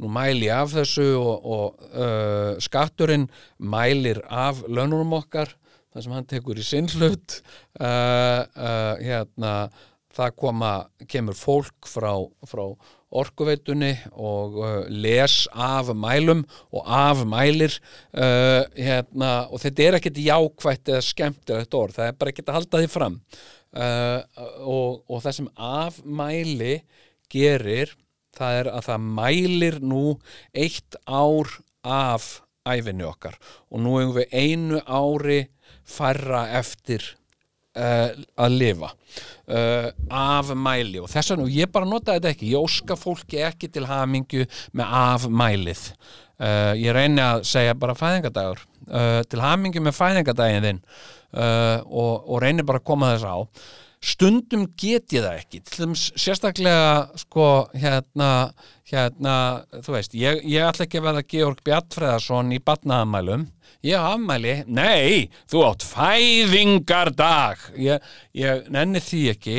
nú 0.03 0.11
mæli 0.11 0.51
af 0.51 0.73
þessu 0.75 1.07
og, 1.21 1.47
og 1.47 1.85
uh, 1.95 2.55
skatturinn 2.63 3.29
mælir 3.59 4.23
af 4.27 4.65
laununum 4.67 5.15
okkar 5.21 5.55
það 5.95 6.07
sem 6.07 6.15
hann 6.17 6.31
tekur 6.31 6.59
í 6.59 6.67
sinn 6.67 6.91
hlut 6.91 7.41
uh, 7.79 8.43
uh, 8.43 8.95
hérna 8.99 9.55
það 10.15 10.37
koma, 10.39 10.75
kemur 11.11 11.37
fólk 11.39 11.89
frá, 11.91 12.13
frá 12.47 12.65
orkuveitunni 13.15 13.93
og 14.13 14.59
uh, 14.59 14.69
les 14.91 15.45
af 15.51 15.91
mælum 15.95 16.45
og 16.75 16.87
af 16.87 17.25
mælir 17.29 17.77
uh, 18.15 18.63
hérna, 18.75 19.33
og 19.51 19.63
þetta 19.63 19.87
er 19.87 19.99
ekkert 19.99 20.23
jákvætt 20.23 20.95
eða 20.95 21.05
skemmtilegt 21.09 21.79
orð, 21.79 21.99
það 21.99 22.11
er 22.11 22.19
bara 22.21 22.35
ekkert 22.35 22.51
að 22.51 22.59
halda 22.61 22.83
því 22.83 22.93
fram. 22.93 23.19
Uh, 23.75 24.21
og, 24.63 25.03
og 25.11 25.23
það 25.25 25.37
sem 25.41 25.51
af 25.59 25.99
mæli 26.07 26.77
gerir, 27.33 27.95
það 28.35 28.61
er 28.61 28.73
að 28.75 28.89
það 28.89 29.09
mælir 29.19 29.81
nú 29.83 30.05
eitt 30.55 30.99
ár 31.07 31.51
af 31.83 32.29
æfinni 32.65 33.07
okkar. 33.07 33.35
Og 33.71 33.83
nú 33.83 33.99
hefum 33.99 34.15
við 34.17 34.35
einu 34.35 34.81
ári 34.87 35.41
færra 35.89 36.47
eftir 36.59 37.05
uh, 37.79 38.11
að 38.41 38.59
lifa 38.59 38.91
uh, 38.91 39.89
af 40.11 40.53
mæli. 40.57 41.01
Og 41.03 41.11
þess 41.13 41.35
vegna, 41.35 41.47
og 41.47 41.55
ég 41.55 41.73
bara 41.73 41.89
nota 41.89 42.17
þetta 42.17 42.33
ekki. 42.33 42.53
Ég 42.55 42.69
óska 42.69 42.99
fólki 42.99 43.43
ekki 43.45 43.71
til 43.73 43.87
hamingju 43.91 44.47
með 44.77 44.99
af 45.01 45.27
mælið. 45.31 45.87
Uh, 46.35 46.73
ég 46.81 46.95
reyni 46.97 47.23
að 47.23 47.45
segja 47.47 47.77
bara 47.79 47.95
fæðingadagur 47.95 48.65
uh, 48.91 49.21
til 49.31 49.43
hamingju 49.43 49.85
með 49.85 49.95
fæðingadaginn 50.01 50.65
þinn 50.67 50.81
uh, 50.83 51.79
og, 51.87 52.25
og 52.27 52.41
reyni 52.43 52.65
bara 52.67 52.81
að 52.83 52.89
koma 52.91 53.13
þess 53.15 53.29
á 53.31 53.37
stundum 54.05 54.67
get 54.77 55.13
ég 55.17 55.25
það 55.25 55.41
ekki. 55.41 55.61
Til 55.65 55.81
þess 55.81 56.13
sérstaklega 56.21 57.19
sko 57.25 57.49
hérna, 57.73 58.31
hérna 58.91 59.37
þú 59.81 59.97
veist, 59.97 60.17
ég, 60.19 60.45
ég 60.45 60.69
ætla 60.69 60.87
ekki 60.87 61.01
að 61.01 61.09
verða 61.09 61.27
Georg 61.35 61.63
Bjartfreðarsson 61.65 62.53
í 62.55 62.61
batnaðamælum 62.65 63.49
ég 63.85 64.01
afmæli, 64.01 64.55
nei 64.67 65.29
þú 65.51 65.65
átt 65.69 65.85
fæðingardag. 65.89 67.67
Ég, 67.81 68.15
ég 68.37 68.71
nenni 68.73 69.03
því 69.05 69.25
ekki. 69.35 69.59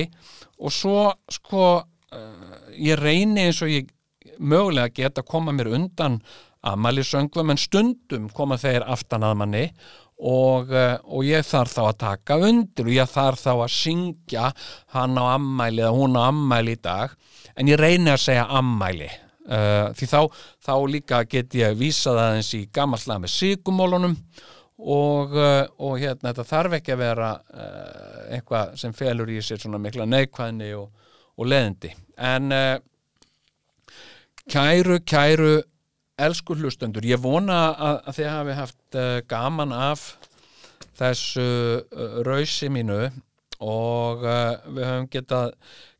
Og 0.62 0.74
svo 0.74 1.12
sko 1.32 1.66
uh, 1.82 2.56
ég 2.74 3.00
reyni 3.02 3.48
eins 3.48 3.62
og 3.66 3.72
ég 3.72 3.92
mögulega 4.40 4.94
geta 4.94 5.24
að 5.24 5.32
koma 5.32 5.54
mér 5.56 5.74
undan 5.78 6.20
afmælisöngvum 6.66 7.54
en 7.54 7.62
stundum 7.62 8.30
koma 8.34 8.58
þeir 8.58 8.88
aftan 8.90 9.26
að 9.28 9.38
manni. 9.44 9.66
og, 9.68 10.05
uh, 10.22 10.96
og 11.12 11.28
ég 11.28 11.44
þarf 11.46 11.76
þá 11.76 11.84
að 11.86 12.00
taka 12.06 12.40
undir 12.48 12.88
og 12.88 12.96
ég 12.96 13.12
þarf 13.12 13.44
þá 13.44 13.52
að 13.54 13.76
syngja 13.76 14.48
hann 14.96 15.20
á 15.20 15.36
ammæli 15.36 15.84
eða 15.84 15.94
hún 15.98 16.18
á 16.18 16.30
ammæli 16.30 16.78
í 16.78 16.82
dag. 16.82 17.16
En 17.56 17.70
ég 17.72 17.80
reyni 17.80 18.12
að 18.14 18.24
segja 18.26 18.48
ammæli 18.52 19.10
uh, 19.10 19.92
því 19.96 20.10
þá, 20.12 20.20
þá 20.64 20.74
líka 20.90 21.22
get 21.30 21.56
ég 21.58 21.78
vísað 21.80 22.22
aðeins 22.24 22.52
í 22.58 22.66
gammallega 22.74 23.24
með 23.26 23.34
sigumólunum 23.36 24.18
og, 24.80 25.36
uh, 25.36 25.64
og 25.80 26.00
hérna 26.02 26.32
þetta 26.32 26.48
þarf 26.50 26.80
ekki 26.80 26.96
að 26.96 27.04
vera 27.04 27.32
uh, 27.36 28.26
eitthvað 28.36 28.76
sem 28.82 28.96
felur 28.96 29.32
í 29.32 29.40
sér 29.44 29.62
svona 29.62 29.80
mikla 29.82 30.08
neikvæðni 30.10 30.74
og, 30.80 30.90
og 31.40 31.50
leðindi 31.52 31.94
en 32.18 32.52
uh, 32.56 32.76
kæru, 34.52 35.00
kæru 35.08 35.56
elsku 36.16 36.56
hlustendur, 36.56 37.04
ég 37.08 37.20
vona 37.20 37.58
að, 37.74 37.98
að 38.08 38.18
þið 38.18 38.30
hafi 38.32 38.56
haft 38.60 38.98
uh, 39.00 39.18
gaman 39.28 39.74
af 39.76 40.06
þessu 40.96 41.44
uh, 41.44 42.22
rausi 42.28 42.70
mínu 42.72 43.02
og 43.64 44.24
uh, 44.24 44.56
við 44.72 44.88
höfum 44.88 45.10
getað 45.12 45.52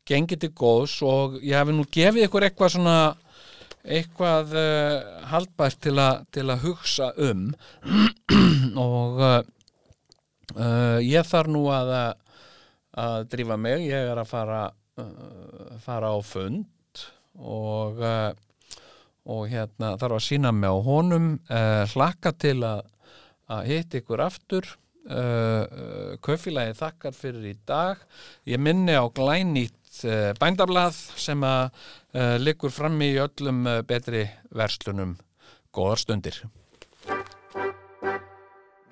gengið 0.08 0.42
til 0.44 0.52
góðs 0.56 0.96
og 1.04 1.36
ég 1.42 1.58
hafi 1.58 1.74
nú 1.76 1.84
gefið 1.92 2.28
ykkur 2.28 2.46
eitthvað 2.46 2.76
svona 2.76 2.98
eitthvað 3.86 4.54
haldbært 5.30 5.78
til, 5.84 5.94
a, 6.02 6.08
til 6.34 6.46
að 6.50 6.64
hugsa 6.64 7.12
um. 7.22 7.52
Og 8.82 9.20
ég 11.06 11.28
þarf 11.28 11.52
nú 11.54 11.62
að 11.70 11.92
að 12.98 13.28
drífa 13.30 13.58
mig, 13.62 13.84
ég 13.86 14.10
er 14.10 14.18
að 14.18 14.30
fara 14.32 14.64
fara 15.84 16.10
á 16.10 16.18
fund 16.26 17.06
og 17.38 18.02
og 19.26 19.46
hérna 19.50 19.94
þarf 20.00 20.18
að 20.18 20.26
sína 20.26 20.52
mig 20.54 20.70
á 20.70 20.78
honum 20.86 21.30
uh, 21.50 21.84
hlakka 21.92 22.32
til 22.38 22.58
að, 22.66 22.84
að 23.50 23.70
hitt 23.70 23.96
ykkur 24.00 24.22
aftur 24.26 24.68
uh, 24.70 25.16
uh, 25.16 26.12
kaufélagi 26.24 26.76
þakkar 26.78 27.16
fyrir 27.16 27.50
í 27.52 27.56
dag 27.68 28.02
ég 28.48 28.62
minni 28.62 28.94
á 28.94 29.04
glænýtt 29.06 30.02
uh, 30.06 30.30
bændablað 30.40 30.98
sem 31.18 31.42
að 31.46 31.64
uh, 31.70 32.36
liggur 32.42 32.74
frammi 32.74 33.12
í 33.14 33.20
öllum 33.22 33.66
uh, 33.66 33.80
betri 33.86 34.26
verslunum 34.54 35.18
góðar 35.74 36.04
stundir 36.04 36.44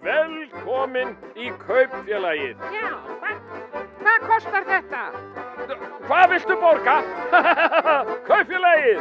Velkomin 0.04 1.14
í 1.40 1.48
kaupfélagið. 1.62 2.60
Já, 2.74 2.90
hvað, 3.22 3.38
hvað 4.02 4.26
kostar 4.28 4.66
þetta? 4.68 5.04
Hvað 6.04 6.26
viltu 6.34 6.56
borga? 6.60 6.96
kaupfélagið. 8.28 9.00